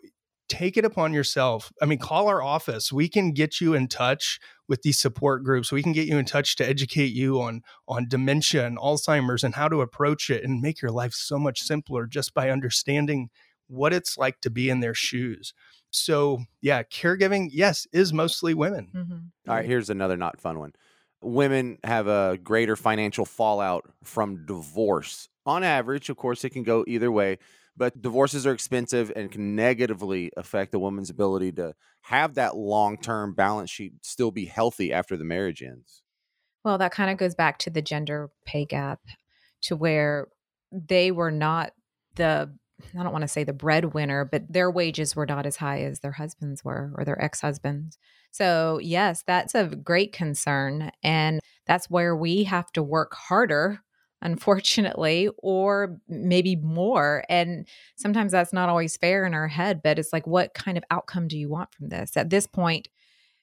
take 0.49 0.77
it 0.77 0.85
upon 0.85 1.13
yourself. 1.13 1.71
I 1.81 1.85
mean, 1.85 1.99
call 1.99 2.27
our 2.27 2.41
office. 2.41 2.91
We 2.91 3.09
can 3.09 3.31
get 3.31 3.59
you 3.59 3.73
in 3.73 3.87
touch 3.87 4.39
with 4.67 4.81
these 4.81 4.99
support 4.99 5.43
groups. 5.43 5.71
We 5.71 5.83
can 5.83 5.93
get 5.93 6.07
you 6.07 6.17
in 6.17 6.25
touch 6.25 6.55
to 6.57 6.67
educate 6.67 7.11
you 7.13 7.41
on 7.41 7.61
on 7.87 8.07
dementia 8.07 8.65
and 8.65 8.77
Alzheimer's 8.77 9.43
and 9.43 9.55
how 9.55 9.67
to 9.67 9.81
approach 9.81 10.29
it 10.29 10.43
and 10.43 10.61
make 10.61 10.81
your 10.81 10.91
life 10.91 11.13
so 11.13 11.37
much 11.37 11.61
simpler 11.61 12.05
just 12.05 12.33
by 12.33 12.49
understanding 12.49 13.29
what 13.67 13.93
it's 13.93 14.17
like 14.17 14.39
to 14.41 14.49
be 14.49 14.69
in 14.69 14.79
their 14.79 14.93
shoes. 14.93 15.53
So, 15.89 16.39
yeah, 16.61 16.83
caregiving, 16.83 17.49
yes, 17.51 17.87
is 17.91 18.13
mostly 18.13 18.53
women. 18.53 18.91
Mhm. 18.95 19.31
All 19.49 19.55
right, 19.55 19.65
here's 19.65 19.89
another 19.89 20.17
not 20.17 20.39
fun 20.39 20.59
one. 20.59 20.73
Women 21.21 21.77
have 21.83 22.07
a 22.07 22.37
greater 22.41 22.75
financial 22.75 23.25
fallout 23.25 23.89
from 24.03 24.45
divorce. 24.45 25.29
On 25.45 25.63
average, 25.63 26.09
of 26.09 26.17
course, 26.17 26.43
it 26.43 26.51
can 26.51 26.63
go 26.63 26.83
either 26.87 27.11
way, 27.11 27.39
but 27.77 28.01
divorces 28.01 28.45
are 28.45 28.53
expensive 28.53 29.11
and 29.15 29.31
can 29.31 29.55
negatively 29.55 30.31
affect 30.35 30.73
a 30.73 30.79
woman's 30.79 31.09
ability 31.09 31.51
to 31.53 31.73
have 32.01 32.33
that 32.35 32.55
long 32.55 32.97
term 32.97 33.33
balance 33.33 33.69
sheet 33.69 33.93
still 34.01 34.31
be 34.31 34.45
healthy 34.45 34.91
after 34.91 35.15
the 35.15 35.23
marriage 35.23 35.61
ends. 35.61 36.01
Well, 36.63 36.77
that 36.79 36.91
kind 36.91 37.11
of 37.11 37.17
goes 37.17 37.35
back 37.35 37.59
to 37.59 37.69
the 37.69 37.81
gender 37.81 38.29
pay 38.45 38.65
gap 38.65 38.99
to 39.61 39.75
where 39.75 40.27
they 40.71 41.11
were 41.11 41.31
not 41.31 41.71
the 42.15 42.51
I 42.97 43.01
don't 43.01 43.11
want 43.11 43.23
to 43.23 43.27
say 43.27 43.43
the 43.43 43.53
breadwinner, 43.53 44.23
but 44.25 44.51
their 44.51 44.69
wages 44.69 45.15
were 45.15 45.25
not 45.25 45.45
as 45.45 45.55
high 45.55 45.81
as 45.81 45.99
their 45.99 46.11
husbands 46.11 46.63
were 46.63 46.91
or 46.95 47.05
their 47.05 47.19
ex 47.21 47.41
husbands. 47.41 47.97
So, 48.31 48.79
yes, 48.83 49.23
that's 49.25 49.55
a 49.55 49.65
great 49.65 50.13
concern. 50.13 50.91
And 51.01 51.39
that's 51.65 51.89
where 51.89 52.15
we 52.15 52.43
have 52.43 52.71
to 52.73 52.83
work 52.83 53.15
harder, 53.15 53.79
unfortunately, 54.21 55.29
or 55.37 55.99
maybe 56.07 56.55
more. 56.55 57.23
And 57.29 57.67
sometimes 57.95 58.31
that's 58.31 58.53
not 58.53 58.69
always 58.69 58.97
fair 58.97 59.25
in 59.25 59.33
our 59.33 59.47
head, 59.47 59.81
but 59.83 59.99
it's 59.99 60.13
like, 60.13 60.25
what 60.25 60.53
kind 60.53 60.77
of 60.77 60.83
outcome 60.89 61.27
do 61.27 61.37
you 61.37 61.49
want 61.49 61.73
from 61.73 61.89
this? 61.89 62.17
At 62.17 62.29
this 62.29 62.47
point, 62.47 62.87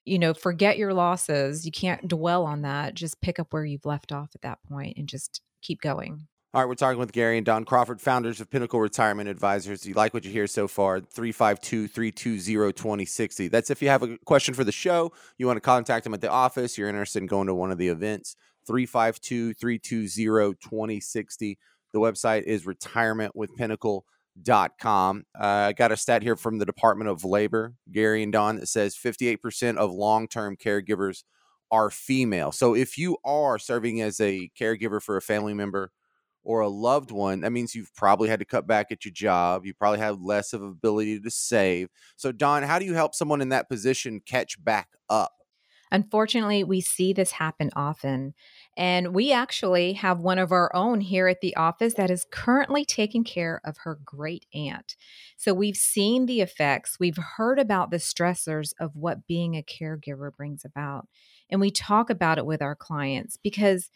you 0.05 0.19
know, 0.19 0.35
forget 0.35 0.77
your 0.77 0.93
losses. 0.93 1.65
You 1.65 1.73
can't 1.73 2.09
dwell 2.09 2.45
on 2.45 2.63
that. 2.63 2.95
Just 2.95 3.21
pick 3.21 3.39
up 3.39 3.53
where 3.53 3.65
you've 3.65 3.87
left 3.87 4.13
off 4.13 4.31
at 4.35 4.43
that 4.43 4.59
point 4.69 4.97
and 4.97 5.09
just 5.09 5.41
keep 5.63 5.81
going. 5.81 6.27
All 6.53 6.61
right, 6.61 6.69
we're 6.69 6.77
talking 6.77 7.01
with 7.01 7.11
Gary 7.11 7.37
and 7.37 7.45
Dawn 7.45 7.65
Crawford, 7.65 8.01
founders 8.01 8.41
of 8.41 8.49
Pinnacle 8.49 8.79
Retirement 8.79 9.29
Advisors. 9.29 9.81
Do 9.81 9.89
you 9.89 9.97
like 9.97 10.15
what 10.15 10.25
you 10.25 10.31
hear 10.31 10.47
so 10.47 10.69
far? 10.69 11.01
352 11.01 11.89
320 11.89 12.73
2060. 12.73 13.49
That's 13.49 13.71
if 13.71 13.83
you 13.83 13.89
have 13.89 14.05
a 14.05 14.17
question 14.19 14.55
for 14.55 14.63
the 14.63 14.71
show, 14.71 15.11
you 15.37 15.49
want 15.49 15.57
to 15.57 15.61
contact 15.61 16.05
them 16.05 16.15
at 16.15 16.21
the 16.21 16.31
office, 16.31 16.79
you're 16.79 16.89
interested 16.89 17.23
in 17.23 17.27
going 17.27 17.49
to 17.49 17.55
one 17.55 17.73
of 17.73 17.79
the 17.79 17.89
events. 17.89 18.37
352 18.67 19.55
320 19.55 20.55
2060. 20.61 21.59
The 21.93 22.01
website 22.01 22.43
is 22.43 22.65
retirementwithpinnacle.com. 22.65 25.25
Uh, 25.39 25.45
I 25.45 25.73
got 25.73 25.93
a 25.93 25.97
stat 25.97 26.23
here 26.23 26.37
from 26.37 26.59
the 26.59 26.67
Department 26.67 27.11
of 27.11 27.25
Labor, 27.25 27.75
Gary 27.93 28.23
and 28.23 28.33
Dawn, 28.33 28.57
that 28.57 28.67
says 28.67 28.97
58% 28.97 29.77
of 29.77 29.93
long 29.93 30.29
term 30.29 30.57
caregivers 30.57 31.25
are 31.71 31.91
female. 31.91 32.53
So 32.53 32.75
if 32.75 32.99
you 32.99 33.17
are 33.25 33.59
serving 33.59 34.01
as 34.01 34.21
a 34.21 34.51
caregiver 34.59 35.03
for 35.03 35.17
a 35.17 35.23
family 35.23 35.55
member, 35.55 35.93
or 36.45 36.61
a 36.61 36.69
loved 36.69 37.11
one, 37.11 37.41
that 37.41 37.53
means 37.53 37.75
you've 37.75 37.95
probably 37.95 38.29
had 38.29 38.39
to 38.39 38.45
cut 38.45 38.67
back 38.67 38.93
at 38.93 39.05
your 39.05 39.13
job. 39.13 39.65
You 39.65 39.75
probably 39.75 39.99
have 39.99 40.21
less 40.21 40.53
of 40.53 40.63
ability 40.63 41.21
to 41.21 41.31
save. 41.31 41.89
So, 42.17 42.33
Dawn, 42.33 42.63
how 42.63 42.79
do 42.79 42.85
you 42.85 42.95
help 42.95 43.15
someone 43.15 43.41
in 43.41 43.49
that 43.49 43.69
position 43.69 44.21
catch 44.25 44.63
back 44.63 44.89
up? 45.09 45.33
Unfortunately, 45.93 46.65
we 46.65 46.81
see 46.81 47.13
this 47.13 47.33
happen 47.33 47.71
often. 47.77 48.35
And 48.77 49.15
we 49.15 49.33
actually 49.33 49.93
have 49.95 50.21
one 50.21 50.39
of 50.39 50.51
our 50.53 50.75
own 50.75 51.01
here 51.01 51.29
at 51.29 51.41
the 51.41 51.55
office 51.57 51.95
that 51.95 52.11
is 52.11 52.27
currently 52.31 52.85
taking 52.85 53.25
care 53.25 53.61
of 53.65 53.79
her 53.85 53.99
great 54.05 54.47
aunt. 54.55 54.97
So 55.37 55.55
we've 55.55 55.77
seen 55.77 56.27
the 56.27 56.41
effects, 56.41 56.99
we've 56.99 57.17
heard 57.37 57.59
about 57.59 57.91
the 57.91 57.99
stressors 57.99 58.73
of 58.81 58.97
what 58.97 59.27
being 59.27 59.55
a 59.55 59.63
caregiver 59.63 60.35
brings 60.35 60.65
about. 60.65 61.07
And 61.51 61.61
we 61.61 61.71
talk 61.71 62.11
about 62.11 62.39
it 62.39 62.47
with 62.47 62.63
our 62.63 62.75
clients 62.75 63.37
because 63.37 63.91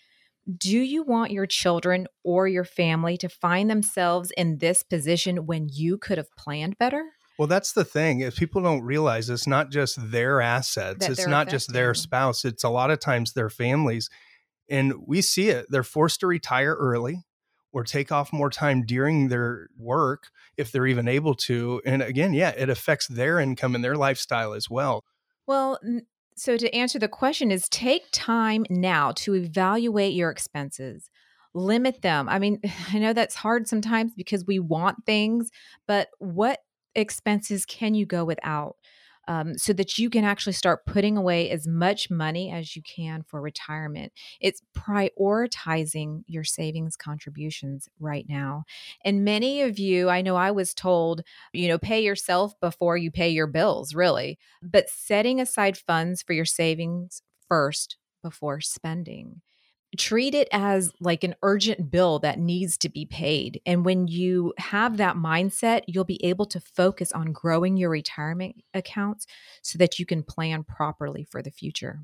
do 0.57 0.79
you 0.79 1.03
want 1.03 1.33
your 1.33 1.47
children 1.47 2.07
or 2.25 2.49
your 2.49 2.65
family 2.65 3.17
to 3.19 3.29
find 3.29 3.71
themselves 3.71 4.33
in 4.37 4.59
this 4.59 4.83
position 4.83 5.47
when 5.47 5.69
you 5.71 5.99
could 5.99 6.19
have 6.19 6.35
planned 6.37 6.79
better? 6.79 7.05
Well, 7.39 7.47
that's 7.47 7.73
the 7.73 7.85
thing. 7.85 8.21
If 8.21 8.37
people 8.37 8.63
don't 8.63 8.83
realize 8.83 9.31
it's 9.31 9.47
not 9.47 9.71
just 9.71 10.11
their 10.11 10.41
assets, 10.41 11.07
That 11.07 11.13
it's 11.13 11.27
not 11.27 11.49
just 11.49 11.73
their 11.73 11.95
spouse, 11.95 12.45
it's 12.45 12.65
a 12.65 12.69
lot 12.69 12.91
of 12.91 12.99
times 12.99 13.33
their 13.33 13.49
families. 13.49 14.11
And 14.69 14.95
we 15.07 15.23
see 15.23 15.49
it. 15.49 15.67
They're 15.71 15.85
forced 15.85 16.21
to 16.21 16.27
retire 16.27 16.75
early 16.75 17.25
or 17.73 17.85
take 17.85 18.11
off 18.11 18.33
more 18.33 18.51
time 18.51 18.85
during 18.85 19.29
their 19.29 19.69
work 19.79 20.31
if 20.57 20.73
they're 20.73 20.87
even 20.87 21.07
able 21.07 21.35
to. 21.35 21.81
And 21.87 22.03
again, 22.03 22.35
yeah, 22.35 22.51
it 22.51 22.69
affects 22.69 23.07
their 23.07 23.39
income 23.39 23.77
and 23.77 23.85
their 23.85 23.97
lifestyle 23.97 24.53
as 24.53 24.69
well. 24.69 25.05
Well, 25.47 25.79
so 26.35 26.57
to 26.57 26.75
answer 26.75 26.99
the 26.99 27.09
question 27.09 27.51
is 27.53 27.69
take 27.69 28.05
time 28.11 28.67
now 28.69 29.13
to 29.13 29.35
evaluate 29.35 30.15
your 30.15 30.31
expenses. 30.31 31.09
Limit 31.55 32.03
them. 32.03 32.29
I 32.29 32.39
mean, 32.39 32.61
I 32.93 32.99
know 32.99 33.13
that's 33.13 33.37
hard 33.37 33.69
sometimes 33.69 34.13
because 34.15 34.45
we 34.45 34.59
want 34.59 35.07
things, 35.07 35.51
but 35.87 36.09
what 36.19 36.59
expenses 37.01 37.65
can 37.65 37.95
you 37.95 38.07
go 38.07 38.25
without? 38.25 38.77
Um, 39.27 39.59
so 39.59 39.75
that 39.75 39.99
you 39.99 40.09
can 40.09 40.25
actually 40.25 40.55
start 40.55 40.87
putting 40.87 41.19
away 41.19 41.51
as 41.51 41.67
much 41.67 42.11
money 42.11 42.51
as 42.51 42.75
you 42.75 42.81
can 42.81 43.23
for 43.23 43.43
retirement. 43.43 44.11
It's 44.41 44.63
prioritizing 44.75 46.23
your 46.27 46.45
savings 46.45 46.97
contributions 46.97 47.91
right 48.01 48.25
now. 48.27 48.65
And 49.05 49.25
many 49.27 49.61
of 49.61 49.79
you, 49.79 50.09
I 50.09 50.23
know 50.23 50.37
I 50.37 50.51
was 50.51 50.73
told, 50.73 51.21
you 51.53 51.69
know, 51.69 51.79
pay 51.79 52.03
yourself 52.03 52.59
before 52.59 52.97
you 52.97 53.11
pay 53.11 53.29
your 53.29 53.47
bills, 53.47 53.95
really 53.95 54.39
but 54.63 54.89
setting 54.89 55.41
aside 55.41 55.77
funds 55.77 56.23
for 56.23 56.33
your 56.33 56.47
savings 56.47 57.21
first 57.49 57.99
before 58.23 58.61
spending. 58.63 59.43
Treat 59.97 60.35
it 60.35 60.49
as 60.53 60.93
like 61.01 61.25
an 61.25 61.35
urgent 61.43 61.91
bill 61.91 62.19
that 62.19 62.39
needs 62.39 62.77
to 62.79 62.89
be 62.89 63.07
paid. 63.07 63.61
And 63.65 63.85
when 63.85 64.07
you 64.07 64.53
have 64.59 64.99
that 64.99 65.17
mindset, 65.17 65.83
you'll 65.87 66.05
be 66.05 66.23
able 66.25 66.47
to 66.47 66.61
focus 66.61 67.11
on 67.13 67.33
growing 67.33 67.77
your 67.77 67.91
retirement 67.91 68.57
accounts 68.75 69.27
so 69.63 69.79
that 69.79 69.99
you 69.99 70.05
can 70.05 70.23
plan 70.23 70.63
properly 70.63 71.25
for 71.25 71.43
the 71.43 71.51
future. 71.51 72.01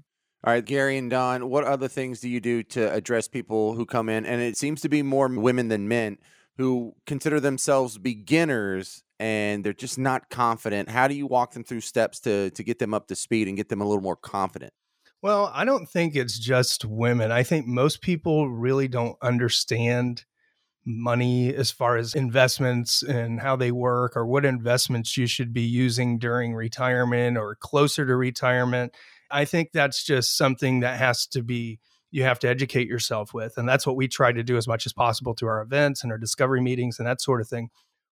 All 0.46 0.52
right, 0.52 0.64
Gary 0.64 0.98
and 0.98 1.10
Dawn, 1.10 1.48
what 1.48 1.64
other 1.64 1.88
things 1.88 2.20
do 2.20 2.28
you 2.28 2.40
do 2.40 2.62
to 2.64 2.92
address 2.92 3.28
people 3.28 3.74
who 3.74 3.86
come 3.86 4.08
in? 4.08 4.26
And 4.26 4.42
it 4.42 4.56
seems 4.56 4.80
to 4.82 4.88
be 4.88 5.02
more 5.02 5.28
women 5.28 5.68
than 5.68 5.88
men 5.88 6.18
who 6.56 6.94
consider 7.06 7.40
themselves 7.40 7.98
beginners 7.98 9.02
and 9.18 9.64
they're 9.64 9.72
just 9.72 9.98
not 9.98 10.28
confident. 10.28 10.90
How 10.90 11.08
do 11.08 11.14
you 11.14 11.26
walk 11.26 11.52
them 11.52 11.64
through 11.64 11.80
steps 11.80 12.20
to 12.20 12.50
to 12.50 12.62
get 12.62 12.78
them 12.78 12.92
up 12.92 13.06
to 13.08 13.16
speed 13.16 13.48
and 13.48 13.56
get 13.56 13.68
them 13.68 13.80
a 13.80 13.86
little 13.86 14.02
more 14.02 14.16
confident? 14.16 14.72
Well, 15.24 15.50
I 15.54 15.64
don't 15.64 15.86
think 15.86 16.16
it's 16.16 16.38
just 16.38 16.84
women. 16.84 17.32
I 17.32 17.44
think 17.44 17.66
most 17.66 18.02
people 18.02 18.50
really 18.50 18.88
don't 18.88 19.16
understand 19.22 20.26
money 20.84 21.54
as 21.54 21.70
far 21.70 21.96
as 21.96 22.12
investments 22.12 23.02
and 23.02 23.40
how 23.40 23.56
they 23.56 23.72
work 23.72 24.18
or 24.18 24.26
what 24.26 24.44
investments 24.44 25.16
you 25.16 25.26
should 25.26 25.54
be 25.54 25.62
using 25.62 26.18
during 26.18 26.54
retirement 26.54 27.38
or 27.38 27.54
closer 27.54 28.04
to 28.04 28.14
retirement. 28.14 28.94
I 29.30 29.46
think 29.46 29.70
that's 29.72 30.04
just 30.04 30.36
something 30.36 30.80
that 30.80 30.98
has 30.98 31.26
to 31.28 31.42
be 31.42 31.78
you 32.10 32.24
have 32.24 32.38
to 32.40 32.48
educate 32.50 32.86
yourself 32.86 33.32
with 33.32 33.56
and 33.56 33.66
that's 33.66 33.86
what 33.86 33.96
we 33.96 34.08
try 34.08 34.30
to 34.30 34.42
do 34.42 34.58
as 34.58 34.68
much 34.68 34.84
as 34.84 34.92
possible 34.92 35.32
through 35.32 35.48
our 35.48 35.62
events 35.62 36.02
and 36.02 36.12
our 36.12 36.18
discovery 36.18 36.60
meetings 36.60 36.98
and 36.98 37.08
that 37.08 37.22
sort 37.22 37.40
of 37.40 37.48
thing. 37.48 37.70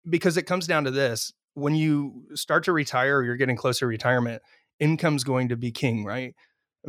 Because 0.07 0.38
it 0.38 0.43
comes 0.43 0.68
down 0.68 0.84
to 0.84 0.91
this, 0.91 1.34
when 1.55 1.74
you 1.74 2.26
start 2.36 2.66
to 2.66 2.72
retire 2.72 3.18
or 3.18 3.24
you're 3.24 3.36
getting 3.36 3.57
closer 3.57 3.80
to 3.80 3.88
retirement, 3.88 4.43
income's 4.80 5.24
going 5.24 5.49
to 5.49 5.57
be 5.57 5.72
king, 5.72 6.05
right? 6.05 6.36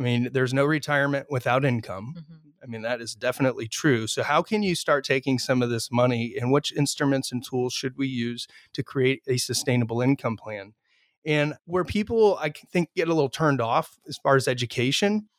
I 0.01 0.03
mean, 0.03 0.29
there's 0.33 0.51
no 0.51 0.65
retirement 0.65 1.27
without 1.29 1.63
income. 1.63 2.15
Mm-hmm. 2.17 2.49
I 2.63 2.65
mean, 2.65 2.81
that 2.81 3.01
is 3.01 3.13
definitely 3.13 3.67
true. 3.67 4.07
So, 4.07 4.23
how 4.23 4.41
can 4.41 4.63
you 4.63 4.73
start 4.73 5.05
taking 5.05 5.37
some 5.37 5.61
of 5.61 5.69
this 5.69 5.91
money 5.91 6.33
and 6.39 6.51
which 6.51 6.73
instruments 6.73 7.31
and 7.31 7.45
tools 7.45 7.71
should 7.71 7.97
we 7.97 8.07
use 8.07 8.47
to 8.73 8.81
create 8.81 9.21
a 9.27 9.37
sustainable 9.37 10.01
income 10.01 10.37
plan? 10.37 10.73
And 11.23 11.53
where 11.65 11.83
people, 11.83 12.39
I 12.41 12.51
think, 12.71 12.89
get 12.95 13.09
a 13.09 13.13
little 13.13 13.29
turned 13.29 13.61
off 13.61 13.99
as 14.07 14.17
far 14.17 14.35
as 14.35 14.47
education 14.47 15.29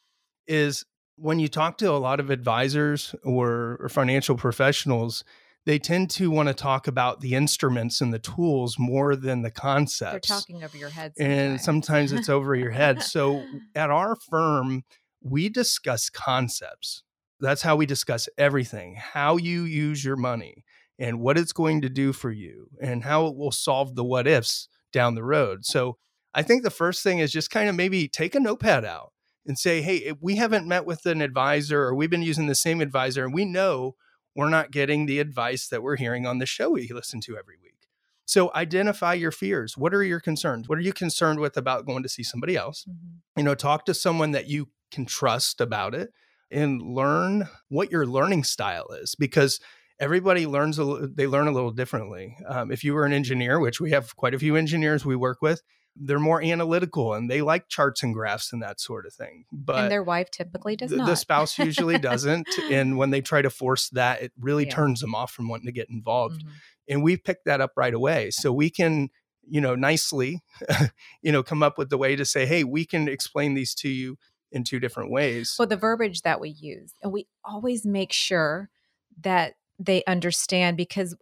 is 0.46 0.84
when 1.16 1.40
you 1.40 1.48
talk 1.48 1.76
to 1.78 1.90
a 1.90 1.98
lot 1.98 2.20
of 2.20 2.30
advisors 2.30 3.16
or, 3.24 3.78
or 3.80 3.88
financial 3.88 4.36
professionals, 4.36 5.24
they 5.64 5.78
tend 5.78 6.10
to 6.10 6.30
want 6.30 6.48
to 6.48 6.54
talk 6.54 6.88
about 6.88 7.20
the 7.20 7.34
instruments 7.34 8.00
and 8.00 8.12
the 8.12 8.18
tools 8.18 8.76
more 8.78 9.14
than 9.14 9.42
the 9.42 9.50
concepts 9.50 10.28
They're 10.28 10.36
talking 10.38 10.64
over 10.64 10.76
your 10.76 10.88
head. 10.88 11.12
and 11.18 11.60
sometimes. 11.60 12.10
sometimes 12.10 12.12
it's 12.12 12.28
over 12.28 12.54
your 12.54 12.70
head. 12.70 13.02
So 13.02 13.44
at 13.74 13.90
our 13.90 14.16
firm, 14.16 14.82
we 15.22 15.48
discuss 15.48 16.10
concepts. 16.10 17.02
That's 17.40 17.62
how 17.62 17.76
we 17.76 17.86
discuss 17.86 18.28
everything 18.38 18.96
how 18.96 19.36
you 19.36 19.62
use 19.64 20.04
your 20.04 20.16
money 20.16 20.64
and 20.98 21.20
what 21.20 21.38
it's 21.38 21.52
going 21.52 21.80
to 21.82 21.88
do 21.88 22.12
for 22.12 22.30
you 22.30 22.68
and 22.80 23.02
how 23.04 23.26
it 23.26 23.36
will 23.36 23.50
solve 23.52 23.94
the 23.94 24.04
what 24.04 24.26
ifs 24.26 24.68
down 24.92 25.14
the 25.14 25.24
road. 25.24 25.64
So 25.64 25.96
I 26.34 26.42
think 26.42 26.62
the 26.62 26.70
first 26.70 27.02
thing 27.02 27.18
is 27.18 27.32
just 27.32 27.50
kind 27.50 27.68
of 27.68 27.74
maybe 27.74 28.08
take 28.08 28.34
a 28.34 28.40
notepad 28.40 28.84
out 28.84 29.12
and 29.46 29.58
say, 29.58 29.82
hey, 29.82 30.12
we 30.20 30.36
haven't 30.36 30.68
met 30.68 30.86
with 30.86 31.04
an 31.06 31.20
advisor 31.20 31.82
or 31.82 31.94
we've 31.94 32.10
been 32.10 32.22
using 32.22 32.46
the 32.46 32.54
same 32.54 32.80
advisor 32.80 33.24
and 33.24 33.34
we 33.34 33.44
know 33.44 33.96
we're 34.34 34.48
not 34.48 34.70
getting 34.70 35.06
the 35.06 35.18
advice 35.18 35.68
that 35.68 35.82
we're 35.82 35.96
hearing 35.96 36.26
on 36.26 36.38
the 36.38 36.46
show 36.46 36.70
we 36.70 36.88
listen 36.88 37.20
to 37.22 37.36
every 37.36 37.56
week. 37.62 37.88
So 38.24 38.50
identify 38.54 39.14
your 39.14 39.32
fears. 39.32 39.76
What 39.76 39.92
are 39.92 40.02
your 40.02 40.20
concerns? 40.20 40.68
What 40.68 40.78
are 40.78 40.82
you 40.82 40.92
concerned 40.92 41.40
with 41.40 41.56
about 41.56 41.86
going 41.86 42.02
to 42.02 42.08
see 42.08 42.22
somebody 42.22 42.56
else? 42.56 42.86
Mhm. 42.88 43.20
You 43.36 43.42
know, 43.42 43.54
talk 43.54 43.84
to 43.86 43.94
someone 43.94 44.30
that 44.30 44.48
you 44.48 44.68
can 44.90 45.04
trust 45.06 45.60
about 45.60 45.94
it 45.94 46.12
and 46.50 46.80
learn 46.82 47.48
what 47.68 47.90
your 47.90 48.06
learning 48.06 48.44
style 48.44 48.88
is 48.92 49.14
because 49.14 49.60
everybody 49.98 50.46
learns 50.46 50.78
a, 50.78 51.08
they 51.12 51.26
learn 51.26 51.48
a 51.48 51.52
little 51.52 51.70
differently. 51.70 52.36
Um, 52.46 52.70
if 52.70 52.84
you 52.84 52.94
were 52.94 53.04
an 53.04 53.12
engineer, 53.12 53.58
which 53.58 53.80
we 53.80 53.90
have 53.90 54.16
quite 54.16 54.34
a 54.34 54.38
few 54.38 54.56
engineers 54.56 55.04
we 55.04 55.16
work 55.16 55.42
with, 55.42 55.62
they're 55.96 56.18
more 56.18 56.42
analytical 56.42 57.12
and 57.14 57.30
they 57.30 57.42
like 57.42 57.68
charts 57.68 58.02
and 58.02 58.14
graphs 58.14 58.52
and 58.52 58.62
that 58.62 58.80
sort 58.80 59.04
of 59.06 59.12
thing. 59.12 59.44
But 59.52 59.76
and 59.84 59.90
their 59.92 60.02
wife 60.02 60.30
typically 60.30 60.74
does 60.76 60.90
the, 60.90 60.96
not. 60.96 61.06
the 61.06 61.16
spouse 61.16 61.58
usually 61.58 61.98
doesn't. 62.10 62.48
And 62.70 62.96
when 62.96 63.10
they 63.10 63.20
try 63.20 63.42
to 63.42 63.50
force 63.50 63.88
that, 63.90 64.22
it 64.22 64.32
really 64.40 64.64
Yeah. 64.64 64.74
turns 64.74 65.00
them 65.00 65.14
off 65.14 65.32
from 65.32 65.48
wanting 65.48 65.66
to 65.66 65.72
get 65.72 65.90
involved. 65.90 66.44
Mhm. 66.44 66.50
And 66.88 67.02
we 67.02 67.16
picked 67.16 67.44
that 67.44 67.60
up 67.60 67.72
right 67.76 67.92
away. 67.94 68.30
So 68.30 68.52
we 68.52 68.70
can, 68.70 69.10
you 69.46 69.60
know, 69.60 69.74
nicely, 69.74 70.40
you 71.22 71.30
know, 71.30 71.42
come 71.42 71.62
up 71.62 71.76
with 71.76 71.90
the 71.90 71.98
way 71.98 72.16
to 72.16 72.24
say, 72.24 72.46
hey, 72.46 72.64
we 72.64 72.84
can 72.86 73.06
explain 73.08 73.54
these 73.54 73.74
to 73.76 73.88
you 73.88 74.16
in 74.50 74.64
two 74.64 74.80
different 74.80 75.10
ways. 75.10 75.56
Well, 75.58 75.68
the 75.68 75.76
verbiage 75.76 76.22
that 76.22 76.40
we 76.40 76.50
use, 76.50 76.92
and 77.02 77.12
we 77.12 77.26
always 77.44 77.84
make 77.86 78.12
sure 78.12 78.70
that 79.20 79.54
they 79.78 80.02
understand 80.06 80.76
because 80.76 81.16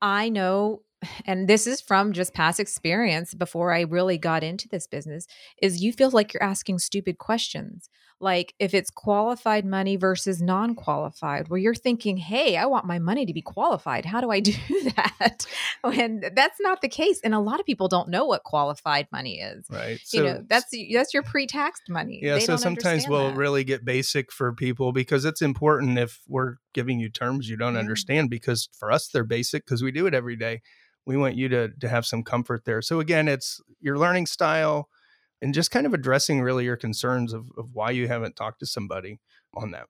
I 0.00 0.28
know 0.28 0.82
and 1.24 1.48
this 1.48 1.66
is 1.66 1.80
from 1.80 2.12
just 2.12 2.34
past 2.34 2.58
experience 2.58 3.34
before 3.34 3.72
I 3.72 3.82
really 3.82 4.18
got 4.18 4.42
into 4.42 4.68
this 4.68 4.86
business, 4.86 5.26
is 5.62 5.82
you 5.82 5.92
feel 5.92 6.10
like 6.10 6.32
you're 6.32 6.42
asking 6.42 6.78
stupid 6.78 7.18
questions. 7.18 7.88
Like 8.20 8.54
if 8.58 8.74
it's 8.74 8.90
qualified 8.90 9.64
money 9.64 9.94
versus 9.94 10.42
non 10.42 10.74
qualified, 10.74 11.48
where 11.48 11.58
you're 11.58 11.74
thinking, 11.74 12.16
hey, 12.16 12.56
I 12.56 12.66
want 12.66 12.84
my 12.84 12.98
money 12.98 13.24
to 13.26 13.32
be 13.32 13.42
qualified. 13.42 14.04
How 14.04 14.20
do 14.20 14.30
I 14.30 14.40
do 14.40 14.52
that? 14.96 15.46
and 15.84 16.28
that's 16.34 16.60
not 16.60 16.80
the 16.80 16.88
case. 16.88 17.20
And 17.22 17.32
a 17.32 17.38
lot 17.38 17.60
of 17.60 17.66
people 17.66 17.86
don't 17.86 18.08
know 18.08 18.24
what 18.24 18.42
qualified 18.42 19.06
money 19.12 19.40
is. 19.40 19.66
Right. 19.70 20.00
you 20.12 20.24
know, 20.24 20.42
that's 20.48 20.74
that's 20.92 21.14
your 21.14 21.22
pre 21.22 21.46
taxed 21.46 21.84
money. 21.88 22.18
Yeah. 22.20 22.34
They 22.34 22.40
so 22.40 22.56
sometimes 22.56 23.06
we'll 23.08 23.30
that. 23.30 23.36
really 23.36 23.62
get 23.62 23.84
basic 23.84 24.32
for 24.32 24.52
people 24.52 24.92
because 24.92 25.24
it's 25.24 25.42
important 25.42 25.96
if 25.98 26.20
we're 26.26 26.56
giving 26.74 26.98
you 26.98 27.08
terms 27.08 27.48
you 27.48 27.56
don't 27.56 27.76
understand 27.76 28.30
because 28.30 28.68
for 28.78 28.92
us 28.92 29.08
they're 29.08 29.24
basic 29.24 29.64
because 29.64 29.82
we 29.82 29.92
do 29.92 30.06
it 30.06 30.14
every 30.14 30.36
day. 30.36 30.60
We 31.08 31.16
want 31.16 31.36
you 31.36 31.48
to 31.48 31.70
to 31.80 31.88
have 31.88 32.04
some 32.04 32.22
comfort 32.22 32.66
there. 32.66 32.82
So 32.82 33.00
again, 33.00 33.28
it's 33.28 33.62
your 33.80 33.96
learning 33.96 34.26
style 34.26 34.90
and 35.40 35.54
just 35.54 35.70
kind 35.70 35.86
of 35.86 35.94
addressing 35.94 36.42
really 36.42 36.66
your 36.66 36.76
concerns 36.76 37.32
of, 37.32 37.50
of 37.56 37.70
why 37.72 37.92
you 37.92 38.08
haven't 38.08 38.36
talked 38.36 38.60
to 38.60 38.66
somebody 38.66 39.18
on 39.54 39.70
that. 39.70 39.86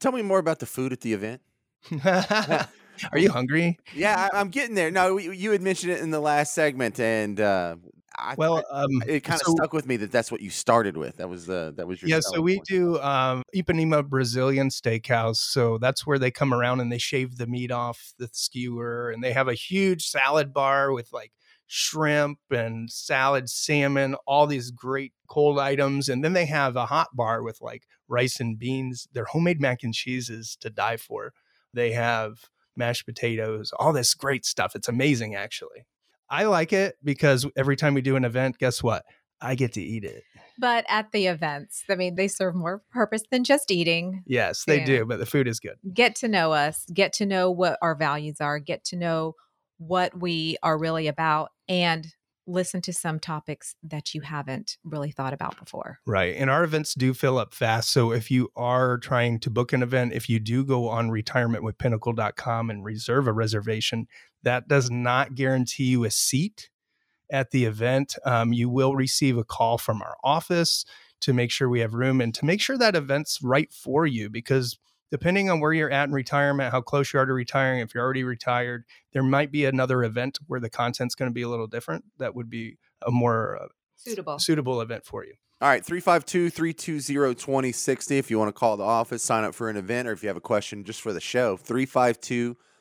Tell 0.00 0.12
me 0.12 0.22
more 0.22 0.38
about 0.38 0.60
the 0.60 0.66
food 0.66 0.92
at 0.92 1.02
the 1.02 1.12
event. 1.12 1.42
Are 2.04 3.18
you 3.18 3.30
hungry? 3.30 3.78
Yeah, 3.94 4.30
I, 4.32 4.38
I'm 4.40 4.48
getting 4.48 4.74
there. 4.74 4.90
No, 4.90 5.18
you 5.18 5.32
you 5.32 5.50
had 5.50 5.60
mentioned 5.60 5.92
it 5.92 6.00
in 6.00 6.10
the 6.10 6.20
last 6.20 6.54
segment, 6.54 6.98
and 6.98 7.38
uh, 7.38 7.76
I, 8.18 8.34
Well, 8.36 8.62
um, 8.70 8.90
it 9.06 9.20
kind 9.20 9.40
of 9.40 9.46
so- 9.46 9.54
stuck 9.54 9.72
with 9.72 9.86
me 9.86 9.96
that 9.98 10.12
that's 10.12 10.30
what 10.30 10.40
you 10.40 10.50
started 10.50 10.96
with. 10.96 11.16
That 11.16 11.28
was 11.28 11.46
the 11.46 11.72
that 11.76 11.86
was 11.86 12.02
your 12.02 12.08
yeah 12.08 12.20
so 12.20 12.40
we 12.40 12.56
point. 12.56 12.66
do 12.66 13.00
um 13.00 13.42
ipanema 13.54 14.06
brazilian 14.06 14.68
steakhouse 14.68 15.36
so 15.36 15.78
that's 15.78 16.06
where 16.06 16.18
they 16.18 16.30
come 16.30 16.52
around 16.52 16.80
and 16.80 16.90
they 16.92 16.98
shave 16.98 17.36
the 17.36 17.46
meat 17.46 17.70
off 17.70 18.12
the 18.18 18.28
skewer 18.32 19.10
and 19.10 19.22
they 19.22 19.32
have 19.32 19.48
a 19.48 19.54
huge 19.54 20.06
salad 20.06 20.52
bar 20.52 20.92
with 20.92 21.12
like 21.12 21.32
shrimp 21.66 22.38
and 22.50 22.90
salad 22.90 23.48
salmon 23.48 24.14
all 24.26 24.46
these 24.46 24.70
great 24.70 25.12
cold 25.28 25.58
items 25.58 26.08
and 26.08 26.22
then 26.22 26.32
they 26.34 26.44
have 26.46 26.76
a 26.76 26.86
hot 26.86 27.08
bar 27.14 27.42
with 27.42 27.58
like 27.60 27.84
rice 28.08 28.40
and 28.40 28.58
beans 28.58 29.06
their 29.12 29.24
homemade 29.24 29.60
mac 29.60 29.82
and 29.82 29.94
cheese 29.94 30.28
is 30.28 30.56
to 30.60 30.68
die 30.68 30.96
for 30.98 31.32
they 31.72 31.92
have 31.92 32.34
mashed 32.76 33.06
potatoes 33.06 33.72
all 33.78 33.92
this 33.92 34.12
great 34.14 34.44
stuff 34.44 34.74
it's 34.74 34.88
amazing 34.88 35.34
actually 35.34 35.86
i 36.32 36.44
like 36.44 36.72
it 36.72 36.96
because 37.04 37.46
every 37.56 37.76
time 37.76 37.94
we 37.94 38.00
do 38.02 38.16
an 38.16 38.24
event 38.24 38.58
guess 38.58 38.82
what 38.82 39.04
i 39.40 39.54
get 39.54 39.72
to 39.74 39.80
eat 39.82 40.02
it 40.04 40.24
But 40.58 40.84
at 40.88 41.10
the 41.12 41.26
events, 41.28 41.82
I 41.88 41.94
mean, 41.96 42.14
they 42.14 42.28
serve 42.28 42.54
more 42.54 42.82
purpose 42.92 43.22
than 43.30 43.42
just 43.42 43.70
eating. 43.70 44.22
Yes, 44.26 44.64
they 44.66 44.80
Yeah. 44.80 44.84
do, 44.86 45.04
but 45.06 45.18
the 45.18 45.26
food 45.26 45.48
is 45.48 45.58
good. 45.60 45.76
Get 45.92 46.14
to 46.16 46.28
know 46.28 46.52
us, 46.52 46.84
get 46.92 47.14
to 47.14 47.26
know 47.26 47.50
what 47.50 47.78
our 47.80 47.94
values 47.96 48.36
are, 48.40 48.58
get 48.58 48.84
to 48.90 48.96
know 48.96 49.34
what 49.78 50.20
we 50.20 50.58
are 50.62 50.78
really 50.78 51.08
about, 51.08 51.50
and 51.68 52.06
listen 52.46 52.82
to 52.82 52.92
some 52.92 53.18
topics 53.18 53.74
that 53.82 54.14
you 54.14 54.20
haven't 54.20 54.76
really 54.84 55.10
thought 55.10 55.32
about 55.32 55.58
before. 55.58 55.98
Right. 56.06 56.36
And 56.36 56.50
our 56.50 56.62
events 56.64 56.92
do 56.94 57.14
fill 57.14 57.38
up 57.38 57.54
fast. 57.54 57.90
So 57.90 58.12
if 58.12 58.30
you 58.30 58.50
are 58.54 58.98
trying 58.98 59.40
to 59.40 59.50
book 59.50 59.72
an 59.72 59.82
event, 59.82 60.12
if 60.12 60.28
you 60.28 60.38
do 60.38 60.64
go 60.64 60.88
on 60.88 61.08
retirementwithpinnacle.com 61.08 62.70
and 62.70 62.84
reserve 62.84 63.26
a 63.26 63.32
reservation, 63.32 64.06
that 64.42 64.68
does 64.68 64.90
not 64.90 65.34
guarantee 65.34 65.84
you 65.84 66.04
a 66.04 66.10
seat 66.10 66.70
at 67.30 67.50
the 67.50 67.64
event. 67.64 68.16
Um, 68.24 68.52
you 68.52 68.68
will 68.68 68.94
receive 68.94 69.36
a 69.38 69.44
call 69.44 69.78
from 69.78 70.02
our 70.02 70.16
office 70.22 70.84
to 71.20 71.32
make 71.32 71.50
sure 71.50 71.68
we 71.68 71.80
have 71.80 71.94
room 71.94 72.20
and 72.20 72.34
to 72.34 72.44
make 72.44 72.60
sure 72.60 72.76
that 72.76 72.96
event's 72.96 73.40
right 73.42 73.72
for 73.72 74.06
you 74.06 74.28
because 74.28 74.78
depending 75.10 75.50
on 75.50 75.60
where 75.60 75.72
you're 75.72 75.90
at 75.90 76.08
in 76.08 76.14
retirement, 76.14 76.72
how 76.72 76.80
close 76.80 77.12
you 77.12 77.20
are 77.20 77.26
to 77.26 77.32
retiring, 77.32 77.80
if 77.80 77.94
you're 77.94 78.02
already 78.02 78.24
retired, 78.24 78.84
there 79.12 79.22
might 79.22 79.52
be 79.52 79.64
another 79.64 80.02
event 80.02 80.38
where 80.46 80.58
the 80.58 80.70
content's 80.70 81.14
going 81.14 81.30
to 81.30 81.34
be 81.34 81.42
a 81.42 81.48
little 81.48 81.66
different. 81.66 82.04
That 82.18 82.34
would 82.34 82.50
be 82.50 82.78
a 83.06 83.10
more 83.10 83.58
uh, 83.62 83.66
Suitable. 83.96 84.38
suitable 84.38 84.80
event 84.80 85.04
for 85.04 85.24
you. 85.24 85.34
All 85.60 85.68
right, 85.68 85.84
352 85.84 86.50
320 86.50 87.34
2060. 87.34 88.18
If 88.18 88.30
you 88.32 88.38
want 88.38 88.48
to 88.48 88.52
call 88.52 88.76
the 88.76 88.82
office, 88.84 89.22
sign 89.22 89.44
up 89.44 89.54
for 89.54 89.70
an 89.70 89.76
event, 89.76 90.08
or 90.08 90.12
if 90.12 90.22
you 90.22 90.28
have 90.28 90.36
a 90.36 90.40
question 90.40 90.82
just 90.82 91.00
for 91.00 91.12
the 91.12 91.20
show, 91.20 91.56
352 91.56 92.54
320 92.54 92.71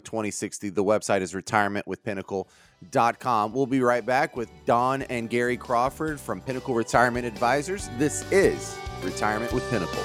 2060. 0.00 0.70
The 0.70 0.84
website 0.84 1.20
is 1.20 1.34
retirementwithpinnacle.com. 1.34 3.52
We'll 3.52 3.66
be 3.66 3.80
right 3.80 4.06
back 4.06 4.36
with 4.36 4.48
Dawn 4.64 5.02
and 5.02 5.28
Gary 5.28 5.56
Crawford 5.56 6.20
from 6.20 6.40
Pinnacle 6.40 6.74
Retirement 6.74 7.26
Advisors. 7.26 7.90
This 7.98 8.24
is 8.30 8.78
Retirement 9.02 9.52
with 9.52 9.68
Pinnacle. 9.70 10.02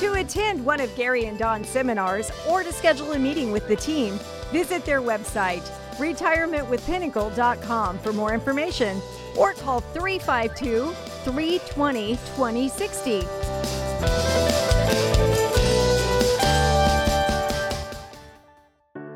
To 0.00 0.14
attend 0.14 0.64
one 0.64 0.80
of 0.80 0.94
Gary 0.96 1.26
and 1.26 1.38
Dawn's 1.38 1.68
seminars 1.68 2.32
or 2.48 2.62
to 2.62 2.72
schedule 2.72 3.12
a 3.12 3.18
meeting 3.18 3.52
with 3.52 3.68
the 3.68 3.76
team, 3.76 4.18
visit 4.50 4.84
their 4.84 5.00
website, 5.00 5.62
retirementwithpinnacle.com 5.96 7.98
for 7.98 8.12
more 8.12 8.34
information 8.34 9.00
or 9.36 9.52
call 9.54 9.80
352 9.80 10.92
320 11.24 12.16
2060. 12.36 14.41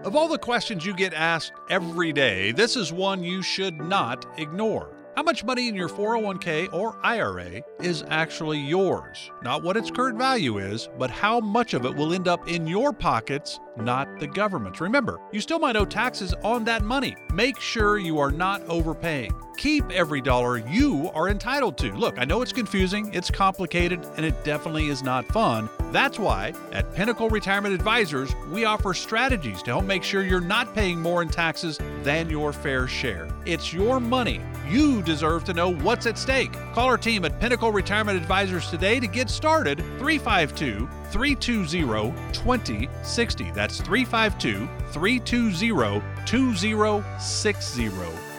Of 0.06 0.14
all 0.14 0.28
the 0.28 0.38
questions 0.38 0.86
you 0.86 0.94
get 0.94 1.14
asked 1.14 1.50
every 1.68 2.12
day, 2.12 2.52
this 2.52 2.76
is 2.76 2.92
one 2.92 3.24
you 3.24 3.42
should 3.42 3.80
not 3.80 4.24
ignore. 4.38 4.95
How 5.16 5.22
much 5.22 5.44
money 5.44 5.66
in 5.68 5.74
your 5.74 5.88
401k 5.88 6.74
or 6.74 6.98
IRA 7.02 7.62
is 7.80 8.04
actually 8.10 8.58
yours? 8.58 9.30
Not 9.42 9.62
what 9.62 9.78
its 9.78 9.90
current 9.90 10.18
value 10.18 10.58
is, 10.58 10.90
but 10.98 11.08
how 11.10 11.40
much 11.40 11.72
of 11.72 11.86
it 11.86 11.96
will 11.96 12.12
end 12.12 12.28
up 12.28 12.46
in 12.50 12.66
your 12.66 12.92
pockets, 12.92 13.58
not 13.78 14.20
the 14.20 14.26
government's. 14.26 14.78
Remember, 14.82 15.18
you 15.32 15.40
still 15.40 15.58
might 15.58 15.74
owe 15.74 15.86
taxes 15.86 16.34
on 16.44 16.64
that 16.66 16.82
money. 16.82 17.16
Make 17.32 17.58
sure 17.58 17.96
you 17.96 18.18
are 18.18 18.30
not 18.30 18.60
overpaying. 18.68 19.32
Keep 19.56 19.90
every 19.90 20.20
dollar 20.20 20.58
you 20.58 21.10
are 21.14 21.30
entitled 21.30 21.78
to. 21.78 21.94
Look, 21.94 22.18
I 22.18 22.26
know 22.26 22.42
it's 22.42 22.52
confusing, 22.52 23.14
it's 23.14 23.30
complicated, 23.30 24.06
and 24.18 24.26
it 24.26 24.44
definitely 24.44 24.88
is 24.88 25.02
not 25.02 25.24
fun. 25.28 25.70
That's 25.92 26.18
why 26.18 26.52
at 26.72 26.92
Pinnacle 26.94 27.30
Retirement 27.30 27.74
Advisors, 27.74 28.34
we 28.50 28.66
offer 28.66 28.92
strategies 28.92 29.62
to 29.62 29.70
help 29.70 29.86
make 29.86 30.02
sure 30.02 30.22
you're 30.22 30.42
not 30.42 30.74
paying 30.74 31.00
more 31.00 31.22
in 31.22 31.30
taxes 31.30 31.80
than 32.02 32.28
your 32.28 32.52
fair 32.52 32.86
share. 32.86 33.30
It's 33.46 33.72
your 33.72 34.00
money. 34.00 34.40
You 34.68 35.02
deserve 35.02 35.44
to 35.44 35.52
know 35.52 35.72
what's 35.72 36.06
at 36.06 36.18
stake. 36.18 36.52
Call 36.72 36.86
our 36.86 36.98
team 36.98 37.24
at 37.24 37.38
Pinnacle 37.38 37.70
Retirement 37.70 38.18
Advisors 38.18 38.68
today 38.68 38.98
to 38.98 39.06
get 39.06 39.30
started. 39.30 39.78
352 39.98 40.88
320 41.10 42.10
2060. 42.32 43.50
That's 43.52 43.80
352 43.80 44.68
320 44.90 46.02
2060. 46.26 47.90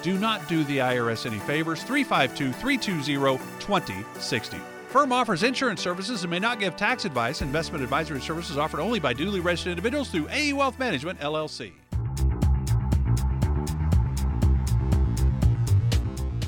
Do 0.03 0.18
not 0.20 0.47
do 0.49 0.66
the 0.66 0.78
IRS 0.80 1.26
any 1.26 1.39
favors. 1.39 1.84
352 1.84 2.51
320 2.51 3.38
2060. 3.60 4.58
Firm 4.89 5.14
offers 5.14 5.43
insurance 5.43 5.82
services 5.82 6.24
and 6.24 6.32
may 6.32 6.39
not 6.39 6.60
give 6.60 6.76
tax 6.76 7.05
advice. 7.05 7.41
Investment 7.41 7.82
advisory 7.82 8.20
services 8.20 8.58
offered 8.58 8.82
only 8.82 8.99
by 8.99 9.14
duly 9.14 9.39
registered 9.39 9.72
individuals 9.72 10.10
through 10.10 10.28
AE 10.30 10.51
Wealth 10.51 10.78
Management, 10.78 11.20
LLC. 11.22 11.72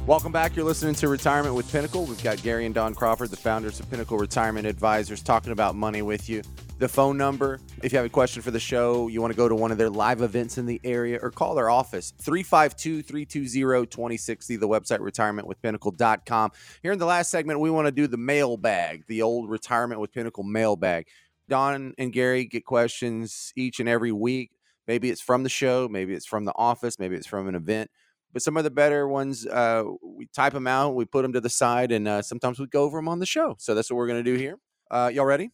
Welcome 0.09 0.31
back. 0.31 0.55
You're 0.55 0.65
listening 0.65 0.95
to 0.95 1.07
Retirement 1.07 1.53
with 1.53 1.71
Pinnacle. 1.71 2.03
We've 2.03 2.23
got 2.23 2.41
Gary 2.41 2.65
and 2.65 2.73
Dawn 2.73 2.95
Crawford, 2.95 3.29
the 3.29 3.37
founders 3.37 3.79
of 3.79 3.87
Pinnacle 3.91 4.17
Retirement 4.17 4.65
Advisors, 4.65 5.21
talking 5.21 5.51
about 5.51 5.75
money 5.75 6.01
with 6.01 6.27
you. 6.27 6.41
The 6.79 6.87
phone 6.87 7.15
number, 7.15 7.59
if 7.83 7.93
you 7.93 7.97
have 7.97 8.07
a 8.07 8.09
question 8.09 8.41
for 8.41 8.49
the 8.49 8.59
show, 8.59 9.07
you 9.07 9.21
want 9.21 9.33
to 9.33 9.37
go 9.37 9.47
to 9.47 9.53
one 9.53 9.71
of 9.71 9.77
their 9.77 9.91
live 9.91 10.23
events 10.23 10.57
in 10.57 10.65
the 10.65 10.81
area, 10.83 11.19
or 11.21 11.29
call 11.29 11.53
their 11.53 11.69
office, 11.69 12.11
352 12.23 13.03
320 13.03 13.85
2060, 13.85 14.55
the 14.55 14.67
website 14.67 14.97
retirementwithpinnacle.com. 14.97 16.51
Here 16.81 16.91
in 16.91 16.97
the 16.97 17.05
last 17.05 17.29
segment, 17.29 17.59
we 17.59 17.69
want 17.69 17.85
to 17.85 17.91
do 17.91 18.07
the 18.07 18.17
mailbag, 18.17 19.05
the 19.05 19.21
old 19.21 19.47
Retirement 19.47 20.01
with 20.01 20.11
Pinnacle 20.11 20.43
mailbag. 20.43 21.05
Dawn 21.49 21.93
and 21.99 22.11
Gary 22.11 22.45
get 22.45 22.65
questions 22.65 23.53
each 23.55 23.79
and 23.79 23.87
every 23.87 24.11
week. 24.11 24.53
Maybe 24.87 25.11
it's 25.11 25.21
from 25.21 25.43
the 25.43 25.49
show, 25.49 25.87
maybe 25.87 26.15
it's 26.15 26.25
from 26.25 26.45
the 26.45 26.53
office, 26.55 26.97
maybe 26.97 27.15
it's 27.15 27.27
from 27.27 27.47
an 27.47 27.53
event 27.53 27.91
but 28.31 28.41
some 28.41 28.57
of 28.57 28.63
the 28.63 28.69
better 28.71 29.07
ones 29.07 29.45
uh, 29.47 29.83
we 30.01 30.25
type 30.27 30.53
them 30.53 30.67
out 30.67 30.95
we 30.95 31.05
put 31.05 31.21
them 31.23 31.33
to 31.33 31.41
the 31.41 31.49
side 31.49 31.91
and 31.91 32.07
uh, 32.07 32.21
sometimes 32.21 32.59
we 32.59 32.67
go 32.67 32.83
over 32.83 32.97
them 32.97 33.07
on 33.07 33.19
the 33.19 33.25
show 33.25 33.55
so 33.59 33.73
that's 33.75 33.89
what 33.89 33.97
we're 33.97 34.07
going 34.07 34.23
to 34.23 34.31
do 34.31 34.37
here 34.37 34.57
uh, 34.91 35.09
y'all 35.13 35.25
ready 35.25 35.49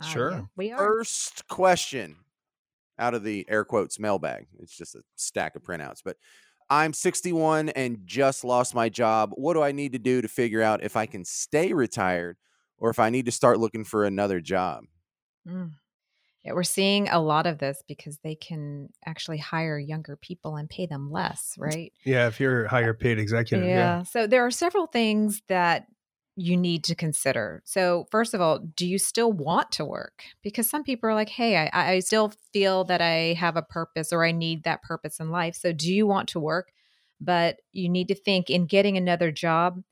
Ah, 0.00 0.02
Sure. 0.02 0.30
yeah, 0.30 0.42
we 0.56 0.70
are. 0.72 0.78
first 0.78 1.46
question 1.48 2.16
out 2.98 3.14
of 3.14 3.22
the 3.24 3.44
air 3.48 3.64
quotes 3.64 3.98
mailbag 3.98 4.46
it's 4.60 4.76
just 4.76 4.94
a 4.94 5.02
stack 5.16 5.54
of 5.56 5.62
printouts 5.62 6.00
but 6.04 6.16
i'm 6.70 6.92
61 6.92 7.68
and 7.70 8.00
just 8.04 8.44
lost 8.44 8.74
my 8.74 8.88
job 8.88 9.30
what 9.34 9.54
do 9.54 9.62
i 9.62 9.72
need 9.72 9.92
to 9.92 9.98
do 9.98 10.20
to 10.20 10.28
figure 10.28 10.62
out 10.62 10.82
if 10.84 10.96
i 10.96 11.06
can 11.06 11.24
stay 11.24 11.72
retired 11.72 12.36
or 12.78 12.90
if 12.90 12.98
i 12.98 13.08
need 13.10 13.24
to 13.26 13.32
start 13.32 13.58
looking 13.58 13.84
for 13.84 14.04
another 14.04 14.40
job 14.40 14.84
Mm. 15.46 15.70
Yeah, 16.48 16.54
we're 16.54 16.62
seeing 16.62 17.08
a 17.10 17.20
lot 17.20 17.46
of 17.46 17.58
this 17.58 17.82
because 17.86 18.18
they 18.24 18.34
can 18.34 18.88
actually 19.04 19.36
hire 19.36 19.78
younger 19.78 20.16
people 20.16 20.56
and 20.56 20.68
pay 20.68 20.86
them 20.86 21.10
less, 21.10 21.54
right? 21.58 21.92
Yeah, 22.06 22.26
if 22.26 22.40
you're 22.40 22.64
a 22.64 22.66
uh, 22.66 22.70
higher 22.70 22.94
paid 22.94 23.18
executive. 23.18 23.66
yeah. 23.66 23.74
Yeah. 23.74 24.02
So 24.04 24.26
there 24.26 24.46
are 24.46 24.50
several 24.50 24.86
things 24.86 25.42
that 25.48 25.86
you 26.36 26.56
need 26.56 26.84
to 26.84 26.94
consider. 26.94 27.62
So, 27.66 28.06
first 28.10 28.32
of 28.32 28.40
all, 28.40 28.60
do 28.60 28.86
you 28.86 28.96
still 28.96 29.30
want 29.30 29.72
to 29.72 29.84
work? 29.84 30.22
Because 30.42 30.70
some 30.70 30.84
people 30.84 31.10
are 31.10 31.14
like, 31.14 31.28
hey, 31.28 31.56
I, 31.56 31.94
I 31.94 31.98
still 31.98 32.32
feel 32.52 32.84
that 32.84 33.02
I 33.02 33.34
have 33.34 33.56
a 33.56 33.62
purpose 33.62 34.10
or 34.10 34.24
I 34.24 34.32
need 34.32 34.62
that 34.62 34.82
purpose 34.82 35.20
in 35.20 35.30
life. 35.30 35.54
So, 35.54 35.72
do 35.72 35.92
you 35.92 36.06
want 36.06 36.30
to 36.30 36.40
work? 36.40 36.70
But 37.20 37.56
you 37.72 37.90
need 37.90 38.08
to 38.08 38.14
think 38.14 38.48
in 38.48 38.66
getting 38.66 38.96
another 38.96 39.30
job, 39.30 39.82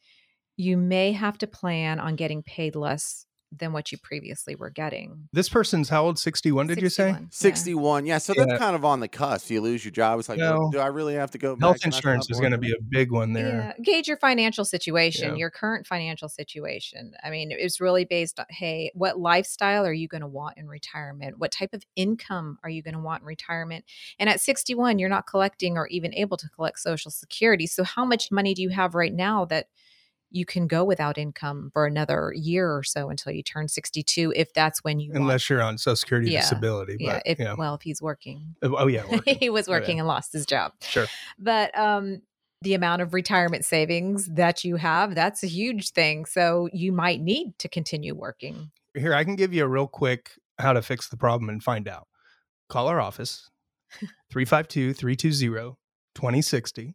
you 0.56 0.78
may 0.78 1.12
have 1.12 1.36
to 1.38 1.46
plan 1.46 2.00
on 2.00 2.16
getting 2.16 2.42
paid 2.42 2.76
less 2.76 3.25
than 3.52 3.72
what 3.72 3.92
you 3.92 3.98
previously 3.98 4.54
were 4.54 4.70
getting. 4.70 5.28
This 5.32 5.48
person's 5.48 5.88
how 5.88 6.04
old? 6.04 6.18
61, 6.18 6.66
did 6.66 6.82
you 6.82 6.88
say? 6.88 7.10
61, 7.10 7.22
yeah. 7.22 7.28
61. 7.30 8.06
Yeah. 8.06 8.18
So 8.18 8.32
that's 8.36 8.52
Yeah. 8.52 8.58
kind 8.58 8.74
of 8.76 8.84
on 8.84 9.00
the 9.00 9.08
cusp. 9.08 9.50
You 9.50 9.60
lose 9.60 9.84
your 9.84 9.92
job. 9.92 10.18
It's 10.18 10.28
like, 10.28 10.38
No. 10.38 10.58
well, 10.58 10.70
do 10.70 10.78
I 10.78 10.88
really 10.88 11.14
have 11.14 11.30
to 11.32 11.38
go? 11.38 11.56
Health 11.60 11.74
back? 11.74 11.80
Can 11.82 11.92
insurance 11.92 12.28
is 12.30 12.40
going 12.40 12.52
to 12.52 12.58
be 12.58 12.72
a 12.72 12.82
big 12.90 13.12
one 13.12 13.32
there. 13.32 13.74
Yeah, 13.78 13.82
gauge 13.84 14.08
your 14.08 14.16
financial 14.16 14.64
situation, 14.64 15.30
Yeah. 15.30 15.36
your 15.36 15.50
current 15.50 15.86
financial 15.86 16.28
situation. 16.28 17.12
I 17.22 17.30
mean, 17.30 17.50
it's 17.52 17.80
really 17.80 18.04
based 18.04 18.40
on 18.40 18.46
hey, 18.50 18.90
what 18.94 19.18
lifestyle 19.18 19.86
are 19.86 19.92
you 19.92 20.08
going 20.08 20.22
to 20.22 20.26
want 20.26 20.56
in 20.56 20.66
retirement? 20.68 21.38
What 21.38 21.52
type 21.52 21.72
of 21.72 21.82
income 21.94 22.58
are 22.64 22.70
you 22.70 22.82
going 22.82 22.94
to 22.94 23.00
want 23.00 23.22
in 23.22 23.26
retirement? 23.26 23.84
And 24.18 24.28
at 24.28 24.40
61, 24.40 24.98
you're 24.98 25.08
not 25.08 25.26
collecting 25.26 25.76
or 25.76 25.86
even 25.88 26.14
able 26.14 26.36
to 26.38 26.48
collect 26.48 26.78
Social 26.80 27.10
Security. 27.10 27.66
So, 27.66 27.84
how 27.84 28.04
much 28.04 28.30
money 28.30 28.54
do 28.54 28.62
you 28.62 28.70
have 28.70 28.94
right 28.94 29.14
now 29.14 29.44
that 29.46 29.68
you 30.30 30.44
can 30.44 30.66
go 30.66 30.84
without 30.84 31.16
income 31.18 31.70
for 31.72 31.86
another 31.86 32.32
year 32.34 32.70
or 32.74 32.82
so 32.82 33.08
until 33.10 33.32
you 33.32 33.42
turn 33.42 33.68
62, 33.68 34.32
if 34.36 34.52
that's 34.52 34.82
when 34.82 34.98
you 35.00 35.10
want? 35.12 35.22
Unless 35.22 35.48
you're 35.48 35.62
on 35.62 35.78
Social 35.78 35.96
Security 35.96 36.30
Yeah. 36.30 36.40
disability. 36.40 36.96
Yeah, 36.98 37.14
But, 37.14 37.22
if 37.26 37.38
yeah. 37.38 37.54
well, 37.56 37.74
if 37.74 37.82
he's 37.82 38.02
working, 38.02 38.56
Oh, 38.62 38.86
yeah. 38.88 39.04
working. 39.10 39.36
he 39.38 39.50
was 39.50 39.68
Oh, 39.68 39.72
yeah. 39.72 39.78
working 39.78 39.98
and 40.00 40.08
lost 40.08 40.32
his 40.32 40.44
job 40.46 40.72
Sure. 40.82 41.06
but 41.38 41.76
um 41.78 42.22
the 42.62 42.72
amount 42.74 43.02
of 43.02 43.12
retirement 43.14 43.64
savings 43.64 44.26
that 44.28 44.64
you 44.64 44.76
have 44.76 45.14
that's 45.14 45.42
a 45.44 45.46
huge 45.46 45.90
thing 45.90 46.24
so 46.24 46.68
you 46.72 46.90
might 46.90 47.20
need 47.20 47.56
to 47.58 47.68
continue 47.68 48.14
working 48.14 48.70
Here, 48.94 49.12
I 49.14 49.24
can 49.24 49.36
give 49.36 49.52
you 49.52 49.62
a 49.64 49.68
real 49.68 49.86
quick 49.86 50.30
how 50.58 50.72
to 50.72 50.80
fix 50.82 51.08
the 51.08 51.18
problem 51.18 51.50
and 51.50 51.62
find 51.62 51.86
out. 51.86 52.08
Call 52.70 52.88
our 52.88 52.98
office, 53.00 53.50
352 54.30 54.94
320 54.94 55.76
2060, 56.14 56.94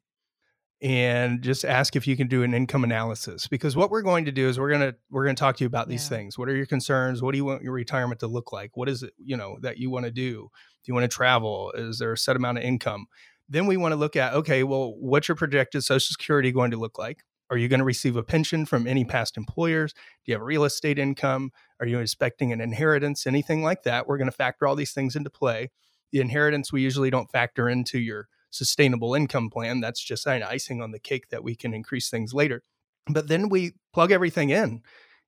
and 0.81 1.41
just 1.43 1.63
ask 1.63 1.95
if 1.95 2.07
you 2.07 2.17
can 2.17 2.27
do 2.27 2.41
an 2.43 2.53
income 2.53 2.83
analysis. 2.83 3.47
Because 3.47 3.75
what 3.75 3.91
we're 3.91 4.01
going 4.01 4.25
to 4.25 4.31
do 4.31 4.49
is 4.49 4.59
we're 4.59 4.69
going 4.69 4.81
to 4.81 4.95
we're 5.11 5.23
going 5.23 5.35
to 5.35 5.39
talk 5.39 5.57
to 5.57 5.63
you 5.63 5.67
about 5.67 5.87
these 5.87 6.03
Yeah. 6.09 6.17
things. 6.17 6.37
What 6.37 6.49
are 6.49 6.55
your 6.55 6.65
concerns? 6.65 7.21
What 7.21 7.33
do 7.33 7.37
you 7.37 7.45
want 7.45 7.61
your 7.61 7.73
retirement 7.73 8.19
to 8.21 8.27
look 8.27 8.51
like? 8.51 8.75
What 8.75 8.89
is 8.89 9.03
it, 9.03 9.13
you 9.17 9.37
know, 9.37 9.57
that 9.61 9.77
you 9.77 9.89
want 9.91 10.05
to 10.05 10.11
do? 10.11 10.49
Do 10.83 10.89
you 10.89 10.93
want 10.93 11.03
to 11.03 11.15
travel? 11.15 11.71
Is 11.75 11.99
there 11.99 12.13
a 12.13 12.17
set 12.17 12.35
amount 12.35 12.57
of 12.57 12.63
income? 12.63 13.05
Then 13.47 13.67
we 13.67 13.77
want 13.77 13.91
to 13.91 13.97
look 13.97 14.15
at, 14.15 14.33
okay, 14.33 14.63
well, 14.63 14.95
what's 14.97 15.27
your 15.27 15.35
projected 15.35 15.83
social 15.83 16.11
security 16.11 16.51
going 16.51 16.71
to 16.71 16.77
look 16.77 16.97
like? 16.97 17.19
Are 17.51 17.57
you 17.57 17.67
going 17.67 17.79
to 17.79 17.85
receive 17.85 18.15
a 18.15 18.23
pension 18.23 18.65
from 18.65 18.87
any 18.87 19.03
past 19.03 19.35
employers? 19.35 19.93
Do 19.93 19.99
you 20.31 20.35
have 20.35 20.41
real 20.41 20.63
estate 20.63 20.97
income? 20.97 21.51
Are 21.81 21.85
you 21.85 21.99
expecting 21.99 22.53
an 22.53 22.61
inheritance? 22.61 23.27
Anything 23.27 23.61
like 23.61 23.83
that? 23.83 24.07
We're 24.07 24.17
going 24.17 24.29
to 24.29 24.35
factor 24.35 24.65
all 24.65 24.75
these 24.75 24.93
things 24.93 25.17
into 25.17 25.29
play. 25.29 25.69
The 26.13 26.21
inheritance 26.21 26.71
we 26.71 26.81
usually 26.81 27.09
don't 27.09 27.29
factor 27.29 27.67
into 27.67 27.99
your 27.99 28.29
sustainable 28.51 29.15
income 29.15 29.49
plan. 29.49 29.81
That's 29.81 30.01
just 30.01 30.27
an 30.27 30.43
icing 30.43 30.81
on 30.81 30.91
the 30.91 30.99
cake 30.99 31.29
that 31.29 31.43
we 31.43 31.55
can 31.55 31.73
increase 31.73 32.09
things 32.09 32.33
later. 32.33 32.63
But 33.07 33.27
then 33.27 33.49
we 33.49 33.73
plug 33.93 34.11
everything 34.11 34.51
in 34.51 34.81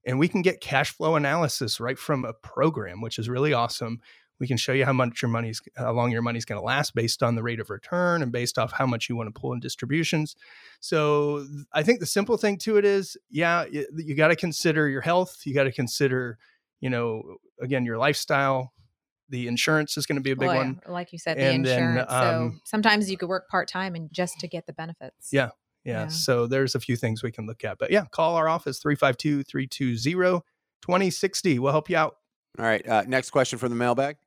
and 0.05 0.19
we 0.19 0.27
can 0.27 0.41
get 0.41 0.61
cash 0.61 0.91
flow 0.91 1.15
analysis 1.15 1.79
right 1.79 1.97
from 1.97 2.25
a 2.25 2.33
program, 2.33 3.01
which 3.01 3.17
is 3.17 3.29
really 3.29 3.53
awesome. 3.53 3.99
We 4.39 4.47
can 4.47 4.57
show 4.57 4.73
you 4.73 4.83
how 4.83 4.93
much 4.93 5.21
your 5.21 5.29
money's, 5.29 5.61
how 5.77 5.93
long 5.93 6.11
your 6.11 6.21
money's 6.21 6.43
going 6.43 6.59
to 6.59 6.65
last 6.65 6.95
based 6.95 7.23
on 7.23 7.35
the 7.35 7.43
rate 7.43 7.59
of 7.59 7.69
return 7.69 8.21
and 8.21 8.31
based 8.31 8.59
off 8.59 8.73
how 8.73 8.85
much 8.85 9.07
you 9.07 9.15
want 9.15 9.33
to 9.33 9.39
pull 9.39 9.53
in 9.53 9.59
distributions. 9.59 10.35
So 10.81 11.47
I 11.71 11.83
think 11.83 11.99
the 11.99 12.05
simple 12.05 12.35
thing 12.35 12.57
to 12.59 12.77
it 12.77 12.83
is, 12.83 13.15
yeah, 13.29 13.65
y- 13.71 13.85
you 13.95 14.15
got 14.15 14.29
to 14.29 14.35
consider 14.35 14.89
your 14.89 15.01
health. 15.01 15.41
You 15.45 15.53
got 15.53 15.63
to 15.63 15.71
consider, 15.71 16.37
you 16.81 16.89
know, 16.89 17.37
again, 17.61 17.85
your 17.85 17.97
lifestyle. 17.97 18.73
The 19.33 19.47
insurance 19.47 19.97
is 19.97 20.05
going 20.05 20.17
to 20.17 20.21
be 20.21 20.29
a 20.29 20.35
big 20.35 20.47
Well, 20.47 20.55
yeah, 20.57 20.61
one. 20.61 20.81
like 20.87 21.11
you 21.11 21.17
said 21.17 21.37
the 21.37 21.41
And 21.41 21.65
then, 21.65 21.79
insurance 21.79 22.11
so 22.11 22.15
um, 22.45 22.61
sometimes 22.65 23.09
you 23.09 23.17
could 23.17 23.29
work 23.29 23.49
part-time 23.49 23.95
and 23.95 24.13
just 24.13 24.39
to 24.41 24.47
get 24.47 24.67
the 24.67 24.73
benefits 24.73 25.29
Yeah. 25.31 25.49
Yeah. 25.83 26.03
Yeah. 26.03 26.07
So 26.09 26.45
there's 26.45 26.75
a 26.75 26.79
few 26.79 26.95
things 26.95 27.23
we 27.23 27.31
can 27.31 27.47
look 27.47 27.63
at. 27.63 27.79
But 27.79 27.89
yeah, 27.89 28.05
call 28.11 28.35
our 28.35 28.47
office 28.47 28.77
352 28.77 29.41
320 29.41 30.41
2060. 30.83 31.57
We'll 31.57 31.71
help 31.71 31.89
you 31.89 31.97
out. 31.97 32.17
All 32.59 32.65
right. 32.65 32.87
Uh, 32.87 33.05
next 33.07 33.31
question 33.31 33.57
from 33.57 33.69
the 33.69 33.75
mailbag. 33.75 34.17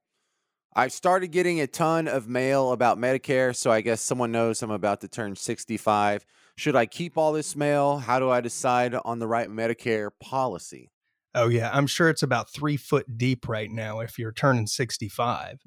I've 0.75 0.93
started 0.93 1.29
getting 1.29 1.61
a 1.61 1.69
ton 1.69 2.09
of 2.09 2.29
mail 2.29 2.73
about 2.73 2.99
Medicare, 2.99 3.55
so 3.55 3.71
I 3.71 3.81
guess 3.83 4.03
someone 4.03 4.33
knows 4.33 4.61
I'm 4.61 4.73
about 4.73 5.01
to 5.03 5.09
turn 5.09 5.37
65. 5.37 6.27
Should 6.57 6.75
I 6.75 6.87
keep 6.87 7.17
all 7.17 7.33
this 7.33 7.55
mail? 7.55 7.99
How 7.99 8.19
do 8.19 8.29
I 8.29 8.41
decide 8.41 8.95
on 9.05 9.21
the 9.21 9.29
right 9.29 9.49
Medicare 9.49 10.11
policy? 10.21 10.91
Oh, 11.37 11.49
yeah. 11.49 11.71
I'm 11.73 11.87
sure 11.87 12.09
it's 12.09 12.23
about 12.23 12.51
three 12.51 12.79
foot 12.79 13.19
deep 13.19 13.47
right 13.47 13.71
now 13.71 14.01
if 14.01 14.19
you're 14.19 14.33
turning 14.33 14.67
65. 14.67 15.61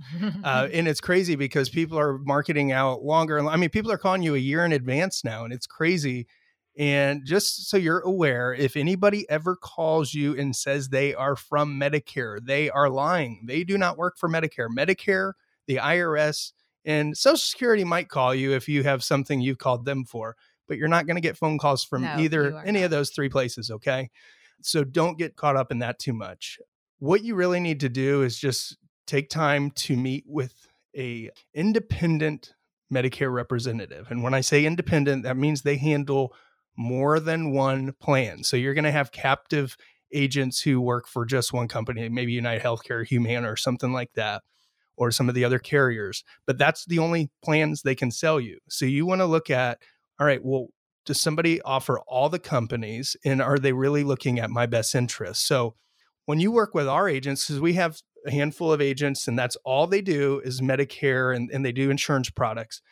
Uh, 0.44 0.68
and 0.74 0.88
it's 0.88 1.00
crazy 1.00 1.36
because 1.36 1.70
people 1.70 1.98
are 1.98 2.18
marketing 2.18 2.72
out 2.72 3.04
longer. 3.04 3.40
I 3.48 3.56
mean, 3.56 3.70
people 3.70 3.92
are 3.92 3.98
calling 3.98 4.24
you 4.24 4.34
a 4.34 4.40
year 4.40 4.66
in 4.66 4.72
advance 4.72 5.24
now, 5.24 5.44
and 5.44 5.54
it's 5.54 5.68
crazy. 5.68 6.28
And 6.78 7.26
just 7.26 7.70
so 7.70 7.78
you're 7.78 8.00
aware, 8.00 8.54
if 8.54 8.76
anybody 8.76 9.30
ever 9.30 9.56
calls 9.56 10.14
you 10.14 10.36
and 10.36 10.56
says 10.56 10.90
they 10.90 11.14
are 11.14 11.36
from 11.36 11.80
Medicare, 11.80 12.44
they 12.44 12.70
are 12.70 12.90
lying. 12.90 13.44
They 13.46 13.64
do 13.64 13.78
not 13.78 13.98
work 13.98 14.18
for 14.18 14.28
Medicare. 14.28 14.70
Medicare, 14.70 15.34
the 15.68 15.76
IRS, 15.76 16.54
and 16.86 17.16
Social 17.16 17.38
Security 17.38 17.84
might 17.84 18.10
call 18.10 18.34
you 18.34 18.54
if 18.54 18.68
you 18.68 18.84
have 18.84 19.04
something 19.04 19.42
you've 19.42 19.58
called 19.58 19.86
them 19.86 20.06
for, 20.06 20.36
but 20.68 20.78
you're 20.78 20.88
not 20.88 21.06
going 21.06 21.18
to 21.18 21.22
get 21.22 21.38
phone 21.38 21.60
calls 21.60 21.84
from 21.84 22.04
No, 22.04 22.16
either 22.18 22.58
any 22.66 22.84
of 22.84 22.92
those 22.92 23.10
three 23.12 23.30
places. 23.30 23.70
Okay. 23.70 24.10
So 24.62 24.84
don't 24.84 25.18
get 25.18 25.36
caught 25.36 25.56
up 25.56 25.72
in 25.72 25.80
that 25.80 26.00
too 26.00 26.14
much. 26.14 26.60
What 27.00 27.24
you 27.24 27.36
really 27.36 27.60
need 27.60 27.80
to 27.82 27.90
do 27.90 28.24
is 28.24 28.38
just 28.38 28.78
take 29.08 29.30
time 29.30 29.72
to 29.72 29.96
meet 29.96 30.24
with 30.28 30.54
a 30.96 31.30
independent 31.54 32.54
Medicare 32.94 33.34
representative. 33.34 34.08
And 34.10 34.24
when 34.24 34.34
I 34.34 34.42
say 34.42 34.66
independent, 34.66 35.24
that 35.24 35.38
means 35.38 35.62
they 35.62 35.78
handle 35.78 36.34
more 36.76 37.20
than 37.20 37.52
one 37.52 37.94
plan. 38.00 38.44
So 38.44 38.58
you're 38.58 38.74
going 38.74 38.84
to 38.84 38.92
have 38.92 39.12
captive 39.12 39.78
agents 40.12 40.62
who 40.62 40.82
work 40.82 41.08
for 41.08 41.26
just 41.26 41.54
one 41.54 41.68
company, 41.68 42.10
maybe 42.10 42.32
United 42.32 42.64
Healthcare, 42.64 43.06
Humana, 43.06 43.52
or 43.52 43.56
something 43.56 43.94
like 43.94 44.14
that, 44.14 44.42
or 44.98 45.12
some 45.12 45.30
of 45.30 45.36
the 45.36 45.46
other 45.46 45.60
carriers. 45.60 46.24
But 46.48 46.58
that's 46.58 46.86
the 46.86 47.00
only 47.00 47.30
plans 47.44 47.82
they 47.82 47.96
can 47.96 48.12
sell 48.12 48.40
you. 48.40 48.60
So 48.70 48.86
you 48.86 49.06
want 49.06 49.22
to 49.22 49.26
look 49.26 49.50
at, 49.50 49.80
all 50.20 50.26
right, 50.26 50.44
well, 50.44 50.68
does 51.10 51.20
somebody 51.20 51.60
offer 51.64 52.00
all 52.02 52.30
the 52.30 52.38
companies 52.38 53.18
and 53.26 53.42
are 53.42 53.58
they 53.58 53.74
really 53.74 54.04
looking 54.04 54.40
at 54.40 54.52
my 54.52 54.68
best 54.68 54.94
interest? 54.94 55.48
So 55.48 55.74
when 56.26 56.40
you 56.40 56.52
work 56.52 56.76
with 56.76 56.88
our 56.88 57.10
agents, 57.10 57.48
because 57.48 57.60
we 57.60 57.74
have 57.74 57.98
a 58.28 58.32
handful 58.32 58.72
of 58.72 58.80
agents 58.80 59.28
and 59.28 59.38
that's 59.38 59.56
all 59.66 59.88
they 59.88 60.02
do 60.02 60.40
is 60.46 60.62
Medicare 60.62 61.36
and, 61.36 61.50
and 61.50 61.66
they 61.66 61.72
do 61.72 61.90
insurance 61.90 62.30
products, 62.30 62.84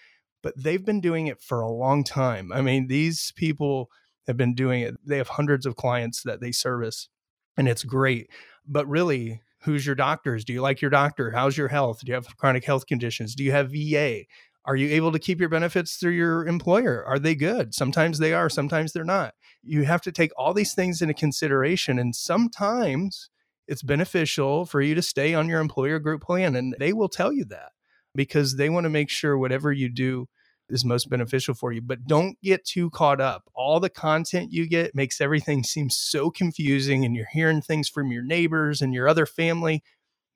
but 0.41 0.55
they've 0.57 0.83
been 0.83 0.99
doing 0.99 1.27
it 1.27 1.39
for 1.39 1.61
a 1.61 1.69
long 1.69 2.03
time. 2.03 2.51
I 2.51 2.61
mean, 2.61 2.87
these 2.87 3.31
people 3.35 3.91
have 4.25 4.35
been 4.35 4.55
doing 4.55 4.81
it. 4.81 4.95
They 5.05 5.17
have 5.17 5.27
hundreds 5.27 5.67
of 5.67 5.75
clients 5.75 6.23
that 6.23 6.41
they 6.41 6.51
service 6.51 7.09
and 7.55 7.67
it's 7.67 7.83
great. 7.83 8.31
But 8.65 8.87
really, 8.87 9.41
who's 9.61 9.85
your 9.85 9.93
doctors? 9.93 10.43
Do 10.43 10.53
you 10.53 10.63
like 10.63 10.81
your 10.81 10.89
doctor? 10.89 11.29
How's 11.29 11.55
your 11.55 11.67
health? 11.67 11.99
Do 12.03 12.09
you 12.09 12.15
have 12.15 12.35
chronic 12.37 12.65
health 12.65 12.87
conditions? 12.87 13.35
Do 13.35 13.43
you 13.43 13.51
have 13.51 13.69
VA? 13.71 14.23
Are 14.67 14.75
you 14.75 14.89
able 14.89 15.13
to 15.13 15.19
keep 15.19 15.39
your 15.39 15.49
benefits 15.49 15.95
through 15.95 16.11
your 16.11 16.45
employer? 16.45 17.03
Are 17.07 17.17
they 17.17 17.35
good? 17.35 17.73
Sometimes 17.73 18.19
they 18.19 18.33
are, 18.33 18.49
sometimes 18.49 18.91
they're 18.91 19.05
not. 19.05 19.33
You 19.63 19.85
have 19.85 20.01
to 20.01 20.11
take 20.11 20.31
all 20.37 20.53
these 20.53 20.73
things 20.73 21.01
into 21.01 21.13
consideration. 21.13 21.97
And 21.97 22.13
sometimes 22.13 23.29
it's 23.65 23.81
beneficial 23.81 24.65
for 24.65 24.81
you 24.81 24.93
to 24.93 25.01
stay 25.01 25.33
on 25.33 25.47
your 25.47 25.61
employer 25.61 25.99
group 25.99 26.21
plan. 26.21 26.55
And 26.55 26.75
they 26.79 26.91
will 26.91 27.07
tell 27.07 27.31
you 27.31 27.45
that 27.45 27.71
because 28.13 28.57
they 28.57 28.69
want 28.69 28.83
to 28.83 28.89
make 28.89 29.09
sure 29.09 29.37
whatever 29.37 29.71
you 29.71 29.87
do 29.87 30.27
is 30.69 30.83
most 30.83 31.09
beneficial 31.09 31.53
for 31.53 31.71
you. 31.71 31.81
But 31.81 32.05
don't 32.05 32.37
get 32.43 32.65
too 32.65 32.89
caught 32.89 33.21
up. 33.21 33.43
All 33.53 33.79
the 33.79 33.89
content 33.89 34.51
you 34.51 34.67
get 34.67 34.93
makes 34.93 35.21
everything 35.21 35.63
seem 35.63 35.89
so 35.89 36.29
confusing, 36.29 37.05
and 37.05 37.15
you're 37.15 37.27
hearing 37.31 37.61
things 37.61 37.87
from 37.87 38.11
your 38.11 38.23
neighbors 38.23 38.81
and 38.81 38.93
your 38.93 39.07
other 39.07 39.25
family. 39.25 39.81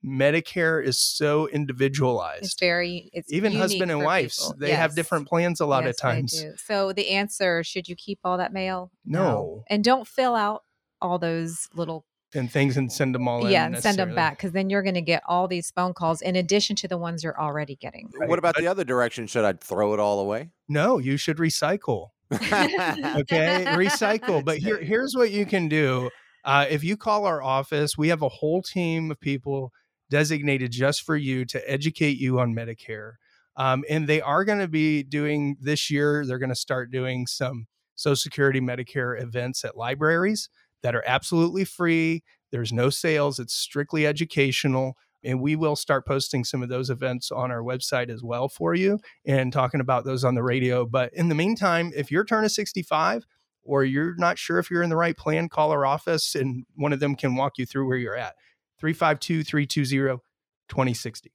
Medicare 0.06 0.84
is 0.84 1.00
so 1.00 1.48
individualized 1.50 2.44
it's 2.46 2.60
very 2.60 3.10
it's 3.14 3.32
even 3.32 3.52
husband 3.54 3.92
and 3.92 4.02
for 4.02 4.06
wives 4.06 4.38
people. 4.40 4.56
they 4.60 4.72
have 4.72 4.96
different 4.96 5.28
plans 5.28 5.60
a 5.60 5.66
lot 5.66 5.84
Yes, 5.84 5.96
of 5.96 6.00
times. 6.02 6.44
So 6.66 6.92
the 6.94 7.10
answer: 7.10 7.64
Should 7.64 7.88
you 7.88 7.96
keep 7.96 8.20
all 8.24 8.38
that 8.38 8.52
mail? 8.54 8.92
No. 9.06 9.64
and 9.70 9.84
don't 9.84 10.08
fill 10.08 10.36
out 10.36 10.64
all 11.02 11.20
those 11.20 11.68
little 11.76 12.06
and 12.34 12.50
things 12.50 12.78
and 12.78 12.92
send 12.92 13.14
them 13.14 13.28
all 13.28 13.46
in 13.46 13.52
yeah, 13.52 13.66
and 13.66 13.78
send 13.78 13.98
them 14.00 14.16
back 14.16 14.38
because 14.38 14.54
then 14.54 14.70
you're 14.70 14.82
going 14.84 14.96
to 14.96 15.02
get 15.02 15.22
all 15.28 15.48
these 15.50 15.70
phone 15.72 15.94
calls 15.94 16.22
in 16.22 16.36
addition 16.38 16.76
to 16.78 16.88
the 16.88 16.98
ones 16.98 17.24
you're 17.24 17.38
already 17.40 17.76
getting. 17.76 18.10
Right, 18.18 18.30
What 18.30 18.40
about 18.40 18.56
but- 18.56 18.62
the 18.62 18.68
other 18.68 18.84
direction? 18.86 19.28
Should 19.28 19.44
I 19.44 19.54
throw 19.54 19.94
it 19.94 20.00
all 20.00 20.20
away? 20.20 20.50
no 20.70 20.98
you 20.98 21.18
should 21.18 21.36
recycle 21.38 22.08
okay 22.32 23.66
recycle 23.76 24.44
but 24.44 24.58
here 24.58 24.78
here's 24.82 25.14
what 25.16 25.32
you 25.32 25.46
can 25.46 25.68
do 25.68 26.10
uh, 26.46 26.66
if 26.70 26.84
you 26.84 26.96
call 26.98 27.26
our 27.26 27.42
office 27.42 27.98
we 27.98 28.08
have 28.08 28.22
a 28.22 28.30
whole 28.30 28.62
team 28.62 29.12
of 29.12 29.20
people 29.20 29.72
designated 30.12 30.72
just 30.72 31.02
for 31.02 31.16
you 31.16 31.46
to 31.46 31.72
educate 31.72 32.18
you 32.18 32.40
on 32.40 32.54
medicare 32.54 33.14
um, 33.58 33.84
and 33.90 34.08
they 34.08 34.22
are 34.22 34.46
going 34.46 34.60
to 34.60 34.68
be 34.68 35.02
doing 35.02 35.58
this 35.60 35.90
year 35.90 36.26
they're 36.26 36.38
going 36.38 36.50
to 36.50 36.56
start 36.56 36.92
doing 36.92 37.26
some 37.26 37.66
social 37.96 38.16
security 38.16 38.60
medicare 38.60 39.22
events 39.22 39.64
at 39.64 39.78
libraries 39.78 40.50
that 40.82 40.96
are 40.96 41.04
absolutely 41.06 41.64
free. 41.64 42.24
There's 42.52 42.74
no 42.74 42.90
sales, 42.90 43.40
it's 43.40 43.54
strictly 43.54 44.06
educational. 44.06 44.98
And 45.24 45.40
we 45.40 45.56
will 45.56 45.76
start 45.76 46.08
posting 46.08 46.44
some 46.44 46.64
of 46.64 46.70
those 46.70 46.90
events 46.90 47.32
on 47.32 47.52
our 47.52 47.62
website 47.62 48.10
as 48.10 48.24
well 48.24 48.50
for 48.50 48.74
you 48.74 49.00
and 49.24 49.54
talking 49.54 49.80
about 49.80 50.04
those 50.04 50.24
on 50.24 50.34
the 50.34 50.42
radio. 50.42 50.84
But 50.84 51.14
in 51.14 51.30
the 51.30 51.36
meantime, 51.36 51.92
if 51.96 52.10
you're 52.10 52.26
turning 52.26 52.50
65 52.50 53.24
or 53.64 53.84
you're 53.84 54.16
not 54.16 54.40
sure 54.40 54.58
if 54.58 54.72
you're 54.72 54.82
in 54.82 54.90
the 54.90 54.96
right 54.96 55.16
plan, 55.16 55.48
call 55.48 55.70
our 55.70 55.86
office 55.86 56.34
and 56.34 56.66
one 56.74 56.92
of 56.92 57.00
them 57.00 57.16
can 57.16 57.36
walk 57.36 57.60
you 57.60 57.68
through 57.68 57.88
where 57.88 57.98
you're 57.98 58.18
at. 58.18 58.34
352 58.82 59.44
320 59.44 60.20
2060. 60.68 61.32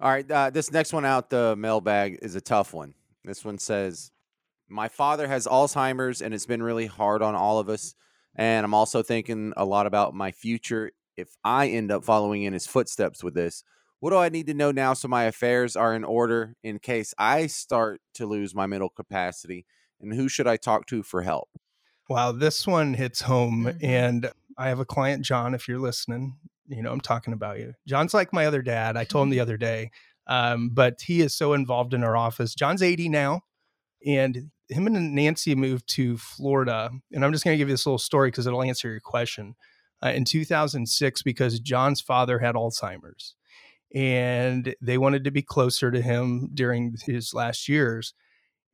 All 0.00 0.10
right, 0.10 0.30
uh, 0.30 0.50
this 0.50 0.72
next 0.72 0.92
one 0.92 1.04
out 1.04 1.30
the 1.30 1.54
mailbag 1.56 2.18
is 2.20 2.34
a 2.34 2.40
tough 2.40 2.74
one. 2.74 2.94
This 3.24 3.44
one 3.44 3.58
says, 3.58 4.10
"My 4.68 4.88
father 4.88 5.28
has 5.28 5.46
Alzheimer's, 5.46 6.20
and 6.20 6.34
it's 6.34 6.46
been 6.46 6.62
really 6.62 6.86
hard 6.86 7.22
on 7.22 7.34
all 7.36 7.58
of 7.60 7.68
us. 7.68 7.94
And 8.34 8.64
I'm 8.64 8.74
also 8.74 9.02
thinking 9.02 9.52
a 9.56 9.64
lot 9.64 9.86
about 9.86 10.14
my 10.14 10.32
future. 10.32 10.90
If 11.16 11.36
I 11.44 11.68
end 11.68 11.92
up 11.92 12.04
following 12.04 12.42
in 12.42 12.52
his 12.54 12.66
footsteps 12.66 13.22
with 13.22 13.34
this, 13.34 13.62
what 14.00 14.10
do 14.10 14.16
I 14.16 14.28
need 14.28 14.46
to 14.46 14.54
know 14.54 14.72
now 14.72 14.94
so 14.94 15.06
my 15.06 15.24
affairs 15.24 15.76
are 15.76 15.94
in 15.94 16.04
order 16.04 16.56
in 16.62 16.78
case 16.78 17.14
I 17.18 17.46
start 17.46 18.00
to 18.14 18.26
lose 18.26 18.54
my 18.54 18.66
mental 18.66 18.88
capacity? 18.88 19.66
And 20.00 20.14
who 20.14 20.28
should 20.28 20.46
I 20.48 20.56
talk 20.56 20.86
to 20.86 21.04
for 21.04 21.22
help?" 21.22 21.50
Wow, 22.08 22.32
this 22.32 22.66
one 22.66 22.94
hits 22.94 23.20
home. 23.20 23.66
Mhm. 23.66 23.84
And 23.84 24.32
I 24.58 24.68
have 24.68 24.80
a 24.80 24.84
client, 24.84 25.24
John, 25.24 25.54
if 25.54 25.68
you're 25.68 25.78
listening, 25.78 26.38
you 26.70 26.82
know, 26.82 26.92
I'm 26.92 27.00
talking 27.00 27.32
about 27.32 27.58
you. 27.58 27.74
John's 27.86 28.14
like 28.14 28.32
my 28.32 28.46
other 28.46 28.62
dad. 28.62 28.96
I 28.96 29.04
told 29.04 29.24
him 29.24 29.30
the 29.30 29.40
other 29.40 29.56
day, 29.56 29.90
um, 30.26 30.70
but 30.72 31.00
he 31.02 31.20
is 31.20 31.34
so 31.34 31.52
involved 31.52 31.92
in 31.92 32.04
our 32.04 32.16
office. 32.16 32.54
John's 32.54 32.82
80 32.82 33.08
now, 33.08 33.42
and 34.06 34.50
him 34.68 34.86
and 34.86 35.14
Nancy 35.14 35.54
moved 35.54 35.88
to 35.88 36.16
Florida. 36.16 36.90
And 37.12 37.24
I'm 37.24 37.32
just 37.32 37.44
going 37.44 37.54
to 37.54 37.58
give 37.58 37.68
you 37.68 37.74
this 37.74 37.86
little 37.86 37.98
story 37.98 38.30
because 38.30 38.46
it'll 38.46 38.62
answer 38.62 38.88
your 38.88 39.00
question. 39.00 39.56
Uh, 40.02 40.10
in 40.10 40.24
2006, 40.24 41.22
because 41.22 41.60
John's 41.60 42.00
father 42.00 42.38
had 42.38 42.54
Alzheimer's 42.54 43.34
and 43.94 44.74
they 44.80 44.98
wanted 44.98 45.24
to 45.24 45.30
be 45.30 45.42
closer 45.42 45.90
to 45.90 46.00
him 46.00 46.48
during 46.54 46.96
his 47.04 47.34
last 47.34 47.68
years. 47.68 48.14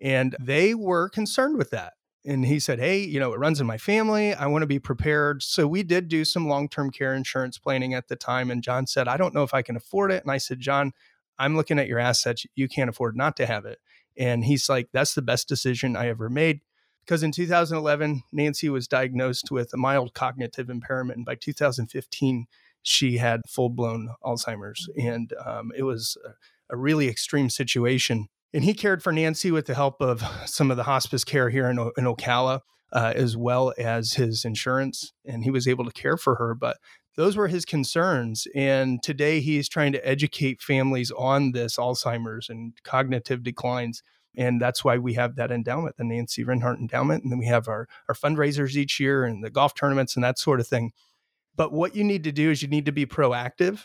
And 0.01 0.37
they 0.39 0.75
were 0.75 1.09
concerned 1.09 1.57
with 1.57 1.71
that 1.71 1.95
and 2.27 2.45
he 2.45 2.59
said, 2.59 2.81
Hey, 2.81 2.99
you 2.99 3.21
know, 3.21 3.33
it 3.33 3.39
runs 3.39 3.61
in 3.61 3.67
my 3.67 3.79
family. 3.79 4.35
I 4.35 4.47
want 4.47 4.63
to 4.63 4.67
be 4.67 4.81
prepared. 4.81 5.43
So 5.43 5.67
we 5.67 5.83
did 5.83 6.09
do 6.09 6.25
some 6.25 6.49
long 6.49 6.69
term 6.69 6.91
care 6.91 7.15
insurance 7.15 7.57
planning 7.57 7.95
at 7.95 8.09
the 8.09 8.17
time. 8.17 8.51
And 8.51 8.63
John 8.63 8.87
said, 8.87 9.09
I 9.09 9.17
don't 9.17 9.35
know 9.35 9.45
if 9.45 9.55
I 9.55 9.63
can 9.63 9.77
afford 9.77 10.11
it. 10.11 10.23
And 10.23 10.33
I 10.33 10.39
said, 10.39 10.59
John, 10.61 10.93
I'm 11.39 11.57
looking 11.57 11.79
at 11.79 11.87
your 11.87 12.01
assets. 12.01 12.45
You 12.55 12.69
can't 12.69 12.91
afford 12.91 13.17
not 13.17 13.37
to 13.37 13.47
have 13.47 13.65
it. 13.65 13.79
And 14.19 14.45
he's 14.45 14.69
like, 14.69 14.89
That's 14.93 15.15
the 15.15 15.23
best 15.23 15.49
decision 15.49 15.97
I 15.97 16.09
ever 16.09 16.29
made. 16.29 16.61
Because 17.05 17.23
in 17.23 17.31
2011, 17.31 18.23
Nancy 18.33 18.69
was 18.69 18.89
diagnosed 18.89 19.53
with 19.53 19.73
a 19.73 19.77
mild 19.77 20.13
cognitive 20.13 20.69
impairment. 20.69 21.19
And 21.19 21.27
by 21.27 21.37
2015, 21.37 22.47
she 22.83 23.19
had 23.19 23.43
full 23.49 23.69
blown 23.69 24.11
Alzheimer's. 24.25 24.89
And 25.01 25.33
um, 25.45 25.71
it 25.77 25.85
was 25.85 26.17
a, 26.25 26.75
a 26.75 26.77
really 26.77 27.09
extreme 27.09 27.49
situation 27.49 28.29
and 28.57 28.65
he 28.65 28.73
cared 28.73 29.03
for 29.03 29.13
Nancy 29.13 29.51
with 29.51 29.67
the 29.67 29.75
help 29.75 30.01
of 30.01 30.25
some 30.47 30.71
of 30.71 30.79
the 30.79 30.85
hospice 30.85 31.25
care 31.25 31.51
here 31.51 31.69
in, 31.69 31.79
in 31.99 32.05
Ocala, 32.05 32.61
uh, 32.91 33.13
as 33.15 33.37
well 33.37 33.75
as 33.77 34.15
his 34.15 34.47
insurance. 34.47 35.13
And 35.27 35.45
he 35.45 35.51
was 35.51 35.69
able 35.69 35.85
to 35.85 35.91
care 35.91 36.17
for 36.17 36.37
her. 36.37 36.55
But 36.55 36.79
those 37.17 37.37
were 37.37 37.49
his 37.49 37.67
concerns. 37.67 38.47
And 38.55 39.03
today 39.03 39.41
he's 39.41 39.69
trying 39.69 39.93
to 39.93 40.09
educate 40.09 40.63
families 40.63 41.11
on 41.11 41.53
this 41.53 41.77
Alzheimer's 41.77 42.49
and 42.49 42.73
cognitive 42.83 43.43
declines. 43.43 44.03
And 44.35 44.59
that's 44.59 44.83
why 44.83 44.97
we 44.97 45.13
have 45.15 45.37
that 45.37 45.51
endowment, 45.51 45.99
the 45.99 46.05
Nancy 46.05 46.43
Rinehart 46.43 46.79
Endowment. 46.79 47.25
And 47.25 47.33
then 47.33 47.39
we 47.39 47.47
have 47.49 47.69
our, 47.69 47.87
our 48.09 48.15
fundraisers 48.15 48.75
each 48.75 48.99
year 48.99 49.27
and 49.27 49.45
the 49.45 49.51
golf 49.51 49.75
tournaments 49.75 50.17
and 50.17 50.25
that 50.25 50.39
sort 50.39 50.61
of 50.61 50.67
thing. 50.67 50.93
But 51.57 51.75
what 51.75 51.95
you 51.95 52.05
need 52.05 52.25
to 52.25 52.33
do 52.33 52.51
is 52.53 52.63
you 52.63 52.69
need 52.69 52.87
to 52.87 52.93
be 52.93 53.05
proactive 53.05 53.85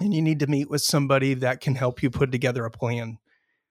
and 0.00 0.14
you 0.14 0.22
need 0.22 0.40
to 0.40 0.46
meet 0.46 0.70
with 0.70 0.80
somebody 0.80 1.34
that 1.34 1.60
can 1.60 1.74
help 1.74 2.02
you 2.02 2.08
put 2.08 2.32
together 2.32 2.64
a 2.64 2.70
plan 2.70 3.18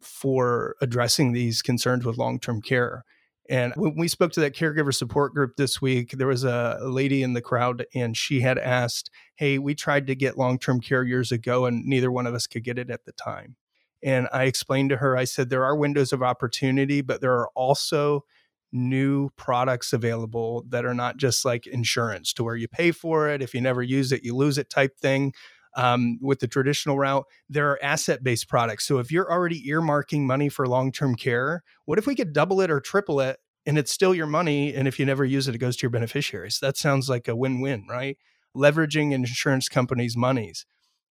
for 0.01 0.75
addressing 0.81 1.33
these 1.33 1.61
concerns 1.61 2.05
with 2.05 2.17
long 2.17 2.39
term 2.39 2.61
care. 2.61 3.03
And 3.49 3.73
when 3.77 3.95
we 3.95 4.09
spoke 4.09 4.33
to 4.33 4.41
that 4.41 4.55
caregiver 4.55 4.93
support 4.93 5.33
group 5.33 5.55
this 5.55 5.81
week, 5.81 6.11
there 6.11 6.27
was 6.27 6.43
a 6.43 6.79
lady 6.81 7.23
in 7.23 7.33
the 7.33 7.41
crowd 7.41 7.85
and 7.95 8.15
she 8.15 8.41
had 8.41 8.57
asked, 8.57 9.09
Hey, 9.35 9.57
we 9.57 9.73
tried 9.73 10.07
to 10.07 10.15
get 10.15 10.37
long 10.37 10.59
term 10.59 10.81
care 10.81 11.03
years 11.03 11.31
ago 11.31 11.65
and 11.65 11.85
neither 11.85 12.11
one 12.11 12.27
of 12.27 12.33
us 12.33 12.47
could 12.47 12.63
get 12.63 12.77
it 12.77 12.89
at 12.89 13.05
the 13.05 13.13
time. 13.13 13.55
And 14.03 14.27
I 14.31 14.43
explained 14.43 14.89
to 14.91 14.97
her, 14.97 15.17
I 15.17 15.23
said, 15.23 15.49
there 15.49 15.65
are 15.65 15.75
windows 15.75 16.13
of 16.13 16.21
opportunity, 16.21 17.01
but 17.01 17.21
there 17.21 17.33
are 17.33 17.49
also 17.55 18.25
new 18.71 19.29
products 19.37 19.93
available 19.93 20.65
that 20.69 20.85
are 20.85 20.93
not 20.93 21.17
just 21.17 21.45
like 21.45 21.65
insurance 21.65 22.33
to 22.33 22.43
where 22.43 22.55
you 22.55 22.67
pay 22.67 22.91
for 22.91 23.29
it. 23.29 23.41
If 23.41 23.53
you 23.53 23.61
never 23.61 23.81
use 23.81 24.11
it, 24.11 24.23
you 24.23 24.35
lose 24.35 24.57
it 24.57 24.69
type 24.69 24.97
thing 24.99 25.33
um, 25.75 26.17
with 26.21 26.39
the 26.39 26.47
traditional 26.47 26.97
route, 26.97 27.25
there 27.49 27.69
are 27.69 27.83
asset 27.83 28.23
based 28.23 28.47
products. 28.47 28.85
So 28.85 28.99
if 28.99 29.11
you're 29.11 29.31
already 29.31 29.67
earmarking 29.67 30.21
money 30.21 30.49
for 30.49 30.67
long 30.67 30.91
term 30.91 31.15
care, 31.15 31.63
what 31.85 31.97
if 31.97 32.07
we 32.07 32.15
could 32.15 32.33
double 32.33 32.61
it 32.61 32.71
or 32.71 32.79
triple 32.79 33.19
it 33.19 33.37
and 33.65 33.77
it's 33.77 33.91
still 33.91 34.15
your 34.15 34.27
money? 34.27 34.73
And 34.73 34.87
if 34.87 34.99
you 34.99 35.05
never 35.05 35.25
use 35.25 35.47
it, 35.47 35.55
it 35.55 35.59
goes 35.59 35.77
to 35.77 35.83
your 35.83 35.91
beneficiaries. 35.91 36.59
That 36.59 36.77
sounds 36.77 37.09
like 37.09 37.27
a 37.27 37.35
win 37.35 37.61
win, 37.61 37.85
right? 37.89 38.17
Leveraging 38.55 39.11
insurance 39.11 39.69
companies' 39.69 40.17
monies 40.17 40.65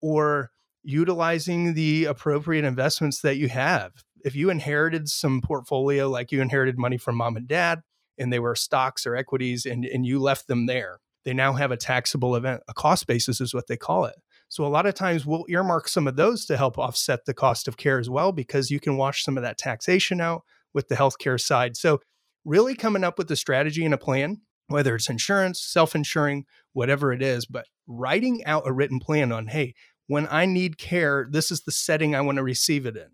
or 0.01 0.51
utilizing 0.84 1.74
the 1.74 2.06
appropriate 2.06 2.66
investments 2.66 3.22
that 3.22 3.38
you 3.38 3.47
have. 3.49 3.91
If 4.24 4.36
you 4.36 4.49
inherited 4.49 5.10
some 5.10 5.41
portfolio, 5.41 6.10
like 6.10 6.32
you 6.32 6.41
inherited 6.41 6.78
money 6.78 6.97
from 6.97 7.16
mom 7.16 7.36
and 7.38 7.47
dad, 7.47 7.82
and 8.18 8.32
they 8.32 8.39
were 8.39 8.56
stocks 8.56 9.08
or 9.08 9.16
equities, 9.16 9.66
and, 9.66 9.86
and 9.86 10.06
you 10.06 10.20
left 10.20 10.47
them 10.47 10.66
there, 10.66 10.99
they 11.26 11.34
now 11.34 11.54
have 11.54 11.72
a 11.72 11.78
taxable 11.78 12.36
event. 12.36 12.62
A 12.68 12.74
cost 12.74 13.08
basis 13.08 13.41
is 13.41 13.54
what 13.54 13.68
they 13.68 13.78
call 13.78 14.06
it. 14.06 14.16
So 14.54 14.64
a 14.64 14.68
lot 14.68 14.86
of 14.86 14.93
times 14.93 15.26
we'll 15.26 15.45
earmark 15.49 15.88
some 15.88 16.08
of 16.08 16.16
those 16.16 16.45
to 16.45 16.58
help 16.58 16.78
offset 16.78 17.26
the 17.26 17.34
cost 17.34 17.68
of 17.68 17.76
care 17.76 17.97
as 17.97 18.08
well, 18.08 18.32
because 18.32 18.70
you 18.70 18.80
can 18.80 18.97
wash 18.97 19.24
some 19.24 19.36
of 19.36 19.41
that 19.41 19.58
taxation 19.58 20.22
out 20.22 20.43
with 20.76 20.89
the 20.89 20.95
healthcare 20.95 21.41
side. 21.41 21.76
So 21.76 22.01
really 22.45 22.76
coming 22.76 23.04
up 23.04 23.18
with 23.18 23.32
a 23.32 23.36
strategy 23.36 23.84
and 23.84 23.95
a 23.95 23.97
plan, 23.97 24.41
whether 24.68 24.95
it's 24.95 25.10
insurance, 25.10 25.60
self-insuring, 25.60 26.45
whatever 26.72 27.12
it 27.12 27.24
is, 27.24 27.47
but 27.47 27.66
writing 27.88 28.45
out 28.45 28.68
a 28.68 28.72
written 28.72 28.99
plan 28.99 29.32
on, 29.32 29.47
hey, 29.47 29.74
when 30.06 30.28
I 30.30 30.45
need 30.45 30.78
care, 30.78 31.26
this 31.28 31.49
is 31.49 31.62
the 31.62 31.72
setting 31.72 32.14
I 32.14 32.22
want 32.22 32.36
to 32.36 32.43
receive 32.43 32.86
it 32.86 32.95
in. 32.95 33.10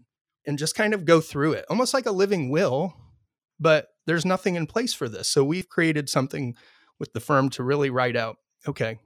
And 0.46 0.58
just 0.58 0.76
kind 0.76 0.94
of 0.94 1.06
go 1.06 1.22
through 1.22 1.54
it, 1.54 1.64
almost 1.70 1.94
like 1.94 2.06
a 2.06 2.12
living 2.12 2.50
will, 2.50 2.96
but 3.58 3.88
there's 4.06 4.26
nothing 4.26 4.56
in 4.56 4.68
place 4.68 4.94
for 4.94 5.08
this. 5.08 5.30
So 5.30 5.46
we've 5.46 5.70
created 5.70 6.10
something 6.10 6.58
with 7.00 7.14
the 7.14 7.22
firm 7.22 7.50
to 7.52 7.64
really 7.64 7.90
write 7.90 8.18
out, 8.18 8.36
okay, 8.68 9.00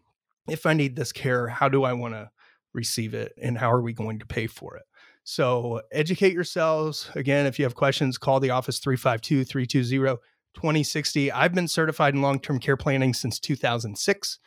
if 0.48 0.66
I 0.66 0.74
need 0.74 0.96
this 0.96 1.12
care, 1.12 1.48
how 1.48 1.70
do 1.70 1.84
I 1.84 1.94
want 1.94 2.14
to 2.14 2.30
receive 2.74 3.14
it 3.14 3.34
and 3.42 3.58
how 3.58 3.72
are 3.72 3.82
we 3.82 3.94
going 3.94 4.20
to 4.20 4.26
pay 4.26 4.48
for 4.48 4.76
it? 4.76 4.84
So 5.24 5.82
educate 5.92 6.34
yourselves. 6.34 7.10
Again, 7.16 7.46
if 7.46 7.58
you 7.58 7.66
have 7.66 7.76
questions, 7.76 8.18
call 8.18 8.40
the 8.40 8.50
office 8.50 8.80
352 8.80 9.46
320 9.46 10.20
2060. 10.54 11.32
I've 11.32 11.54
been 11.54 11.68
certified 11.68 12.14
in 12.14 12.22
long 12.22 12.40
term 12.40 12.60
care 12.60 12.78
planning 12.78 13.14
since 13.14 13.40
2006, 13.40 14.40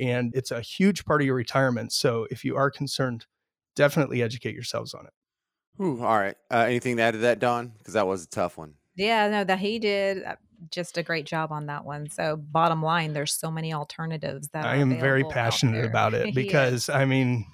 and 0.00 0.32
it's 0.34 0.50
a 0.50 0.60
huge 0.60 1.04
part 1.04 1.20
of 1.20 1.26
your 1.26 1.34
retirement. 1.34 1.92
So 1.92 2.26
if 2.30 2.44
you 2.44 2.56
are 2.56 2.70
concerned, 2.70 3.26
definitely 3.74 4.22
educate 4.22 4.54
yourselves 4.54 4.94
on 4.94 5.06
it. 5.06 5.12
Whew, 5.76 6.04
all 6.04 6.18
right. 6.18 6.36
Uh, 6.50 6.58
anything 6.68 6.96
to 6.98 7.02
add 7.02 7.12
to 7.12 7.18
that, 7.18 7.40
Dawn? 7.40 7.72
Because 7.78 7.94
that 7.94 8.06
was 8.06 8.24
a 8.24 8.28
tough 8.28 8.56
one. 8.56 8.74
Yeah, 8.96 9.28
no, 9.28 9.44
that 9.44 9.58
he 9.58 9.78
did 9.78 10.22
uh, 10.22 10.36
just 10.70 10.98
a 10.98 11.02
great 11.02 11.26
job 11.26 11.52
on 11.52 11.66
that 11.66 11.84
one. 11.84 12.08
So, 12.08 12.36
bottom 12.36 12.82
line, 12.82 13.12
there's 13.12 13.32
so 13.34 13.50
many 13.50 13.72
alternatives 13.72 14.48
that 14.48 14.64
I 14.64 14.76
am 14.76 14.98
very 14.98 15.24
passionate 15.24 15.84
about 15.84 16.14
it 16.14 16.22
it 16.26 16.28
is. 16.30 16.34
because 16.34 16.88
I 16.88 17.04
mean, 17.04 17.46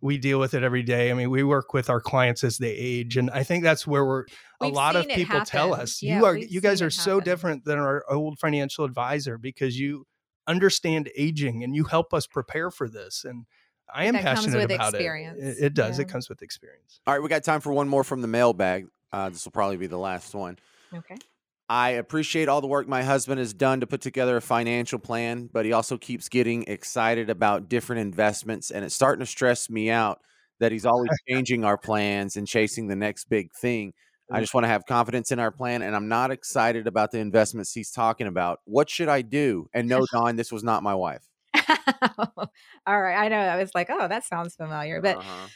we 0.00 0.18
deal 0.18 0.38
with 0.38 0.54
it 0.54 0.62
every 0.62 0.82
day. 0.82 1.10
I 1.10 1.14
mean, 1.14 1.30
we 1.30 1.42
work 1.42 1.72
with 1.74 1.90
our 1.90 2.00
clients 2.00 2.44
as 2.44 2.58
they 2.58 2.70
age, 2.72 3.16
and 3.16 3.30
I 3.30 3.42
think 3.42 3.64
that's 3.64 3.86
where 3.86 4.04
we're. 4.04 4.24
a 4.60 4.66
We've 4.66 4.74
lot 4.74 4.96
of 4.96 5.02
seen 5.02 5.10
it 5.12 5.16
people 5.16 5.40
tell 5.42 5.74
us 5.74 6.02
Yeah, 6.02 6.18
you 6.18 6.24
are 6.24 6.36
you 6.36 6.60
guys 6.60 6.82
are 6.82 6.90
so 6.90 7.20
different 7.20 7.64
than 7.64 7.78
our 7.78 8.04
old 8.10 8.38
financial 8.38 8.84
advisor 8.84 9.38
because 9.38 9.78
you 9.78 10.06
understand 10.46 11.10
aging 11.16 11.62
and 11.62 11.74
you 11.76 11.84
help 11.84 12.14
us 12.14 12.26
prepare 12.26 12.70
for 12.70 12.88
this. 12.88 13.24
And 13.24 13.44
I 13.92 14.04
am 14.06 14.14
That 14.14 14.24
comes 14.24 14.40
passionate 14.40 14.56
with 14.68 14.72
about 14.76 14.94
experience. 14.94 15.38
it. 15.40 15.46
It, 15.46 15.64
it 15.66 15.74
does. 15.74 15.98
It 15.98 16.08
comes 16.08 16.28
with 16.28 16.42
experience. 16.42 17.00
All 17.06 17.14
right, 17.14 17.22
we 17.22 17.28
got 17.28 17.44
time 17.44 17.60
for 17.60 17.72
one 17.72 17.88
more 17.88 18.04
from 18.04 18.20
the 18.22 18.28
mailbag. 18.28 18.86
Uh, 19.12 19.30
this 19.30 19.44
will 19.44 19.52
probably 19.52 19.76
be 19.78 19.86
the 19.86 19.98
last 19.98 20.34
one. 20.34 20.58
Okay. 20.94 21.16
I 21.68 21.90
appreciate 21.90 22.48
all 22.48 22.60
the 22.62 22.66
work 22.66 22.88
my 22.88 23.02
husband 23.02 23.38
has 23.40 23.52
done 23.52 23.80
to 23.80 23.86
put 23.86 24.00
together 24.00 24.36
a 24.38 24.40
financial 24.42 24.98
plan, 24.98 25.50
but 25.52 25.66
he 25.66 25.72
also 25.72 25.98
keeps 25.98 26.28
getting 26.28 26.64
excited 26.64 27.28
about 27.28 27.68
different 27.68 28.00
investments, 28.00 28.70
and 28.70 28.84
it's 28.84 28.94
starting 28.94 29.20
to 29.20 29.26
stress 29.26 29.68
me 29.68 29.90
out 29.90 30.20
that 30.60 30.72
he's 30.72 30.86
always 30.86 31.10
changing 31.28 31.64
our 31.64 31.76
plans 31.76 32.36
and 32.36 32.46
chasing 32.48 32.86
the 32.88 32.96
next 32.96 33.24
big 33.28 33.52
thing. 33.52 33.92
I 34.30 34.40
just 34.40 34.52
want 34.54 34.64
to 34.64 34.68
have 34.68 34.84
confidence 34.86 35.30
in 35.30 35.38
our 35.38 35.50
plan, 35.50 35.82
and 35.82 35.94
I'm 35.94 36.08
not 36.08 36.30
excited 36.30 36.86
about 36.86 37.10
the 37.12 37.18
investments 37.18 37.72
he's 37.72 37.90
talking 37.90 38.26
about. 38.26 38.60
What 38.64 38.88
should 38.90 39.08
I 39.08 39.22
do? 39.22 39.68
And 39.74 39.88
no, 39.88 40.04
Dawn, 40.12 40.36
this 40.36 40.52
was 40.52 40.64
not 40.64 40.82
my 40.82 40.94
wife. 40.94 41.26
All 42.86 43.00
right. 43.02 43.16
I 43.16 43.28
know. 43.28 43.38
I 43.38 43.56
was 43.56 43.74
like, 43.74 43.88
oh, 43.90 44.08
that 44.08 44.24
sounds 44.24 44.54
familiar. 44.54 45.00
But 45.00 45.18
Uh-huh. 45.18 45.48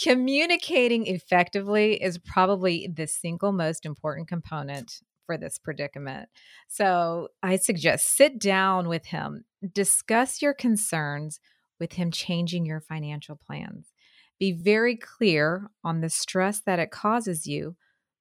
communicating 0.00 1.06
effectively 1.06 2.02
is 2.02 2.18
probably 2.18 2.88
the 2.94 3.06
single 3.06 3.52
most 3.52 3.84
important 3.84 4.28
component 4.28 5.00
for 5.30 5.38
this 5.38 5.58
predicament. 5.58 6.28
So 6.66 7.28
I 7.40 7.54
suggest 7.54 8.16
sit 8.16 8.40
down 8.40 8.88
with 8.88 9.06
him, 9.06 9.44
discuss 9.72 10.42
your 10.42 10.54
concerns 10.54 11.38
with 11.78 11.92
him 11.92 12.10
changing 12.10 12.66
your 12.66 12.80
financial 12.80 13.36
plans. 13.36 13.92
Be 14.40 14.50
very 14.50 14.96
clear 14.96 15.70
on 15.84 16.00
the 16.00 16.10
stress 16.10 16.62
that 16.62 16.80
it 16.80 16.90
causes 16.90 17.46
you, 17.46 17.76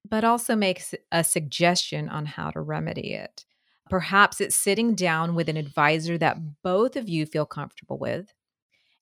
but 0.07 0.24
also 0.24 0.55
make 0.55 0.84
a 1.12 1.24
suggestion 1.24 2.10
on 2.10 2.28
how 2.28 2.51
to 2.51 2.62
remedy 2.62 3.16
it. 3.16 3.43
Perhaps 3.89 4.39
it's 4.39 4.55
sitting 4.55 4.93
down 4.93 5.34
with 5.34 5.49
an 5.49 5.57
advisor 5.57 6.16
that 6.20 6.38
both 6.62 6.95
of 6.95 7.10
you 7.10 7.26
feel 7.26 7.47
comfortable 7.47 7.97
with 7.97 8.32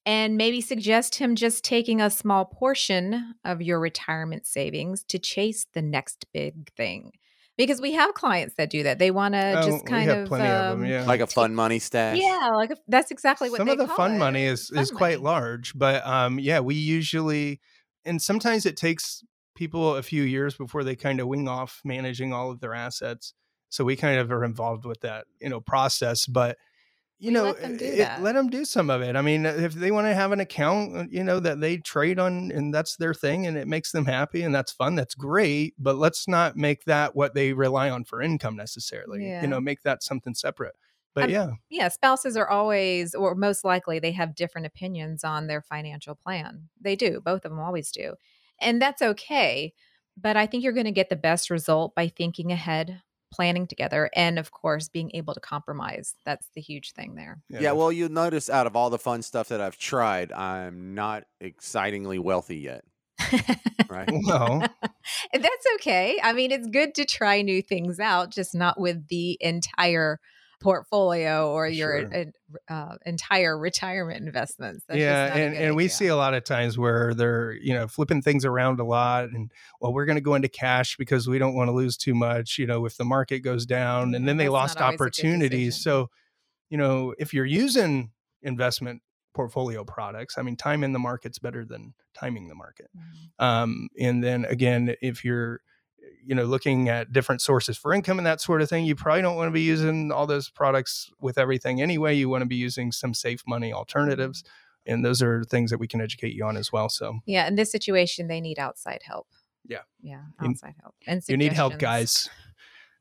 and 0.05 0.37
maybe 0.37 0.61
suggest 0.61 1.15
him 1.15 1.35
just 1.35 1.65
taking 1.65 1.99
a 1.99 2.09
small 2.09 2.45
portion 2.45 3.35
of 3.43 3.61
your 3.61 3.81
retirement 3.81 4.47
savings 4.47 5.03
to 5.03 5.19
chase 5.19 5.65
the 5.73 5.81
next 5.81 6.25
big 6.31 6.71
thing. 6.77 7.11
Because 7.57 7.81
we 7.81 7.93
have 7.93 8.13
clients 8.13 8.53
that 8.57 8.69
do 8.69 8.83
that. 8.83 8.99
They 8.99 9.09
want 9.11 9.33
to 9.33 9.59
Oh, 9.59 9.65
just 9.65 9.83
we 9.83 9.89
kind 9.89 10.09
have 10.09 10.17
of, 10.19 10.27
plenty 10.27 10.47
of 10.47 10.73
um, 10.73 10.81
them, 10.81 10.89
yeah. 10.89 11.05
Like 11.05 11.21
a 11.21 11.27
fun 11.27 11.55
money 11.55 11.79
stash. 11.79 12.17
yeah, 12.19 12.49
like 12.53 12.71
a, 12.71 12.77
that's 12.87 13.09
exactly 13.11 13.49
what 13.49 13.57
some 13.57 13.65
they 13.67 13.73
of 13.73 13.79
the 13.79 13.87
call 13.87 13.95
fun 13.95 14.15
it. 14.15 14.19
money 14.19 14.43
is 14.45 14.69
Fun 14.69 14.77
is 14.83 14.91
quite 14.91 15.17
money. 15.21 15.23
large 15.23 15.77
but 15.77 16.05
um 16.05 16.39
yeah 16.39 16.59
we 16.59 16.75
usually 16.75 17.59
and 18.05 18.21
sometimes 18.21 18.65
it 18.65 18.77
takes 18.77 19.23
people 19.55 19.95
a 19.95 20.03
few 20.03 20.21
years 20.23 20.53
before 20.55 20.83
they 20.83 20.95
kind 20.95 21.19
of 21.19 21.27
wing 21.27 21.47
off 21.47 21.81
managing 21.83 22.31
all 22.31 22.51
of 22.51 22.59
their 22.59 22.75
assets 22.75 23.33
so 23.69 23.83
we 23.83 23.95
kind 23.95 24.19
of 24.19 24.31
are 24.31 24.43
involved 24.45 24.85
with 24.85 25.01
that 25.01 25.25
you 25.41 25.49
know 25.49 25.59
process 25.59 26.25
but 26.27 26.57
you 27.19 27.31
know 27.31 27.43
let 27.45 27.61
them 27.61 27.77
do 27.77 27.85
it- 27.85 28.21
let 28.21 28.33
them 28.33 28.49
do 28.49 28.63
some 28.63 28.89
of 28.89 29.01
it 29.01 29.15
i 29.15 29.21
mean 29.21 29.45
if 29.45 29.73
they 29.73 29.89
want 29.91 30.05
to 30.05 30.13
have 30.13 30.31
an 30.31 30.39
account 30.39 30.95
uh, 30.95 31.05
you 31.09 31.23
know 31.23 31.39
that 31.39 31.59
they 31.59 31.77
trade 31.77 32.19
on 32.19 32.51
and 32.51 32.73
that's 32.73 32.95
their 32.97 33.13
thing 33.13 33.47
and 33.47 33.57
it 33.57 33.67
makes 33.67 33.91
them 33.91 34.05
happy 34.05 34.43
and 34.43 34.53
that's 34.53 34.71
fun 34.71 34.95
that's 34.95 35.15
great 35.15 35.73
but 35.79 35.95
let's 35.95 36.27
not 36.27 36.55
make 36.55 36.83
that 36.85 37.15
what 37.15 37.33
they 37.33 37.53
rely 37.53 37.89
on 37.89 38.03
for 38.03 38.21
income 38.21 38.55
necessarily 38.55 39.27
Yeah. 39.27 39.41
you 39.41 39.47
know 39.47 39.59
make 39.59 39.81
that 39.81 40.03
something 40.03 40.35
separate 40.35 40.75
but 41.15 41.21
I'm- 41.25 41.29
yeah 41.31 41.49
yeah, 41.69 41.87
spouses 41.89 42.37
are 42.37 42.47
always, 42.47 43.13
or 43.15 43.33
most 43.35 43.65
likely, 43.65 43.97
they 43.99 44.11
have 44.11 44.35
different 44.35 44.67
opinions 44.67 45.23
on 45.23 45.47
their 45.47 45.61
financial 45.61 46.13
plan. 46.15 46.69
They 46.79 46.95
do. 46.95 47.19
Both 47.21 47.43
of 47.43 47.51
them 47.51 47.59
always 47.59 47.91
do. 47.91 48.13
And 48.59 48.79
that's 48.81 49.01
okay. 49.01 49.73
But 50.15 50.37
I 50.37 50.45
think 50.45 50.63
you're 50.63 50.73
going 50.73 50.85
to 50.85 50.91
get 50.91 51.09
the 51.09 51.15
best 51.15 51.49
result 51.49 51.93
by 51.95 52.07
thinking 52.07 52.51
ahead, 52.51 53.01
planning 53.31 53.67
together, 53.67 54.09
and 54.15 54.39
of 54.39 54.51
course, 54.51 54.89
being 54.89 55.11
able 55.13 55.33
to 55.33 55.39
compromise. 55.39 56.15
That's 56.25 56.47
the 56.55 56.61
huge 56.61 56.93
thing 56.93 57.15
there. 57.15 57.39
Yeah, 57.49 57.73
well, 57.73 57.91
you'll 57.91 58.09
notice 58.09 58.49
out 58.49 58.67
of 58.67 58.75
all 58.75 58.89
the 58.89 58.99
fun 58.99 59.21
stuff 59.21 59.49
that 59.49 59.61
I've 59.61 59.77
tried, 59.77 60.31
I'm 60.31 60.95
not 60.95 61.25
excitingly 61.39 62.19
wealthy 62.19 62.57
yet. 62.57 62.83
Right? 63.89 64.09
well 64.27 64.63
And 65.31 65.43
that's 65.43 65.65
okay. 65.75 66.19
I 66.21 66.33
mean, 66.33 66.51
it's 66.51 66.67
good 66.67 66.93
to 66.95 67.05
try 67.05 67.41
new 67.41 67.61
things 67.61 68.01
out, 68.01 68.31
just 68.31 68.53
not 68.53 68.77
with 68.79 69.07
the 69.07 69.37
entire 69.39 70.19
portfolio 70.59 71.51
or 71.51 71.67
your 71.67 72.09
Sure. 72.11 72.25
uh, 72.69 72.95
entire 73.05 73.57
retirement 73.57 74.25
investments. 74.25 74.83
That's 74.87 74.99
yeah 74.99 75.35
and, 75.35 75.55
and 75.55 75.75
we 75.75 75.87
see 75.87 76.07
a 76.07 76.15
lot 76.15 76.33
of 76.33 76.43
times 76.43 76.77
where 76.77 77.13
they're 77.13 77.53
you 77.53 77.73
know 77.73 77.87
flipping 77.87 78.21
things 78.21 78.43
around 78.45 78.79
a 78.79 78.83
lot 78.83 79.25
and 79.29 79.51
well 79.81 79.93
we're 79.93 80.05
going 80.05 80.17
to 80.17 80.21
go 80.21 80.35
into 80.35 80.47
cash 80.49 80.97
because 80.97 81.27
we 81.27 81.37
don't 81.37 81.53
want 81.55 81.67
to 81.67 81.71
lose 81.71 81.95
too 81.97 82.15
much 82.15 82.57
you 82.57 82.65
know 82.65 82.85
if 82.85 82.97
the 82.97 83.05
market 83.05 83.39
goes 83.39 83.65
down 83.65 84.15
and 84.15 84.27
then 84.27 84.37
they 84.37 84.45
that's 84.45 84.51
lost 84.53 84.75
not 84.79 84.83
always 84.85 84.95
a 84.95 84.97
good 84.97 85.03
opportunities 85.05 85.75
so 85.81 86.09
you 86.69 86.77
know 86.77 87.13
if 87.19 87.33
you're 87.33 87.45
using 87.45 88.11
investment 88.41 89.01
portfolio 89.33 89.83
products 89.83 90.37
i 90.37 90.41
mean 90.41 90.55
time 90.55 90.83
in 90.83 90.91
the 90.93 90.99
market's 90.99 91.37
better 91.39 91.63
than 91.63 91.93
timing 92.15 92.47
the 92.47 92.55
market 92.55 92.89
Mhm. 92.97 93.43
um, 93.45 93.89
and 93.99 94.23
then 94.23 94.45
again 94.45 94.95
if 95.01 95.23
you're 95.23 95.61
you 96.27 96.35
know 96.35 96.43
looking 96.43 96.89
at 96.89 97.11
different 97.13 97.41
sources 97.41 97.77
for 97.77 97.93
income 97.93 98.19
and 98.19 98.25
that 98.25 98.41
sort 98.41 98.61
of 98.61 98.69
thing 98.69 98.85
you 98.85 98.95
probably 98.95 99.21
don't 99.21 99.37
want 99.37 99.47
to 99.47 99.53
be 99.53 99.61
using 99.61 100.11
all 100.11 100.27
those 100.27 100.49
products 100.49 101.09
with 101.21 101.37
everything 101.37 101.81
anyway 101.81 102.13
you 102.13 102.27
want 102.27 102.41
to 102.41 102.45
be 102.45 102.55
using 102.57 102.91
some 102.91 103.13
safe 103.13 103.41
money 103.47 103.71
alternatives 103.71 104.43
and 104.85 105.03
those 105.03 105.21
are 105.21 105.43
things 105.45 105.71
that 105.71 105.77
we 105.79 105.87
can 105.87 106.01
educate 106.01 106.33
you 106.33 106.45
on 106.45 106.57
as 106.57 106.71
well 106.71 106.89
so 106.89 107.19
Yeah, 107.25 107.47
in 107.47 107.55
this 107.55 107.71
situation, 107.71 108.27
they 108.27 108.39
need 108.39 108.57
outside 108.59 109.01
help. 109.03 109.27
Yeah. 109.65 109.79
Yeah, 110.01 110.21
You- 110.41 110.49
outside 110.49 110.75
help. 110.81 110.95
And 111.05 111.23
so 111.23 111.31
you 111.31 111.37
need 111.37 111.53
help 111.53 111.77
guys 111.77 112.29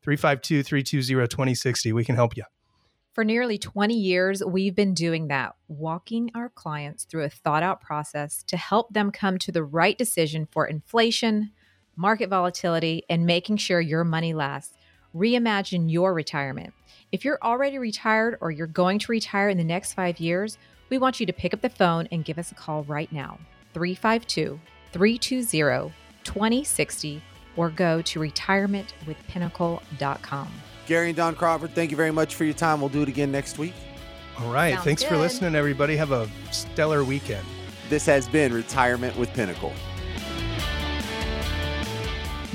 352-320-2060 0.05 1.93
we 1.93 2.05
can 2.05 2.15
help 2.15 2.37
you 2.37 2.45
For 3.13 3.25
nearly 3.25 3.59
20 3.59 3.95
years, 3.95 4.45
we've 4.45 4.75
been 4.75 4.95
doing 4.95 5.29
that, 5.29 5.55
walking 5.69 6.31
our 6.35 6.51
clients 6.51 7.05
through 7.05 7.25
a 7.25 7.31
thought 7.31 7.63
out 7.63 7.81
process 7.81 8.43
to 8.45 8.57
help 8.57 8.93
them 8.93 9.11
come 9.11 9.39
to 9.39 9.51
the 9.53 9.65
right 9.65 9.97
decision 9.97 10.47
for 10.51 10.67
inflation, 10.67 11.51
market 11.97 12.29
volatility, 12.29 13.03
and 13.09 13.27
making 13.27 13.57
sure 13.57 13.81
your 13.81 14.05
money 14.05 14.35
lasts. 14.35 14.75
Reimagine 15.15 15.91
your 15.91 16.15
retirement. 16.15 16.75
If 17.11 17.25
you're 17.25 17.39
already 17.43 17.79
retired 17.79 18.37
or 18.41 18.51
you're 18.51 18.67
going 18.67 18.99
to 19.01 19.13
retire 19.13 19.49
in 19.49 19.59
the 19.59 19.65
next 19.65 19.95
five 19.95 20.21
years, 20.21 20.59
we 20.91 20.99
want 20.99 21.19
you 21.19 21.27
to 21.27 21.33
pick 21.33 21.55
up 21.55 21.63
the 21.63 21.69
phone 21.69 22.07
and 22.13 22.25
give 22.25 22.39
us 22.39 22.53
a 22.53 22.55
call 22.55 22.85
right 22.85 23.11
now 23.11 23.39
352 23.75 24.61
320 24.93 25.93
2060 26.27 27.23
or 27.57 27.71
go 27.71 28.03
to 28.03 28.21
retirementwithpinnacle.com. 28.21 30.49
Gary 30.87 31.09
and 31.09 31.17
Dawn 31.17 31.35
Crawford, 31.35 31.75
thank 31.75 31.91
you 31.91 31.97
very 31.97 32.11
much 32.11 32.35
for 32.35 32.45
your 32.45 32.53
time. 32.55 32.81
We'll 32.81 32.91
do 32.91 33.03
it 33.03 33.09
again 33.09 33.33
next 33.33 33.59
week. 33.59 33.73
all 34.39 34.53
right 34.53 34.75
Sounds 34.75 34.85
thanks 34.85 35.03
for 35.03 35.17
listening 35.17 35.55
everybody 35.55 35.97
have 35.97 36.13
a 36.13 36.29
stellar 36.51 37.03
weekend 37.05 37.47
This 37.89 38.05
has 38.07 38.29
been 38.29 38.53
Retirement 38.53 39.17
with 39.17 39.33
Pinnacle. 39.33 39.73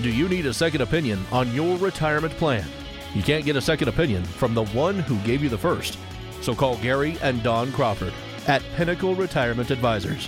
Do 0.02 0.10
you 0.12 0.28
need 0.28 0.48
a 0.48 0.54
second 0.54 0.82
opinion 0.82 1.24
on 1.32 1.54
your 1.54 1.78
retirement 1.78 2.34
plan? 2.34 2.66
You 3.14 3.22
can't 3.22 3.46
get 3.46 3.56
a 3.56 3.62
second 3.62 3.88
opinion 3.88 4.24
from 4.24 4.56
the 4.56 4.66
one 4.68 4.98
who 4.98 5.20
gave 5.20 5.44
you 5.44 5.50
the 5.50 5.60
first. 5.60 6.00
So 6.42 6.56
call 6.56 6.78
Gary 6.78 7.20
and 7.22 7.44
Dawn 7.44 7.72
Crawford 7.72 8.14
at 8.48 8.64
Pinnacle 8.76 9.14
Retirement 9.14 9.70
Advisors. 9.70 10.28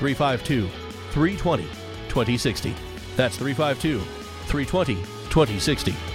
352 0.00 0.66
320 1.12 1.62
2060. 2.08 2.74
That's 3.14 3.36
352 3.36 4.00
320 4.00 4.94
2060. 5.30 6.11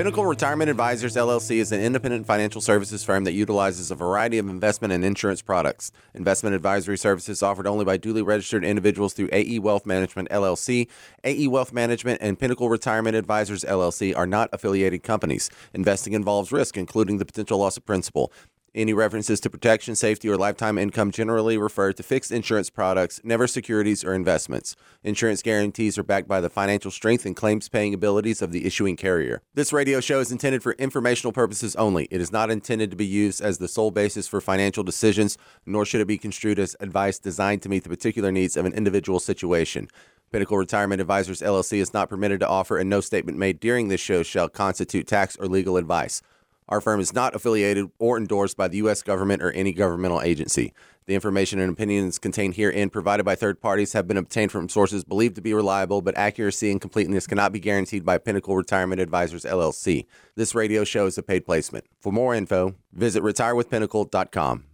Pinnacle 0.00 0.24
Retirement 0.24 0.70
Advisors 0.70 1.14
LLC 1.14 1.58
is 1.58 1.72
an 1.72 1.82
independent 1.82 2.26
financial 2.26 2.62
services 2.62 3.04
firm 3.04 3.24
that 3.24 3.34
utilizes 3.34 3.90
a 3.90 3.94
variety 3.94 4.38
of 4.38 4.48
investment 4.48 4.94
and 4.94 5.04
insurance 5.04 5.42
products. 5.42 5.92
Investment 6.14 6.56
advisory 6.56 6.96
services 6.96 7.42
offered 7.42 7.66
only 7.66 7.84
by 7.84 7.98
duly 7.98 8.22
registered 8.22 8.64
individuals 8.64 9.12
through 9.12 9.28
AE 9.30 9.58
Wealth 9.58 9.84
Management 9.84 10.30
LLC. 10.30 10.88
AE 11.22 11.48
Wealth 11.48 11.74
Management 11.74 12.18
and 12.22 12.38
Pinnacle 12.38 12.70
Retirement 12.70 13.14
Advisors 13.14 13.62
LLC 13.62 14.16
are 14.16 14.26
not 14.26 14.48
affiliated 14.54 15.02
companies. 15.02 15.50
Investing 15.74 16.14
involves 16.14 16.50
risk, 16.50 16.78
including 16.78 17.18
the 17.18 17.26
potential 17.26 17.58
loss 17.58 17.76
of 17.76 17.84
principal. 17.84 18.32
Any 18.72 18.92
references 18.92 19.40
to 19.40 19.50
protection, 19.50 19.96
safety, 19.96 20.28
or 20.28 20.36
lifetime 20.36 20.78
income 20.78 21.10
generally 21.10 21.58
refer 21.58 21.92
to 21.92 22.04
fixed 22.04 22.30
insurance 22.30 22.70
products, 22.70 23.20
never 23.24 23.48
securities 23.48 24.04
or 24.04 24.14
investments. 24.14 24.76
Insurance 25.02 25.42
guarantees 25.42 25.98
are 25.98 26.04
backed 26.04 26.28
by 26.28 26.40
the 26.40 26.48
financial 26.48 26.92
strength 26.92 27.26
and 27.26 27.34
claims 27.34 27.68
paying 27.68 27.92
abilities 27.92 28.40
of 28.40 28.52
the 28.52 28.64
issuing 28.64 28.94
carrier. 28.94 29.42
This 29.54 29.72
radio 29.72 29.98
show 29.98 30.20
is 30.20 30.30
intended 30.30 30.62
for 30.62 30.74
informational 30.74 31.32
purposes 31.32 31.74
only. 31.74 32.06
It 32.12 32.20
is 32.20 32.30
not 32.30 32.48
intended 32.48 32.90
to 32.90 32.96
be 32.96 33.06
used 33.06 33.40
as 33.40 33.58
the 33.58 33.66
sole 33.66 33.90
basis 33.90 34.28
for 34.28 34.40
financial 34.40 34.84
decisions, 34.84 35.36
nor 35.66 35.84
should 35.84 36.00
it 36.00 36.06
be 36.06 36.18
construed 36.18 36.60
as 36.60 36.76
advice 36.78 37.18
designed 37.18 37.62
to 37.62 37.68
meet 37.68 37.82
the 37.82 37.90
particular 37.90 38.30
needs 38.30 38.56
of 38.56 38.66
an 38.66 38.74
individual 38.74 39.18
situation. 39.18 39.88
Pinnacle 40.30 40.56
Retirement 40.56 41.00
Advisors 41.00 41.40
LLC 41.40 41.78
is 41.78 41.92
not 41.92 42.08
permitted 42.08 42.38
to 42.38 42.48
offer, 42.48 42.78
and 42.78 42.88
no 42.88 43.00
statement 43.00 43.36
made 43.36 43.58
during 43.58 43.88
this 43.88 44.00
show 44.00 44.22
shall 44.22 44.48
constitute 44.48 45.08
tax 45.08 45.34
or 45.34 45.48
legal 45.48 45.76
advice. 45.76 46.22
Our 46.70 46.80
firm 46.80 47.00
is 47.00 47.12
not 47.12 47.34
affiliated 47.34 47.90
or 47.98 48.16
endorsed 48.16 48.56
by 48.56 48.68
the 48.68 48.78
U.S. 48.78 49.02
government 49.02 49.42
or 49.42 49.50
any 49.50 49.72
governmental 49.72 50.22
agency. 50.22 50.72
The 51.06 51.16
information 51.16 51.58
and 51.58 51.72
opinions 51.72 52.20
contained 52.20 52.54
herein 52.54 52.90
provided 52.90 53.24
by 53.24 53.34
third 53.34 53.60
parties 53.60 53.92
have 53.94 54.06
been 54.06 54.16
obtained 54.16 54.52
from 54.52 54.68
sources 54.68 55.02
believed 55.02 55.34
to 55.34 55.40
be 55.40 55.52
reliable, 55.52 56.00
but 56.02 56.16
accuracy 56.16 56.70
and 56.70 56.80
completeness 56.80 57.26
cannot 57.26 57.52
be 57.52 57.58
guaranteed 57.58 58.04
by 58.04 58.18
Pinnacle 58.18 58.54
Retirement 58.54 59.00
Advisors 59.00 59.44
LLC. 59.44 60.06
This 60.36 60.54
radio 60.54 60.84
show 60.84 61.06
is 61.06 61.18
a 61.18 61.22
paid 61.24 61.44
placement. 61.44 61.86
For 61.98 62.12
more 62.12 62.34
info, 62.34 62.76
visit 62.92 63.24
retirewithpinnacle.com. 63.24 64.64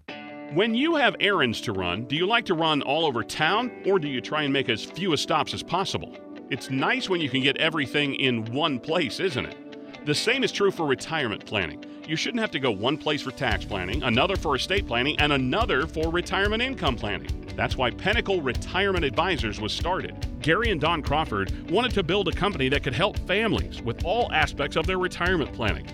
When 0.52 0.74
you 0.74 0.96
have 0.96 1.16
errands 1.18 1.62
to 1.62 1.72
run, 1.72 2.04
do 2.04 2.14
you 2.14 2.26
like 2.26 2.44
to 2.44 2.54
run 2.54 2.82
all 2.82 3.06
over 3.06 3.24
town 3.24 3.72
or 3.86 3.98
do 3.98 4.06
you 4.06 4.20
try 4.20 4.42
and 4.42 4.52
make 4.52 4.68
as 4.68 4.84
few 4.84 5.16
stops 5.16 5.54
as 5.54 5.62
possible? 5.62 6.14
It's 6.50 6.70
nice 6.70 7.08
when 7.08 7.22
you 7.22 7.30
can 7.30 7.42
get 7.42 7.56
everything 7.56 8.14
in 8.14 8.44
one 8.52 8.78
place, 8.78 9.18
isn't 9.18 9.46
it? 9.46 9.65
The 10.06 10.14
same 10.14 10.44
is 10.44 10.52
true 10.52 10.70
for 10.70 10.86
retirement 10.86 11.44
planning. 11.44 11.84
You 12.06 12.14
shouldn't 12.14 12.40
have 12.40 12.52
to 12.52 12.60
go 12.60 12.70
one 12.70 12.96
place 12.96 13.22
for 13.22 13.32
tax 13.32 13.64
planning, 13.64 14.04
another 14.04 14.36
for 14.36 14.54
estate 14.54 14.86
planning, 14.86 15.18
and 15.18 15.32
another 15.32 15.84
for 15.84 16.12
retirement 16.12 16.62
income 16.62 16.94
planning. 16.94 17.44
That's 17.56 17.76
why 17.76 17.90
Pinnacle 17.90 18.40
Retirement 18.40 19.04
Advisors 19.04 19.60
was 19.60 19.72
started. 19.72 20.14
Gary 20.42 20.70
and 20.70 20.80
Dawn 20.80 21.02
Crawford 21.02 21.72
wanted 21.72 21.92
to 21.94 22.04
build 22.04 22.28
a 22.28 22.32
company 22.32 22.68
that 22.68 22.84
could 22.84 22.94
help 22.94 23.18
families 23.26 23.82
with 23.82 24.04
all 24.04 24.32
aspects 24.32 24.76
of 24.76 24.86
their 24.86 25.00
retirement 25.00 25.52
planning. 25.52 25.88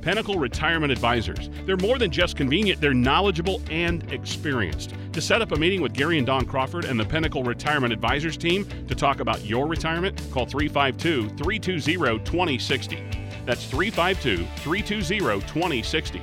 Pinnacle 0.00 0.38
Retirement 0.38 0.92
Advisors. 0.92 1.50
They're 1.64 1.76
more 1.76 1.98
than 1.98 2.12
just 2.12 2.36
convenient, 2.36 2.80
they're 2.80 2.94
knowledgeable 2.94 3.60
and 3.68 4.08
experienced. 4.12 4.94
To 5.12 5.20
set 5.20 5.42
up 5.42 5.50
a 5.50 5.56
meeting 5.56 5.82
with 5.82 5.92
Gary 5.92 6.18
and 6.18 6.26
Dawn 6.28 6.46
Crawford 6.46 6.84
and 6.84 7.00
the 7.00 7.04
Pinnacle 7.04 7.42
Retirement 7.42 7.92
Advisors 7.92 8.36
team 8.36 8.64
to 8.86 8.94
talk 8.94 9.18
about 9.18 9.44
your 9.44 9.66
retirement, 9.66 10.22
call 10.30 10.46
352 10.46 11.30
320 11.30 12.18
2060. 12.20 13.25
That's 13.46 13.64
352 13.66 14.44
320 14.56 15.40
2060. 15.40 16.20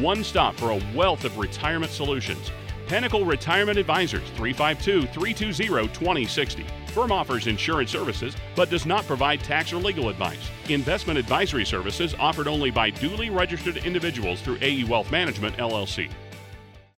One 0.00 0.24
stop 0.24 0.56
for 0.56 0.72
a 0.72 0.82
wealth 0.94 1.24
of 1.24 1.38
retirement 1.38 1.92
solutions. 1.92 2.50
Pinnacle 2.88 3.24
Retirement 3.24 3.78
Advisors 3.78 4.28
352 4.30 5.06
320 5.06 5.88
2060. 5.88 6.66
Firm 6.88 7.12
offers 7.12 7.46
insurance 7.46 7.90
services 7.90 8.36
but 8.54 8.70
does 8.70 8.86
not 8.86 9.06
provide 9.06 9.42
tax 9.42 9.72
or 9.72 9.76
legal 9.76 10.08
advice. 10.08 10.50
Investment 10.68 11.18
advisory 11.18 11.64
services 11.64 12.14
offered 12.18 12.48
only 12.48 12.70
by 12.70 12.90
duly 12.90 13.30
registered 13.30 13.78
individuals 13.78 14.40
through 14.42 14.58
AE 14.60 14.84
Wealth 14.84 15.10
Management 15.10 15.56
LLC. 15.56 16.10